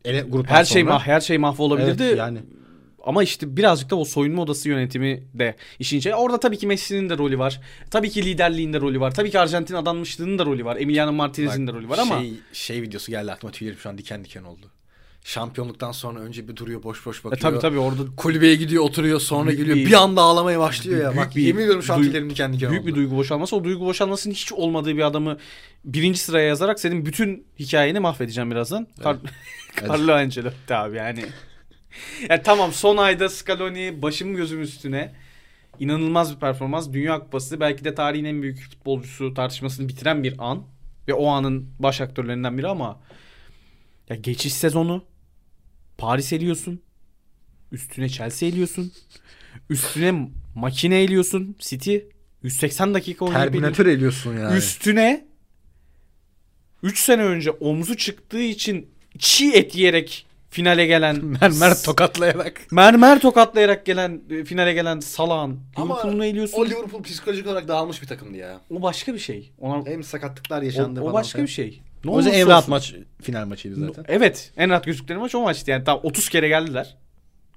Ele, 0.04 0.20
gruptan 0.20 0.54
Her 0.54 0.64
şey 0.64 0.82
sonra. 0.82 0.94
mah 0.94 1.06
her 1.06 1.20
şey 1.20 1.38
mahvolabilirdi. 1.38 2.02
Evet, 2.02 2.18
yani 2.18 2.38
Ama 3.04 3.22
işte 3.22 3.56
birazcık 3.56 3.90
da 3.90 3.96
o 3.96 4.04
soyunma 4.04 4.42
odası 4.42 4.68
yönetimi 4.68 5.22
de 5.34 5.56
işin 5.78 5.98
içine. 5.98 6.14
Orada 6.14 6.40
tabii 6.40 6.58
ki 6.58 6.66
Messi'nin 6.66 7.10
de 7.10 7.18
rolü 7.18 7.38
var. 7.38 7.60
Tabii 7.90 8.10
ki 8.10 8.24
liderliğin 8.24 8.72
de 8.72 8.80
rolü 8.80 9.00
var. 9.00 9.14
Tabii 9.14 9.30
ki 9.30 9.38
Arjantin 9.38 9.74
adanmışlığının 9.74 10.38
da 10.38 10.46
rolü 10.46 10.64
var. 10.64 10.76
Emiliano 10.76 11.12
Martinez'in 11.12 11.66
de 11.66 11.72
rolü 11.72 11.88
var 11.88 11.98
ama 11.98 12.18
şey, 12.18 12.32
şey 12.52 12.82
videosu 12.82 13.10
geldi 13.10 13.32
aklıma 13.32 13.52
tüylerim 13.52 13.78
şu 13.78 13.88
an 13.88 13.98
diken 13.98 14.24
diken 14.24 14.42
oldu. 14.42 14.70
Şampiyonluktan 15.26 15.92
sonra 15.92 16.20
önce 16.20 16.48
bir 16.48 16.56
duruyor 16.56 16.82
boş 16.82 17.06
boş 17.06 17.20
e, 17.20 17.24
bakıyor. 17.24 17.40
tabii 17.40 17.58
tabii 17.58 17.78
orada 17.78 18.02
Kulübeye 18.16 18.54
gidiyor 18.56 18.82
oturuyor 18.84 19.20
sonra 19.20 19.48
Büyük 19.48 19.58
geliyor 19.60 19.76
bir- 19.76 19.86
bir, 19.86 19.92
anda 19.92 20.22
ağlamaya 20.22 20.60
başlıyor 20.60 21.02
ya. 21.02 21.16
Bak 21.16 21.36
bir 21.36 21.42
yemin 21.42 21.62
ediyorum 21.62 21.82
şu 21.82 21.94
an 21.94 22.02
tüylerim 22.02 22.30
diken 22.30 22.52
diken 22.52 22.70
büyük 22.70 22.82
oldu. 22.82 22.90
bir 22.90 22.94
duygu 22.94 23.16
boşalması. 23.16 23.56
O 23.56 23.64
duygu 23.64 23.84
boşalmasının 23.86 24.34
hiç 24.34 24.52
olmadığı 24.52 24.96
bir 24.96 25.02
adamı 25.06 25.38
birinci 25.84 26.18
sıraya 26.18 26.46
yazarak 26.48 26.80
senin 26.80 27.06
bütün 27.06 27.46
hikayeni 27.58 28.00
mahvedeceğim 28.00 28.50
birazdan. 28.50 28.86
Kar- 29.02 29.16
Carlo 29.88 30.12
Ancelotti 30.12 30.74
abi 30.74 30.96
yani. 30.96 31.24
yani 32.28 32.42
tamam 32.44 32.72
son 32.72 32.96
ayda 32.96 33.28
Scaloni 33.28 34.02
başım 34.02 34.36
gözüm 34.36 34.62
üstüne 34.62 35.14
inanılmaz 35.80 36.34
bir 36.34 36.40
performans. 36.40 36.92
Dünya 36.92 37.18
Kupası 37.18 37.60
belki 37.60 37.84
de 37.84 37.94
tarihin 37.94 38.24
en 38.24 38.42
büyük 38.42 38.60
futbolcusu 38.60 39.34
tartışmasını 39.34 39.88
bitiren 39.88 40.22
bir 40.22 40.34
an. 40.38 40.62
Ve 41.08 41.14
o 41.14 41.26
anın 41.28 41.68
baş 41.78 42.00
aktörlerinden 42.00 42.58
biri 42.58 42.68
ama 42.68 43.00
ya 44.08 44.16
geçiş 44.16 44.52
sezonu 44.54 45.04
Paris 45.98 46.32
eliyorsun. 46.32 46.80
Üstüne 47.72 48.08
Chelsea 48.08 48.48
eliyorsun. 48.48 48.92
Üstüne 49.70 50.28
makine 50.54 51.02
eliyorsun. 51.02 51.56
City 51.58 51.96
180 52.42 52.94
dakika 52.94 53.24
oynayıp 53.24 53.48
eliyor. 53.48 53.52
Terminator 53.62 53.86
ediyorsun 53.86 54.36
yani. 54.38 54.56
Üstüne 54.58 55.26
3 56.82 56.98
sene 56.98 57.22
önce 57.22 57.50
omzu 57.50 57.96
çıktığı 57.96 58.40
için 58.42 58.90
çiğ 59.18 59.52
et 59.52 59.74
yiyerek 59.74 60.26
finale 60.50 60.86
gelen 60.86 61.24
mermer 61.40 61.82
tokatlayarak. 61.82 62.60
mermer 62.70 63.20
tokatlayarak 63.20 63.86
gelen 63.86 64.20
e, 64.30 64.44
finale 64.44 64.72
gelen 64.72 65.00
Salah'ın 65.00 65.60
Ama 65.76 65.94
Liverpool'unu 65.94 66.24
eliyorsun. 66.24 66.58
O 66.58 66.60
O, 66.60 66.66
Liverpool 66.66 67.02
psikolojik 67.02 67.46
olarak 67.46 67.68
dağılmış 67.68 68.02
bir 68.02 68.06
takımdı 68.06 68.36
ya. 68.36 68.60
başka 68.70 69.14
bir 69.14 69.18
şey. 69.18 69.52
Ona, 69.58 69.86
Hem 69.86 70.04
sakatlıklar 70.04 70.62
o, 70.62 70.64
yaşandı 70.64 71.00
o 71.00 71.02
falan 71.02 71.14
başka 71.14 71.42
bir 71.42 71.48
şey. 71.48 71.82
Ne 72.06 72.10
O 72.10 72.18
yüzden 72.18 72.32
en 72.32 72.48
rahat 72.48 72.62
olsun. 72.62 72.70
maç 72.70 72.94
final 73.22 73.46
maçıydı 73.46 73.86
zaten. 73.86 74.04
Evet. 74.08 74.52
En 74.56 74.70
rahat 74.70 74.84
gözükleri 74.84 75.18
maç 75.18 75.34
o 75.34 75.40
maçtı. 75.42 75.70
Yani 75.70 75.84
tam 75.84 76.00
30 76.02 76.28
kere 76.28 76.48
geldiler. 76.48 76.96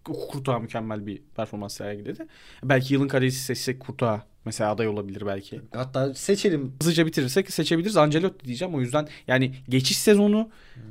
Kurtuğa 0.03 0.59
mükemmel 0.59 1.07
bir 1.07 1.21
performans 1.35 1.73
sergiledi. 1.73 2.27
Belki 2.63 2.93
yılın 2.93 3.07
kalecisi 3.07 3.43
seçsek 3.43 3.79
Kurtuğa 3.79 4.23
mesela 4.45 4.71
aday 4.71 4.87
olabilir 4.87 5.23
belki. 5.25 5.61
Hatta 5.73 6.13
seçelim. 6.13 6.73
hızlıca 6.81 7.05
bitirirsek 7.05 7.51
seçebiliriz. 7.51 7.97
Ancelotti 7.97 8.45
diyeceğim. 8.45 8.75
O 8.75 8.81
yüzden 8.81 9.07
yani 9.27 9.55
geçiş 9.69 9.97
sezonu 9.97 10.49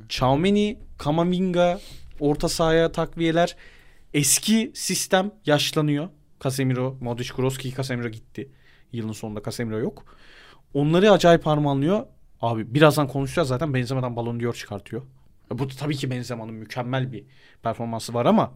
Chaumeni, 0.09 0.79
Kamavinga, 0.97 1.79
orta 2.19 2.49
sahaya 2.49 2.91
takviyeler 2.91 3.55
eski 4.13 4.71
sistem 4.75 5.31
yaşlanıyor. 5.45 6.09
Casemiro, 6.43 6.97
Modric, 7.01 7.33
Kroos 7.33 7.57
ki 7.57 7.73
Casemiro 7.75 8.09
gitti. 8.09 8.49
Yılın 8.93 9.11
sonunda 9.11 9.43
Casemiro 9.43 9.79
yok. 9.79 10.05
Onları 10.73 11.11
acayip 11.11 11.45
harmanlıyor. 11.45 12.05
Abi 12.41 12.73
birazdan 12.73 13.07
konuşacağız 13.07 13.47
zaten 13.47 13.73
Benzema'dan 13.73 14.15
Ballon 14.15 14.39
d'Or 14.39 14.53
çıkartıyor. 14.53 15.01
Bu 15.51 15.67
tabii 15.67 15.95
ki 15.95 16.11
Benzema'nın 16.11 16.53
mükemmel 16.53 17.11
bir 17.11 17.23
performansı 17.63 18.13
var 18.13 18.25
ama 18.25 18.51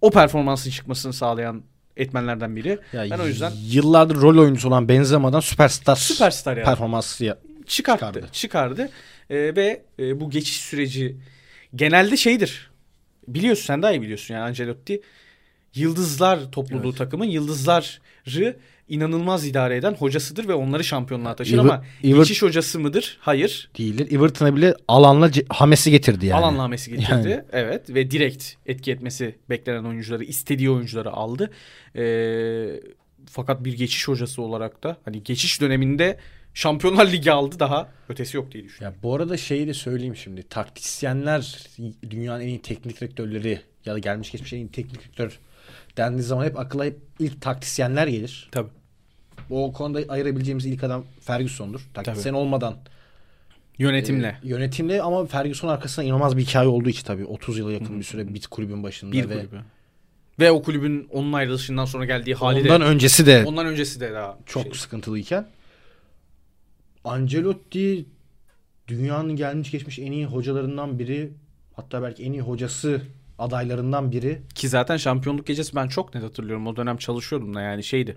o 0.00 0.10
performansın 0.10 0.70
çıkmasını 0.70 1.12
sağlayan 1.12 1.62
etmenlerden 1.96 2.56
biri. 2.56 2.78
Ya 2.92 3.06
ben 3.10 3.18
o 3.18 3.26
yüzden 3.26 3.52
yıllardır 3.70 4.16
rol 4.16 4.38
oyuncusu 4.38 4.68
olan 4.68 4.88
Benzema'dan 4.88 5.40
süperstar, 5.40 5.96
süperstar 5.96 6.56
yani. 6.56 6.64
performansı 6.64 7.24
ya. 7.24 7.38
çıkarttı. 7.66 8.06
Çıkardı. 8.06 8.28
Çıkardı. 8.32 8.90
Ee, 9.30 9.36
ve 9.56 9.82
e, 9.98 10.20
bu 10.20 10.30
geçiş 10.30 10.60
süreci 10.60 11.16
genelde 11.74 12.16
şeydir. 12.16 12.70
Biliyorsun 13.28 13.64
sen 13.64 13.82
daha 13.82 13.92
iyi 13.92 14.02
biliyorsun 14.02 14.34
yani 14.34 14.44
Ancelotti 14.44 15.00
yıldızlar 15.74 16.52
topluluğu 16.52 16.88
Evet. 16.88 16.98
takımın 16.98 17.24
yıldızları 17.24 17.86
inanılmaz 18.94 19.46
idare 19.46 19.76
eden 19.76 19.94
hocasıdır 19.94 20.48
ve 20.48 20.54
onları 20.54 20.84
şampiyonluğa 20.84 21.36
taşır 21.36 21.54
Ever- 21.54 21.60
ama 21.60 21.84
Ever- 22.04 22.16
geçiş 22.18 22.42
hocası 22.42 22.80
mıdır? 22.80 23.18
Hayır. 23.20 23.70
değildir. 23.78 24.16
Everton'a 24.16 24.56
bile 24.56 24.74
alanla 24.88 25.30
Hames'i 25.48 25.90
getirdi 25.90 26.26
yani. 26.26 26.40
Alan 26.40 26.58
namesi 26.58 26.90
getirdi. 26.90 27.28
Yani. 27.28 27.44
Evet 27.52 27.90
ve 27.90 28.10
direkt 28.10 28.44
etki 28.66 28.92
etmesi 28.92 29.34
beklenen 29.50 29.84
oyuncuları, 29.84 30.24
istediği 30.24 30.70
oyuncuları 30.70 31.10
aldı. 31.10 31.50
Ee, 31.96 32.80
fakat 33.30 33.64
bir 33.64 33.72
geçiş 33.72 34.08
hocası 34.08 34.42
olarak 34.42 34.82
da 34.82 34.96
hani 35.04 35.22
geçiş 35.22 35.60
döneminde 35.60 36.18
Şampiyonlar 36.54 37.12
Ligi 37.12 37.32
aldı 37.32 37.58
daha 37.60 37.88
ötesi 38.08 38.36
yok 38.36 38.52
diye 38.52 38.64
düşünüyorum. 38.64 38.96
Ya 38.98 39.02
bu 39.02 39.14
arada 39.14 39.36
şeyi 39.36 39.66
de 39.68 39.74
söyleyeyim 39.74 40.16
şimdi. 40.16 40.42
Taktisyenler 40.42 41.58
dünyanın 42.10 42.40
en 42.40 42.48
iyi 42.48 42.62
teknik 42.62 43.00
direktörleri 43.00 43.60
ya 43.84 43.94
da 43.94 43.98
gelmiş 43.98 44.32
geçmiş 44.32 44.52
en 44.52 44.58
iyi 44.58 44.68
teknik 44.68 45.00
direktör 45.00 45.38
dendiği 45.96 46.22
zaman 46.22 46.44
hep 46.44 46.58
akılla 46.58 46.84
hep 46.84 46.98
ilk 47.18 47.42
taktisyenler 47.42 48.06
gelir. 48.06 48.48
Tabii. 48.52 48.70
O 49.50 49.72
konuda 49.72 50.12
ayırabileceğimiz 50.12 50.66
ilk 50.66 50.84
adam 50.84 51.04
Ferguson'dur. 51.20 51.80
Taktisyen 51.94 52.32
olmadan 52.34 52.76
Yönetimle. 53.78 54.38
e, 54.44 54.48
yönetimle 54.48 55.02
ama 55.02 55.26
Ferguson 55.26 55.68
arkasında 55.68 56.06
inanılmaz 56.06 56.36
bir 56.36 56.42
hikaye 56.44 56.68
olduğu 56.68 56.88
için 56.88 57.04
tabii 57.04 57.24
30 57.24 57.58
yıla 57.58 57.72
yakın 57.72 57.98
bir 57.98 58.04
süre 58.04 58.34
bir 58.34 58.42
kulübün 58.50 58.82
başında 58.82 59.12
bir 59.12 59.28
ve 59.28 59.34
kulübü. 59.38 59.60
Ve 60.40 60.50
o 60.50 60.62
kulübün 60.62 61.08
onun 61.12 61.32
ayrılışından 61.32 61.84
sonra 61.84 62.04
geldiği 62.04 62.34
hali 62.34 62.60
Ondan 62.60 62.80
de. 62.80 62.84
öncesi 62.84 63.26
de 63.26 63.44
Ondan 63.46 63.66
öncesi 63.66 64.00
de 64.00 64.12
daha 64.12 64.38
çok 64.46 64.62
şey. 64.62 64.72
sıkıntılıyken 64.74 65.46
Ancelotti 67.04 68.06
dünyanın 68.88 69.36
gelmiş 69.36 69.70
geçmiş 69.70 69.98
en 69.98 70.12
iyi 70.12 70.26
hocalarından 70.26 70.98
biri 70.98 71.32
hatta 71.72 72.02
belki 72.02 72.22
en 72.24 72.32
iyi 72.32 72.40
hocası 72.42 73.02
adaylarından 73.38 74.12
biri. 74.12 74.42
Ki 74.54 74.68
zaten 74.68 74.96
şampiyonluk 74.96 75.46
gecesi 75.46 75.76
ben 75.76 75.88
çok 75.88 76.14
net 76.14 76.24
hatırlıyorum. 76.24 76.66
O 76.66 76.76
dönem 76.76 76.96
çalışıyordum 76.96 77.54
da 77.54 77.60
yani 77.60 77.84
şeydi. 77.84 78.16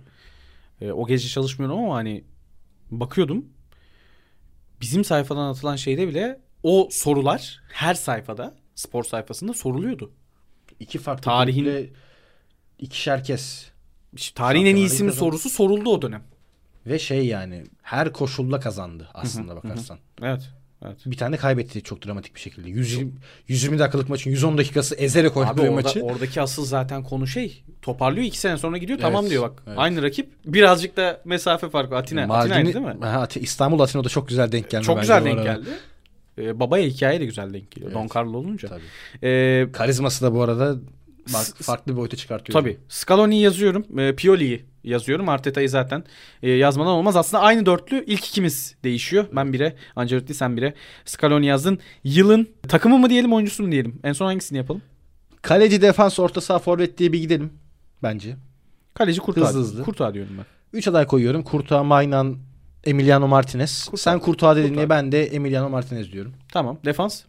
E, 0.81 0.91
o 0.91 1.07
gece 1.07 1.27
çalışmıyordum 1.29 1.79
ama 1.79 1.95
hani 1.95 2.23
bakıyordum. 2.91 3.45
Bizim 4.81 5.03
sayfadan 5.03 5.49
atılan 5.49 5.75
şeyde 5.75 6.07
bile 6.07 6.41
o 6.63 6.87
sorular 6.91 7.61
her 7.71 7.93
sayfada 7.93 8.55
spor 8.75 9.03
sayfasında 9.03 9.53
soruluyordu. 9.53 10.11
İki 10.79 10.99
farklı 10.99 11.31
Tarihin- 11.31 11.63
kulüple 11.63 11.89
ikişer 12.79 13.23
kez 13.23 13.71
İşte 14.13 14.35
tarihin 14.37 14.65
en 14.65 14.75
iyi 14.75 14.89
Şampiyonlar 14.89 14.95
isim 14.95 15.07
Ligi 15.07 15.17
sorusu 15.17 15.49
soruldu 15.49 15.89
o 15.89 16.01
dönem. 16.01 16.23
ve 16.85 16.99
şey 16.99 17.25
yani 17.25 17.63
her 17.81 18.13
koşulda 18.13 18.59
kazandı 18.59 19.09
aslında 19.13 19.55
bakarsan. 19.55 19.99
Evet. 20.21 20.49
Evet. 20.85 20.97
Bir 21.05 21.17
tane 21.17 21.37
kaybetti 21.37 21.81
çok 21.81 22.05
dramatik 22.05 22.35
bir 22.35 22.39
şekilde. 22.39 22.69
120, 22.69 23.11
120 23.47 23.79
dakikalık 23.79 24.09
maçın 24.09 24.29
110 24.31 24.57
dakikası 24.57 24.95
ezerek 24.95 25.37
oynadığı 25.37 25.61
orada, 25.61 25.71
maçı. 25.71 26.01
oradaki 26.01 26.41
asıl 26.41 26.65
zaten 26.65 27.03
konu 27.03 27.27
şey 27.27 27.63
toparlıyor 27.81 28.25
iki 28.25 28.39
sene 28.39 28.57
sonra 28.57 28.77
gidiyor 28.77 28.99
Evet, 28.99 29.07
tamam 29.11 29.29
diyor 29.29 29.43
bak. 29.43 29.63
evet. 29.67 29.77
Aynı 29.79 30.03
rakip 30.03 30.29
birazcık 30.45 30.97
da 30.97 31.21
mesafe 31.25 31.69
farkı 31.69 31.95
Atina. 31.97 32.21
Maldini- 32.21 32.33
Atina'ydı 32.53 32.73
değil 32.73 32.85
mi? 32.85 33.05
Ha, 33.05 33.27
İstanbul 33.35 33.79
Atino'da 33.79 34.09
çok 34.09 34.27
güzel 34.27 34.51
denk 34.51 34.69
geldi. 34.69 34.83
Çok 34.83 35.01
güzel 35.01 35.25
denk 35.25 35.43
geldi. 35.43 35.69
Ee, 36.37 36.59
babaya 36.59 36.83
hikaye 36.87 37.19
de 37.19 37.25
güzel 37.25 37.53
denk 37.53 37.71
geliyor. 37.71 37.91
Evet. 37.95 38.11
Don 38.13 38.19
Carlo 38.19 38.37
olunca. 38.37 38.67
Tabii. 38.67 38.81
Ee, 39.23 39.67
Karizması 39.73 40.25
da 40.25 40.33
bu 40.33 40.41
arada 40.41 40.75
bak, 41.33 41.45
farklı 41.61 41.91
bir 41.91 41.97
boyuta 41.97 42.17
çıkartıyor. 42.17 42.59
tabii. 42.59 42.77
Scaloni'yi 42.89 43.41
yazıyorum. 43.41 43.99
E, 43.99 44.15
Pioli'yi 44.15 44.65
yazıyorum. 44.83 45.29
Arteta'yı 45.29 45.69
zaten 45.69 46.03
e, 46.43 46.49
yazmadan 46.51 46.91
olmaz. 46.91 47.15
Aslında 47.15 47.43
aynı 47.43 47.65
dörtlü 47.65 48.05
ilk 48.05 48.27
ikimiz 48.27 48.75
değişiyor. 48.83 49.25
Ben 49.35 49.53
bire. 49.53 49.75
Ancelotti 49.95 50.33
sen 50.33 50.57
bire. 50.57 50.73
Scaloni 51.05 51.45
yazdın. 51.45 51.79
Yılın 52.03 52.47
takımı 52.67 52.97
mı 52.99 53.09
diyelim 53.09 53.33
oyuncusu 53.33 53.63
mu 53.63 53.71
diyelim? 53.71 53.99
En 54.03 54.13
son 54.13 54.25
hangisini 54.25 54.57
yapalım? 54.57 54.81
Kaleci, 55.41 55.81
defans, 55.81 56.19
orta 56.19 56.41
saha, 56.41 56.59
forvet 56.59 56.97
diye 56.97 57.13
bir 57.13 57.19
gidelim 57.19 57.53
bence. 58.03 58.35
Kaleci 58.93 59.19
Kurtuğa. 59.19 59.47
Hızlı 59.47 59.59
hızlı. 59.59 59.83
Kurtuğa 59.83 60.13
diyorum 60.13 60.33
ben. 60.37 60.45
3 60.73 60.87
aday 60.87 61.07
koyuyorum. 61.07 61.43
Kurtuğa, 61.43 61.83
Maynan, 61.83 62.37
Emiliano 62.83 63.27
Martinez. 63.27 63.85
Kurtuğa. 63.85 63.97
Sen 63.97 64.19
Kurtuğa 64.19 64.55
dedin 64.55 64.75
diye 64.75 64.89
ben 64.89 65.11
de 65.11 65.25
Emiliano 65.25 65.69
Martinez 65.69 66.11
diyorum. 66.11 66.33
Tamam. 66.51 66.77
Defans. 66.85 67.21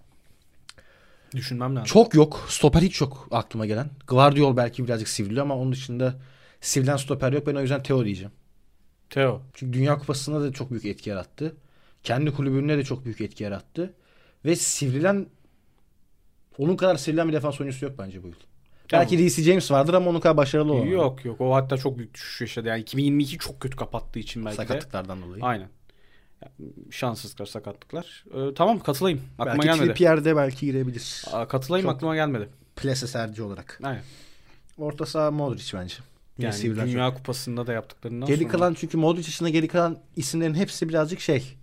Düşünmem 1.35 1.77
lazım. 1.77 1.87
Çok 1.87 2.15
yok. 2.15 2.47
Stoper 2.49 2.83
hiç 2.83 3.01
yok 3.01 3.29
aklıma 3.31 3.67
gelen. 3.67 3.91
Guardiol 4.07 4.57
belki 4.57 4.85
birazcık 4.85 5.09
sivriliyor 5.09 5.43
ama 5.43 5.57
onun 5.57 5.73
dışında 5.73 6.15
sivrilen 6.61 6.97
stoper 6.97 7.33
yok. 7.33 7.47
Ben 7.47 7.55
o 7.55 7.61
yüzden 7.61 7.83
Teo 7.83 8.05
diyeceğim. 8.05 8.33
Teo. 9.11 9.43
Çünkü 9.55 9.79
Dünya 9.79 9.99
Kupası'nda 9.99 10.43
da 10.43 10.53
çok 10.53 10.71
büyük 10.71 10.85
etki 10.85 11.11
yarattı. 11.11 11.57
Kendi 12.03 12.31
kulübünde 12.33 12.79
de 12.79 12.85
çok 12.85 13.05
büyük 13.05 13.21
etki 13.21 13.45
yarattı. 13.45 13.95
Ve 14.45 14.57
sivrilen 14.57 15.27
onun 16.59 16.77
kadar 16.77 16.97
sivrilen 16.97 17.29
bir 17.29 17.33
defans 17.33 17.61
oyuncusu 17.61 17.85
yok 17.85 17.95
bence 17.99 18.23
bu 18.23 18.27
yıl. 18.27 18.35
Tamam. 18.89 19.07
Belki 19.07 19.29
DC 19.29 19.43
James 19.43 19.71
vardır 19.71 19.95
ama 19.95 20.11
onun 20.11 20.21
kadar 20.21 20.37
başarılı 20.37 20.73
olamadı. 20.73 20.91
Yok 20.91 21.25
yok. 21.25 21.41
O 21.41 21.55
hatta 21.55 21.77
çok 21.77 21.99
büyük 21.99 22.15
düşüş 22.15 22.41
yaşadı. 22.41 22.69
Yani 22.69 22.81
2022 22.81 23.39
çok 23.39 23.61
kötü 23.61 23.77
kapattığı 23.77 24.19
için 24.19 24.45
belki 24.45 24.59
de. 24.59 24.63
Sakatlıklardan 24.63 25.23
dolayı. 25.23 25.45
Aynen. 25.45 25.69
Şanssızlıklar, 26.91 27.47
sakatlıklar. 27.47 28.25
Ee, 28.35 28.55
tamam 28.55 28.81
katılayım. 28.81 29.21
Aklıma 29.39 29.55
belki 29.55 29.67
gelmedi. 29.67 29.87
Trippier'de 29.89 30.37
belki 30.37 30.67
girebilir. 30.67 31.25
Aa, 31.33 31.49
katılayım 31.49 31.87
Çok- 31.87 31.95
aklıma 31.97 32.15
gelmedi. 32.15 32.49
Plase 32.77 33.07
serci 33.07 33.43
olarak. 33.43 33.81
Aynen. 33.83 34.03
Orta 34.79 35.07
saha 35.07 35.31
Modric 35.31 35.79
bence. 35.79 35.95
Yani 36.39 36.53
sivrilen 36.55 36.85
çok. 36.85 36.93
Dünya 36.93 37.15
Kupası'nda 37.15 37.67
da 37.67 37.73
yaptıklarından 37.73 38.27
Geri 38.29 38.39
sonra. 38.39 38.49
kalan 38.53 38.75
çünkü 38.75 38.97
Modric 38.97 39.27
dışında 39.29 39.49
geri 39.49 39.69
kalan 39.69 39.99
isimlerin 40.17 40.55
hepsi 40.55 40.89
birazcık 40.89 41.21
şey. 41.21 41.55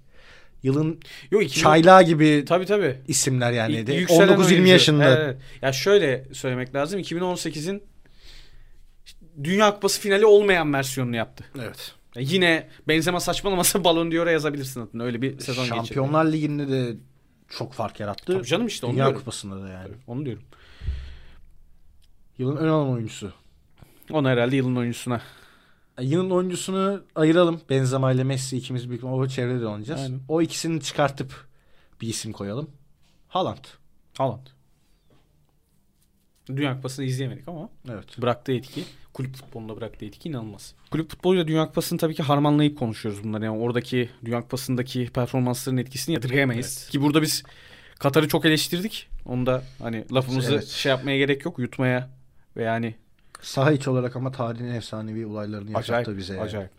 Yılın 0.64 1.00
Yok, 1.32 1.44
2000 1.44 1.62
çaylağı 1.64 2.04
gibi 2.04 2.46
Tabii 2.48 2.66
tabii. 2.66 2.98
isimler 3.08 3.52
yani. 3.52 3.74
Y- 3.74 3.88
De. 3.88 3.94
yükselen 3.94 4.28
19-20 4.28 4.46
oyuncu. 4.54 4.72
yaşında. 4.72 5.06
Evet, 5.06 5.18
evet. 5.22 5.38
Ya 5.62 5.72
şöyle 5.74 6.26
söylemek 6.34 6.76
lazım. 6.76 7.00
2018'in 7.00 7.84
Dünya 9.44 9.74
Kupası 9.74 10.02
finali 10.02 10.26
olmayan 10.26 10.74
versiyonunu 10.74 11.16
yaptı. 11.16 11.46
Evet. 11.60 11.92
Yine 12.20 12.70
Benzema 12.88 13.20
saçmalamasa 13.20 13.84
Ballon 13.84 14.12
d'Or'a 14.12 14.32
yazabilirsin 14.32 14.82
adını. 14.82 15.04
Öyle 15.04 15.22
bir 15.22 15.40
sezon 15.40 15.64
geçirdi. 15.64 15.76
Şampiyonlar 15.78 16.26
Ligi'nde 16.26 16.68
de 16.68 16.98
çok 17.50 17.74
fark 17.74 18.00
yarattı. 18.00 18.34
Tabii 18.34 18.46
canım 18.48 18.68
işte 18.68 18.86
onu 18.86 18.94
Dünya 18.94 19.06
diyorum. 19.06 19.20
Kupası'nda 19.20 19.62
da 19.62 19.70
yani. 19.70 19.88
Tabii, 19.88 19.98
Onu 20.08 20.26
diyorum. 20.26 20.44
Yılın 22.38 22.56
ön 22.58 22.68
alan 22.68 22.90
oyuncusu. 22.90 23.34
Onu 24.12 24.28
herhalde 24.30 24.56
yılın 24.56 24.76
oyuncusuna. 24.76 25.22
Yılın 26.02 26.30
oyuncusunu 26.30 27.04
ayıralım. 27.16 27.62
Benzema 27.70 28.12
ile 28.12 28.24
Messi 28.24 28.58
ikimiz 28.58 28.90
büyük 28.90 29.04
o 29.04 29.28
çevrede 29.28 29.68
oynayacağız. 29.68 30.02
Aynen. 30.02 30.20
O 30.28 30.42
ikisini 30.42 30.82
çıkartıp 30.82 31.48
bir 32.02 32.08
isim 32.08 32.32
koyalım. 32.32 32.70
Haaland. 33.28 33.66
Haaland. 34.18 34.48
Dünya 36.48 36.76
Kupası'nı 36.76 37.06
izleyemedik 37.06 37.48
ama 37.48 37.70
Evet. 37.90 38.22
bıraktığı 38.22 38.52
etki, 38.52 38.84
kulüp 39.16 39.36
futbolunda 39.36 39.78
bıraktığı 39.78 40.06
etki 40.06 40.30
inanılmaz. 40.30 40.74
Kulüp 40.92 41.10
futboluyla 41.10 41.48
Dünya 41.48 41.66
Kupası'nı 41.66 42.00
tabii 42.00 42.16
ki 42.16 42.24
harmanlayıp 42.24 42.80
konuşuyoruz 42.80 43.24
bunları. 43.24 43.46
Yani 43.46 43.58
oradaki 43.58 44.10
Dünya 44.26 44.42
Kupası'ndaki 44.42 45.10
performansların 45.14 45.78
etkisini 45.78 46.16
yadırgayamayız. 46.16 46.80
Evet. 46.82 46.92
Ki 46.92 47.02
burada 47.02 47.22
biz 47.22 47.44
Katar'ı 48.00 48.28
çok 48.28 48.46
eleştirdik. 48.46 49.08
Onu 49.26 49.46
da 49.46 49.64
hani 49.82 50.06
lafımızı 50.14 50.54
Evet. 50.54 50.68
şey 50.68 50.90
yapmaya 50.90 51.18
gerek 51.18 51.46
yok, 51.46 51.60
yutmaya 51.60 52.10
ve 52.58 52.64
yani 52.64 52.96
Saha 53.42 53.72
içi 53.72 53.90
olarak 53.90 54.16
ama 54.16 54.32
tarihin 54.32 54.66
efsanevi 54.66 55.26
olaylarını 55.26 55.72
yaşattı 55.72 55.94
acayip, 55.94 56.20
bize. 56.20 56.34
yani. 56.34 56.44
acayip. 56.44 56.72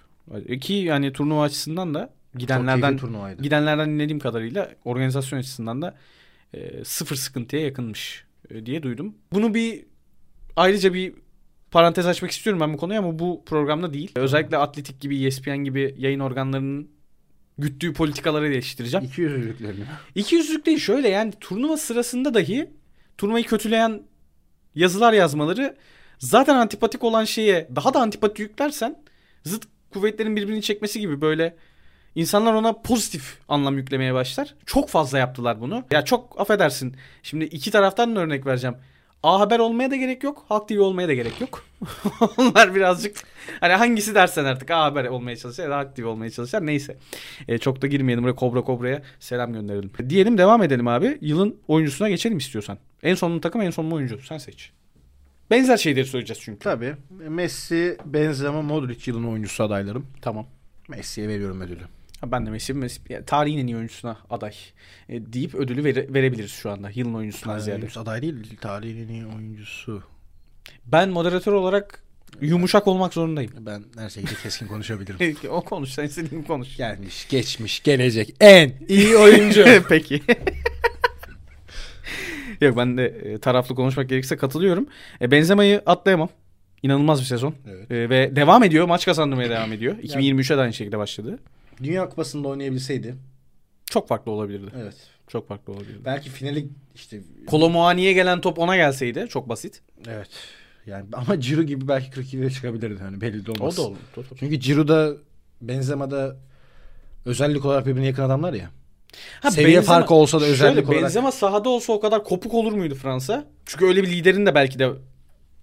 E 0.47 0.59
Ki 0.59 0.72
yani 0.72 1.12
turnuva 1.12 1.43
açısından 1.43 1.95
da 1.95 2.11
gidenlerden 2.34 2.99
gidenlerden 3.43 3.89
dinlediğim 3.89 4.18
kadarıyla 4.18 4.70
organizasyon 4.84 5.39
açısından 5.39 5.82
da 5.82 5.97
e, 6.55 6.84
sıfır 6.84 7.16
sıkıntıya 7.16 7.62
yakınmış 7.62 8.24
e, 8.51 8.66
diye 8.66 8.82
duydum. 8.82 9.14
Bunu 9.32 9.55
bir 9.55 9.84
ayrıca 10.57 10.95
bir 10.95 11.14
parantez 11.77 12.07
açmak 12.07 12.31
istiyorum 12.31 12.61
ben 12.61 12.72
bu 12.72 12.77
konuya 12.77 12.99
ama 12.99 13.18
bu 13.18 13.43
programda 13.47 13.93
değil. 13.95 14.12
Özellikle 14.16 14.57
Atletik 14.57 15.01
gibi, 15.01 15.27
ESPN 15.27 15.64
gibi 15.64 15.95
yayın 15.99 16.20
organlarının 16.20 16.91
güttüğü 17.59 17.93
politikaları 17.93 18.47
eleştireceğim. 18.47 19.07
İki 19.07 19.20
yüzlülüklerini. 19.20 19.85
İki 20.14 20.37
yüzlük 20.37 20.66
değil 20.66 20.79
şöyle 20.79 21.09
yani 21.09 21.33
turnuva 21.41 21.77
sırasında 21.77 22.35
dahi 22.35 22.70
turnuvayı 23.18 23.45
kötüleyen 23.45 24.03
yazılar 24.74 25.12
yazmaları 25.12 25.77
zaten 26.18 26.57
antipatik 26.57 27.05
olan 27.05 27.24
şeye 27.24 27.68
daha 27.77 27.95
da 27.95 28.01
antipati 28.01 28.43
yüklersen 28.43 29.03
zıt 29.45 29.64
kuvvetlerin 29.93 30.37
birbirini 30.37 30.62
çekmesi 30.62 31.01
gibi 31.01 31.20
böyle 31.20 31.57
insanlar 32.14 32.55
ona 32.55 32.72
pozitif 32.72 33.39
anlam 33.49 33.79
yüklemeye 33.79 34.14
başlar. 34.14 34.55
Çok 34.66 34.89
fazla 34.89 35.18
yaptılar 35.18 35.61
bunu. 35.61 35.85
Ya 35.91 36.05
çok 36.05 36.41
affedersin. 36.41 36.97
Şimdi 37.22 37.45
iki 37.45 37.70
taraftan 37.70 38.16
da 38.16 38.20
örnek 38.20 38.47
vereceğim. 38.47 38.77
A 39.22 39.40
Haber 39.40 39.58
olmaya 39.58 39.90
da 39.90 39.96
gerek 39.96 40.24
yok. 40.24 40.44
Halk 40.48 40.68
TV 40.68 40.78
olmaya 40.80 41.08
da 41.08 41.14
gerek 41.14 41.40
yok. 41.40 41.64
Onlar 42.38 42.74
birazcık 42.74 43.16
hani 43.60 43.72
hangisi 43.72 44.14
dersen 44.14 44.44
artık 44.44 44.70
A 44.70 44.84
Haber 44.84 45.04
olmaya 45.04 45.36
çalışır 45.36 45.62
ya 45.62 45.70
da 45.70 45.76
Halk 45.76 45.96
TV 45.96 46.04
olmaya 46.04 46.30
çalışır. 46.30 46.66
Neyse. 46.66 46.96
E, 47.48 47.58
çok 47.58 47.82
da 47.82 47.86
girmeyelim 47.86 48.24
buraya 48.24 48.34
Kobra 48.34 48.62
Kobra'ya 48.62 49.02
selam 49.20 49.52
gönderelim. 49.52 49.90
Diyelim 50.08 50.38
devam 50.38 50.62
edelim 50.62 50.88
abi. 50.88 51.18
Yılın 51.20 51.56
oyuncusuna 51.68 52.08
geçelim 52.08 52.38
istiyorsan. 52.38 52.78
En 53.02 53.14
sonun 53.14 53.38
takım 53.40 53.60
en 53.60 53.70
sonun 53.70 53.90
oyuncu. 53.90 54.18
Sen 54.22 54.38
seç. 54.38 54.72
Benzer 55.50 55.76
şeyleri 55.76 56.06
söyleyeceğiz 56.06 56.40
çünkü. 56.42 56.58
Tabii. 56.58 56.94
Messi, 57.10 57.98
Benzema, 58.04 58.62
Modric 58.62 59.10
yılın 59.10 59.24
oyuncusu 59.24 59.64
adaylarım. 59.64 60.06
Tamam. 60.22 60.46
Messi'ye 60.88 61.28
veriyorum 61.28 61.60
ödülü. 61.60 61.82
Ben 62.26 62.46
de 62.46 62.50
Messi, 62.50 62.74
Messi 62.74 63.00
tarihin 63.26 63.58
en 63.58 63.66
iyi 63.66 63.76
oyuncusuna 63.76 64.16
aday 64.30 64.52
e, 65.08 65.32
deyip 65.32 65.54
ödülü 65.54 65.84
vere- 65.84 66.14
verebiliriz 66.14 66.50
şu 66.50 66.70
anda. 66.70 66.90
Yılın 66.94 67.14
oyuncusundan 67.14 67.50
Tarihin 67.52 67.64
ziyade. 67.64 67.78
oyuncusu 67.78 68.00
aday 68.00 68.22
değil. 68.22 68.56
Tarihin 68.60 69.04
en 69.04 69.08
iyi 69.08 69.26
oyuncusu. 69.26 70.02
Ben 70.86 71.08
moderatör 71.08 71.52
olarak 71.52 72.02
yumuşak 72.40 72.86
olmak 72.86 73.14
zorundayım. 73.14 73.52
Ben 73.60 73.84
her 73.98 74.08
şekilde 74.10 74.34
keskin 74.42 74.66
konuşabilirim. 74.66 75.36
o 75.50 75.60
konuş 75.60 75.90
sen 75.90 76.04
istediğin 76.04 76.42
konuş. 76.42 76.76
Gelmiş, 76.76 77.28
geçmiş, 77.28 77.82
gelecek 77.82 78.34
en 78.40 78.72
iyi 78.88 79.16
oyuncu. 79.16 79.64
Peki. 79.88 80.22
Yok 82.60 82.76
ben 82.76 82.96
de 82.98 83.06
e, 83.06 83.38
taraflı 83.38 83.74
konuşmak 83.74 84.08
gerekirse 84.08 84.36
katılıyorum. 84.36 84.86
E, 85.20 85.30
Benzema'yı 85.30 85.82
atlayamam. 85.86 86.28
İnanılmaz 86.82 87.20
bir 87.20 87.24
sezon. 87.26 87.54
Evet. 87.70 87.90
E, 87.90 88.10
ve 88.10 88.36
devam 88.36 88.62
ediyor. 88.64 88.86
Maç 88.86 89.04
kazandırmaya 89.06 89.50
devam 89.50 89.72
ediyor. 89.72 89.96
2023'e 90.02 90.56
de 90.56 90.60
aynı 90.60 90.72
şekilde 90.72 90.98
başladı. 90.98 91.38
Dünya 91.83 92.09
Kupası'nda 92.09 92.49
oynayabilseydi. 92.49 93.16
Çok 93.87 94.09
farklı 94.09 94.33
olabilirdi. 94.33 94.70
Evet. 94.83 94.95
Çok 95.29 95.49
farklı 95.49 95.72
olabilirdi. 95.72 96.05
Belki 96.05 96.31
finali 96.31 96.68
işte 96.95 97.20
Kolomuani'ye 97.47 98.12
gelen 98.12 98.41
top 98.41 98.59
ona 98.59 98.77
gelseydi 98.77 99.27
çok 99.29 99.49
basit. 99.49 99.83
evet. 100.09 100.29
Yani 100.87 101.07
ama 101.12 101.41
Ciro 101.41 101.62
gibi 101.62 101.89
belki 101.89 102.20
42'de 102.20 102.51
çıkabilirdi 102.51 103.03
hani 103.03 103.20
belli 103.20 103.47
de 103.47 103.51
olmaz. 103.51 103.79
O 103.79 103.83
da 103.83 103.87
olur. 103.89 104.27
Çünkü 104.41 104.61
Ciro'da 104.61 105.12
Benzema'da 105.61 106.37
özellik 107.24 107.64
olarak 107.64 107.87
birbirine 107.87 108.07
yakın 108.07 108.22
adamlar 108.22 108.53
ya. 108.53 108.70
Seviye 109.51 109.83
farkı 109.83 110.14
olsa 110.14 110.41
da 110.41 110.45
özellik 110.45 110.74
şöyle, 110.74 110.87
olarak- 110.89 111.03
Benzema 111.03 111.33
sahada 111.33 111.68
olsa 111.68 111.93
o 111.93 112.01
kadar 112.01 112.24
kopuk 112.24 112.55
olur 112.55 112.72
muydu 112.72 112.95
Fransa? 112.95 113.45
Çünkü 113.66 113.87
öyle 113.87 114.03
bir 114.03 114.09
liderin 114.09 114.47
de 114.47 114.55
belki 114.55 114.79
de 114.79 114.91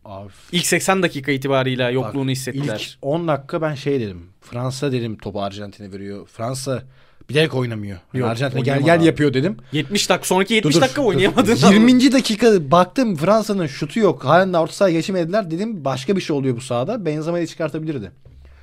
Abi, 0.05 0.29
İlk 0.51 0.65
80 0.65 1.03
dakika 1.03 1.31
itibarıyla 1.31 1.89
yokluğunu 1.89 2.23
bak, 2.27 2.31
hissettiler. 2.31 2.95
İlk 2.95 2.97
10 3.05 3.27
dakika 3.27 3.61
ben 3.61 3.75
şey 3.75 3.99
dedim. 3.99 4.29
Fransa 4.41 4.91
dedim 4.91 5.17
topu 5.17 5.41
Arjantin'e 5.41 5.91
veriyor. 5.91 6.27
Fransa 6.27 6.83
bilerek 7.29 7.53
oynamıyor. 7.53 7.97
Hani 8.11 8.21
Yok, 8.21 8.29
Arjantin'e 8.29 8.61
gel 8.61 8.81
gel 8.81 8.95
abi. 8.99 9.05
yapıyor 9.05 9.33
dedim. 9.33 9.57
70 9.71 10.09
dakika 10.09 10.25
sonraki 10.27 10.53
70 10.53 10.75
Dur, 10.75 10.77
dur, 10.77 10.81
dakika 10.81 11.01
dur. 11.01 11.07
oynayamadın. 11.07 11.55
20. 11.71 12.11
dakika 12.11 12.71
baktım 12.71 13.15
Fransa'nın 13.15 13.67
şutu 13.67 13.99
yok. 13.99 14.25
Halen 14.25 14.53
de 14.53 14.57
orta 14.57 14.73
sahaya 14.73 14.93
geçemediler. 14.95 15.51
Dedim 15.51 15.85
başka 15.85 16.15
bir 16.15 16.21
şey 16.21 16.35
oluyor 16.35 16.55
bu 16.55 16.61
sahada. 16.61 17.05
Benzema'yı 17.05 17.47
çıkartabilirdi. 17.47 18.11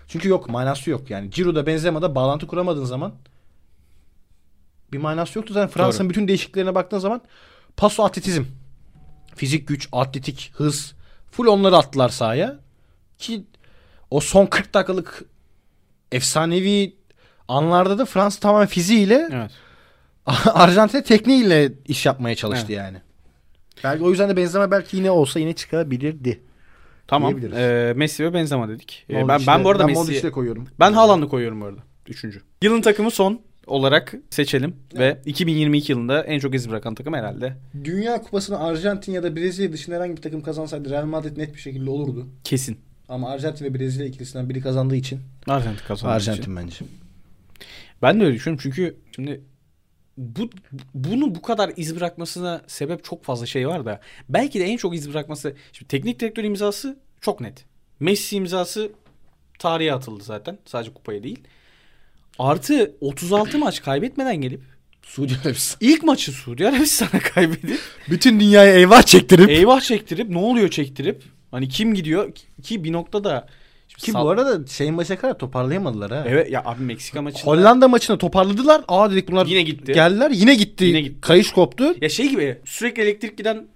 Çünkü 0.09 0.29
yok 0.29 0.49
manası 0.49 0.91
yok. 0.91 1.11
Yani 1.11 1.31
Ciro'da 1.31 1.67
Benzema'da 1.67 2.15
bağlantı 2.15 2.47
kuramadığın 2.47 2.85
zaman 2.85 3.13
bir 4.93 4.99
manası 4.99 5.39
yoktu. 5.39 5.55
Zaten 5.55 5.69
Fransa'nın 5.69 6.11
bütün 6.11 6.29
değişikliklerine 6.29 6.75
baktığın 6.75 6.99
zaman 6.99 7.21
paso 7.77 8.05
atletizm. 8.05 8.43
Fizik 9.37 9.69
güç, 9.69 9.89
atletik, 9.93 10.53
hız. 10.55 10.95
Full 11.31 11.47
onları 11.47 11.77
attılar 11.77 12.09
sahaya. 12.09 12.59
Ki 13.19 13.45
o 14.11 14.21
son 14.21 14.47
40 14.47 14.75
dakikalık 14.75 15.25
efsanevi 16.13 16.97
anlarda 17.49 17.99
da 17.99 18.05
Fransa 18.05 18.41
tamamen 18.41 18.67
fiziğiyle 18.67 19.29
Evet. 19.33 19.51
Arjantin 20.47 21.03
tekniğiyle 21.03 21.73
iş 21.87 22.07
yapmaya 22.07 22.35
çalıştı 22.35 22.73
yani. 22.73 22.99
Belki 23.85 24.05
o 24.05 24.11
yüzden 24.11 24.29
de 24.29 24.37
benzeme 24.37 24.71
belki 24.71 24.97
yine 24.97 25.11
olsa 25.11 25.41
yine 25.41 25.53
çıkabilirdi. 25.53 26.41
Tamam. 27.07 27.35
Ee, 27.55 27.93
Messi 27.97 28.25
ve 28.25 28.35
Benzema 28.35 28.69
dedik. 28.69 29.07
Ee, 29.11 29.29
ben 29.29 29.41
ben 29.47 29.65
bu 29.65 29.71
arada 29.71 29.89
ben 29.89 29.97
Messi'yi 29.97 30.33
koyuyorum. 30.33 30.69
ben 30.81 30.93
Haaland'ı 30.93 31.29
koyuyorum 31.29 31.61
bu 31.61 31.65
arada. 31.65 31.81
Üçüncü. 32.09 32.43
Yılın 32.63 32.81
takımı 32.81 33.11
son 33.11 33.41
olarak 33.67 34.15
seçelim 34.31 34.77
ve 34.95 35.21
2022 35.27 35.93
yılında 35.93 36.25
en 36.25 36.39
çok 36.39 36.55
iz 36.55 36.71
bırakan 36.71 36.95
takım 36.95 37.15
herhalde 37.15 37.57
Dünya 37.85 38.23
Kupası'nı 38.23 38.59
Arjantin 38.59 39.13
ya 39.13 39.23
da 39.23 39.37
Brezilya 39.37 39.73
dışında 39.73 39.97
herhangi 39.97 40.17
bir 40.17 40.23
takım 40.23 40.43
kazansaydı 40.43 40.91
Real 40.91 41.05
Madrid 41.05 41.37
net 41.37 41.55
bir 41.55 41.61
şekilde 41.61 41.91
olurdu. 41.91 42.27
kesin. 42.45 42.79
Ama 43.09 43.31
Arjantin 43.31 43.65
ve 43.65 43.75
Brezilya 43.75 44.07
ikilisinden 44.07 44.49
biri 44.49 44.61
kazandığı 44.61 44.97
için 44.97 45.21
Arjantin 45.47 45.87
kazandı. 45.87 46.15
Arjantin 46.15 46.57
bence. 46.57 46.85
Ben 48.03 48.21
de 48.21 48.25
öyle 48.25 48.35
düşünüyorum 48.35 48.61
çünkü 48.63 48.97
şimdi 49.17 49.41
bu 50.17 50.51
bunu 50.95 51.35
bu 51.35 51.43
kadar 51.43 51.73
iz 51.77 51.97
bırakmasına 51.97 52.63
sebep 52.67 53.05
çok 53.05 53.25
fazla 53.25 53.47
şey 53.47 53.69
var 53.69 53.85
da 53.85 54.01
belki 54.29 54.61
de 54.61 54.65
en 54.65 54.77
çok 54.77 54.95
iz 54.95 55.11
bırakması 55.11 55.55
şimdi 55.73 55.89
teknik 55.89 56.21
direktör 56.21 56.45
imzası 56.45 56.99
çok 57.21 57.41
net. 57.41 57.65
Messi 58.01 58.37
imzası 58.37 58.93
tarihe 59.59 59.93
atıldı 59.93 60.25
zaten. 60.25 60.59
Sadece 60.65 60.93
kupaya 60.95 61.23
değil. 61.23 61.41
Artı 62.41 62.97
36 63.01 63.59
maç 63.59 63.83
kaybetmeden 63.83 64.37
gelip 64.37 64.61
Suudi 65.03 65.33
Arabistan. 65.45 65.79
ilk 65.89 66.03
maçı 66.03 66.33
Suudi 66.33 66.69
Arabistan'a 66.69 67.21
kaybedip 67.35 67.81
Bütün 68.11 68.41
dünyaya 68.41 68.75
eyvah 68.75 69.03
çektirip. 69.03 69.51
eyvah 69.51 69.81
çektirip 69.81 70.29
ne 70.31 70.39
oluyor 70.39 70.69
çektirip 70.71 71.23
hani 71.51 71.69
kim 71.69 71.95
gidiyor 71.95 72.33
ki 72.63 72.85
bir 72.85 72.93
noktada 72.93 73.47
Ki 73.99 74.11
Sal- 74.13 74.25
bu 74.25 74.31
arada 74.31 74.67
şeyin 74.67 74.95
maçına 74.95 75.17
kadar 75.17 75.39
toparlayamadılar 75.39 76.11
ha. 76.11 76.25
Evet 76.29 76.51
ya 76.51 76.63
abi 76.65 76.83
Meksika 76.83 77.23
maçında 77.23 77.45
Hollanda 77.51 77.89
maçını 77.89 78.19
toparladılar. 78.19 78.83
Aa 78.89 79.11
dedik 79.11 79.29
bunlar 79.31 79.47
Yine 79.47 79.63
gitti. 79.63 79.93
Geldiler 79.93 80.31
yine 80.31 80.55
gitti. 80.55 80.85
Yine 80.85 81.01
gitti. 81.01 81.21
Kayış 81.21 81.53
koptu. 81.53 81.95
Ya 82.01 82.09
şey 82.09 82.29
gibi 82.31 82.59
sürekli 82.65 83.03
elektrik 83.03 83.39
giden 83.39 83.67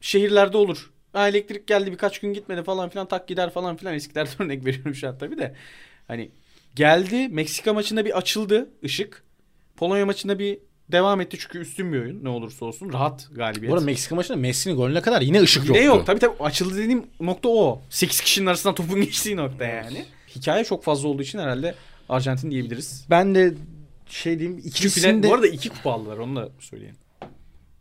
şehirlerde 0.00 0.56
olur. 0.56 0.90
Ha 1.12 1.28
elektrik 1.28 1.66
geldi 1.66 1.92
birkaç 1.92 2.18
gün 2.18 2.32
gitmedi 2.32 2.62
falan 2.62 2.88
filan 2.88 3.08
tak 3.08 3.28
gider 3.28 3.50
falan 3.50 3.76
filan 3.76 3.94
eskilerden 3.94 4.32
örnek 4.42 4.64
veriyorum 4.66 4.94
şu 4.94 5.08
an 5.08 5.18
tabii 5.18 5.38
de. 5.38 5.54
Hani 6.08 6.30
geldi 6.76 7.28
Meksika 7.28 7.72
maçında 7.72 8.04
bir 8.04 8.18
açıldı 8.18 8.70
ışık. 8.84 9.22
Polonya 9.76 10.06
maçında 10.06 10.38
bir 10.38 10.58
devam 10.92 11.20
etti 11.20 11.36
çünkü 11.40 11.58
üstün 11.58 11.92
bir 11.92 12.00
oyun 12.00 12.24
ne 12.24 12.28
olursa 12.28 12.64
olsun 12.64 12.92
rahat 12.92 13.28
galibiyet. 13.34 13.70
Bu 13.70 13.74
arada 13.74 13.84
Meksika 13.86 14.14
maçında 14.14 14.36
Messi'nin 14.36 14.76
golüne 14.76 15.00
kadar 15.00 15.20
yine 15.22 15.40
ışık 15.42 15.64
Yine 15.64 15.78
yoktu. 15.78 15.96
yok 15.98 16.06
tabii 16.06 16.18
tabii 16.20 16.42
açıldı 16.42 16.76
dediğim 16.78 17.06
nokta 17.20 17.48
o. 17.48 17.82
8 17.90 18.20
kişinin 18.20 18.46
arasından 18.46 18.74
topun 18.74 19.00
geçtiği 19.04 19.36
nokta 19.36 19.64
yani. 19.64 20.04
Hikaye 20.36 20.64
çok 20.64 20.84
fazla 20.84 21.08
olduğu 21.08 21.22
için 21.22 21.38
herhalde 21.38 21.74
Arjantin 22.08 22.50
diyebiliriz. 22.50 23.06
Ben 23.10 23.34
de 23.34 23.54
şey 24.08 24.38
diyeyim 24.38 24.58
ikisini 24.64 25.12
final, 25.12 25.28
bu 25.30 25.34
arada 25.34 25.46
iki 25.46 25.68
kupa 25.68 25.92
aldılar 25.92 26.18
onu 26.18 26.36
da 26.36 26.48
söyleyeyim. 26.60 26.96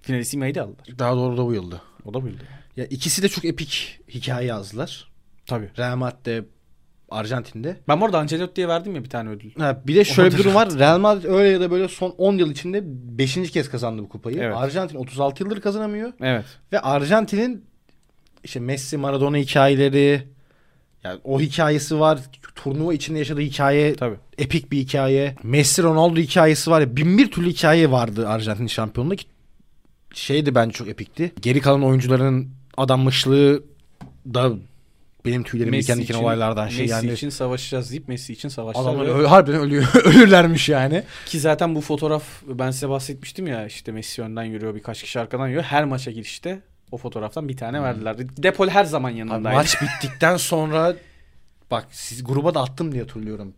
Finalistimayı 0.02 0.56
da 0.56 0.62
aldılar. 0.64 1.00
daha 1.00 1.16
doğru 1.16 1.38
da 1.38 1.46
bu 1.46 1.54
yılda. 1.54 1.82
O 2.06 2.14
da 2.14 2.24
buydu. 2.24 2.38
Ya 2.78 2.86
ikisi 2.86 3.24
de 3.24 3.30
çok 3.30 3.46
epik 3.46 4.00
hikaye 4.10 4.48
yazdılar. 4.48 5.12
Tabii. 5.46 5.70
Real 5.78 5.96
Madrid'de 5.96 6.46
Arjantin'de. 7.12 7.78
Ben 7.88 8.02
bu 8.02 8.06
arada 8.06 8.20
Ancelotti'ye 8.20 8.68
verdim 8.68 8.96
ya 8.96 9.04
bir 9.04 9.10
tane 9.10 9.30
ödül. 9.30 9.52
Ha, 9.60 9.82
bir 9.88 9.96
de 9.96 10.04
şöyle 10.04 10.32
bir 10.32 10.38
durum 10.38 10.56
var. 10.56 10.80
Real 10.80 11.00
Madrid 11.00 11.24
öyle 11.24 11.50
ya 11.50 11.62
da 11.62 11.72
böyle 11.72 11.88
son 11.88 12.16
10 12.18 12.38
yıl 12.38 12.52
içinde 12.52 12.82
5. 12.86 13.52
kez 13.52 13.70
kazandı 13.70 14.02
bu 14.02 14.10
kupayı. 14.10 14.38
Evet. 14.38 14.56
Arjantin 14.58 14.98
36 14.98 15.44
yıldır 15.44 15.62
kazanamıyor. 15.62 16.14
Evet. 16.22 16.46
Ve 16.72 16.80
Arjantin'in 16.80 17.66
işte 18.44 18.60
Messi 18.60 18.98
Maradona 18.98 19.38
hikayeleri 19.38 20.28
yani 21.04 21.20
o 21.24 21.40
hikayesi 21.40 22.00
var. 22.00 22.20
Turnuva 22.56 22.94
içinde 22.94 23.20
yaşadığı 23.20 23.42
hikaye 23.42 23.96
Tabii. 23.96 24.16
epik 24.38 24.72
bir 24.72 24.78
hikaye. 24.78 25.36
Messi 25.44 25.84
Ronaldo 25.84 26.20
hikayesi 26.20 26.72
var 26.72 26.82
ya 26.82 26.96
bin 26.96 27.18
bir 27.18 27.32
türlü 27.32 27.50
hikaye 27.50 27.92
vardı 27.92 28.28
Arjantin 28.28 28.68
şampiyonluğunda 28.68 29.16
ki 29.16 29.26
şeydi 30.14 30.56
bence 30.56 30.72
çok 30.74 30.88
epikti. 30.88 31.32
Geri 31.42 31.62
kalan 31.62 31.84
oyuncuların 31.84 32.50
adanmışlığı 32.78 33.64
da 34.34 34.52
benim 35.26 35.44
tüylerimi 35.44 35.80
diken 35.82 35.98
diken 36.00 36.16
olaylardan 36.16 36.68
şey 36.68 36.80
Messi 36.88 36.92
yani. 37.06 37.14
için 37.14 37.30
savaşacağız 37.30 37.92
deyip 37.92 38.08
Messi 38.08 38.34
için 38.34 38.50
savaştılar. 38.50 38.86
Adamlar 38.90 39.06
Ve- 39.08 39.12
ö- 39.12 39.26
harbiden 39.26 39.60
ölüyor, 39.60 39.84
ölürlermiş 40.06 40.70
yani. 40.70 41.04
Ki 41.26 41.40
zaten 41.40 41.76
bu 41.76 41.82
fotoğraf 41.82 42.24
ben 42.48 42.72
size 42.72 42.90
bahsetmiştim 42.90 43.48
ya 43.48 43.66
işte 43.66 43.92
Messi 43.92 44.22
önden 44.22 44.44
yürüyor 44.44 44.76
birkaç 44.76 45.04
kişi 45.04 45.20
arkadan 45.20 45.48
yürüyor. 45.48 45.64
Her 45.64 45.86
maça 45.86 46.12
girişte 46.12 46.62
o 46.92 46.98
fotoğraftan 46.98 47.50
bir 47.50 47.58
tane 47.58 47.82
verdiler. 47.82 48.16
Depol 48.20 48.68
her 48.68 48.86
zaman 48.86 49.12
Abi 49.12 49.18
yanındaydı. 49.20 49.56
maç 49.56 49.78
bittikten 49.82 50.38
sonra 50.38 50.94
bak 51.72 51.88
siz 51.92 52.24
gruba 52.24 52.54
da 52.54 52.62
attım 52.62 52.92
diye 52.92 53.02
hatırlıyorum. 53.04 53.54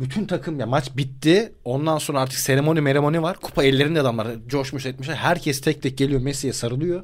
Bütün 0.00 0.24
takım 0.26 0.60
ya 0.60 0.66
maç 0.66 0.96
bitti. 0.96 1.52
Ondan 1.64 1.98
sonra 1.98 2.20
artık 2.20 2.38
seremoni 2.38 2.80
meremoni 2.80 3.22
var. 3.22 3.36
Kupa 3.36 3.64
ellerinde 3.64 4.00
adamlar 4.00 4.28
coşmuş 4.46 4.86
etmişler. 4.86 5.14
Herkes 5.14 5.60
tek 5.60 5.82
tek 5.82 5.98
geliyor 5.98 6.20
Messi'ye 6.20 6.52
sarılıyor. 6.52 7.02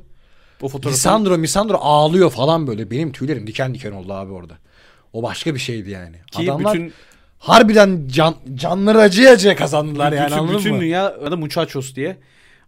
O 0.63 0.69
fotoğrafı 0.69 0.97
Lisandro 0.97 1.39
Misandro 1.39 1.77
ağlıyor 1.81 2.31
falan 2.31 2.67
böyle. 2.67 2.91
Benim 2.91 3.13
tüylerim 3.13 3.47
diken 3.47 3.75
diken 3.75 3.93
oldu 3.93 4.13
abi 4.13 4.33
orada. 4.33 4.59
O 5.13 5.23
başka 5.23 5.55
bir 5.55 5.61
şeydi 5.61 5.91
yani. 5.91 6.17
ki 6.33 6.51
Adamlar 6.51 6.75
bütün 6.75 6.93
harbiden 7.39 8.09
can, 8.09 8.35
canları 8.55 8.99
acıya 8.99 9.33
acıya 9.33 9.57
kazandılar 9.57 10.13
yani 10.13 10.27
bütün, 10.27 10.39
anladın 10.39 10.59
bütün 10.59 10.75
mı? 10.75 10.81
dünya 10.81 11.31
da 11.31 11.37
Muchachos 11.37 11.95
diye 11.95 12.17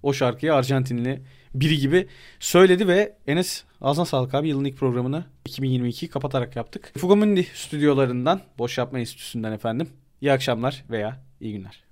o 0.02 0.12
şarkıyı 0.12 0.54
Arjantinli 0.54 1.22
biri 1.54 1.78
gibi 1.78 2.08
söyledi 2.40 2.88
ve 2.88 3.16
Enes 3.26 3.64
ağzına 3.80 4.04
sağlık 4.04 4.34
abi 4.34 4.48
yılın 4.48 4.64
ilk 4.64 4.76
programını 4.76 5.24
2022 5.44 6.08
kapatarak 6.08 6.56
yaptık. 6.56 6.92
Fugamundi 6.98 7.46
stüdyolarından 7.54 8.40
Boş 8.58 8.78
Yapma 8.78 8.98
Enstitüsü'nden 8.98 9.52
efendim. 9.52 9.88
İyi 10.20 10.32
akşamlar 10.32 10.84
veya 10.90 11.20
iyi 11.40 11.52
günler. 11.52 11.84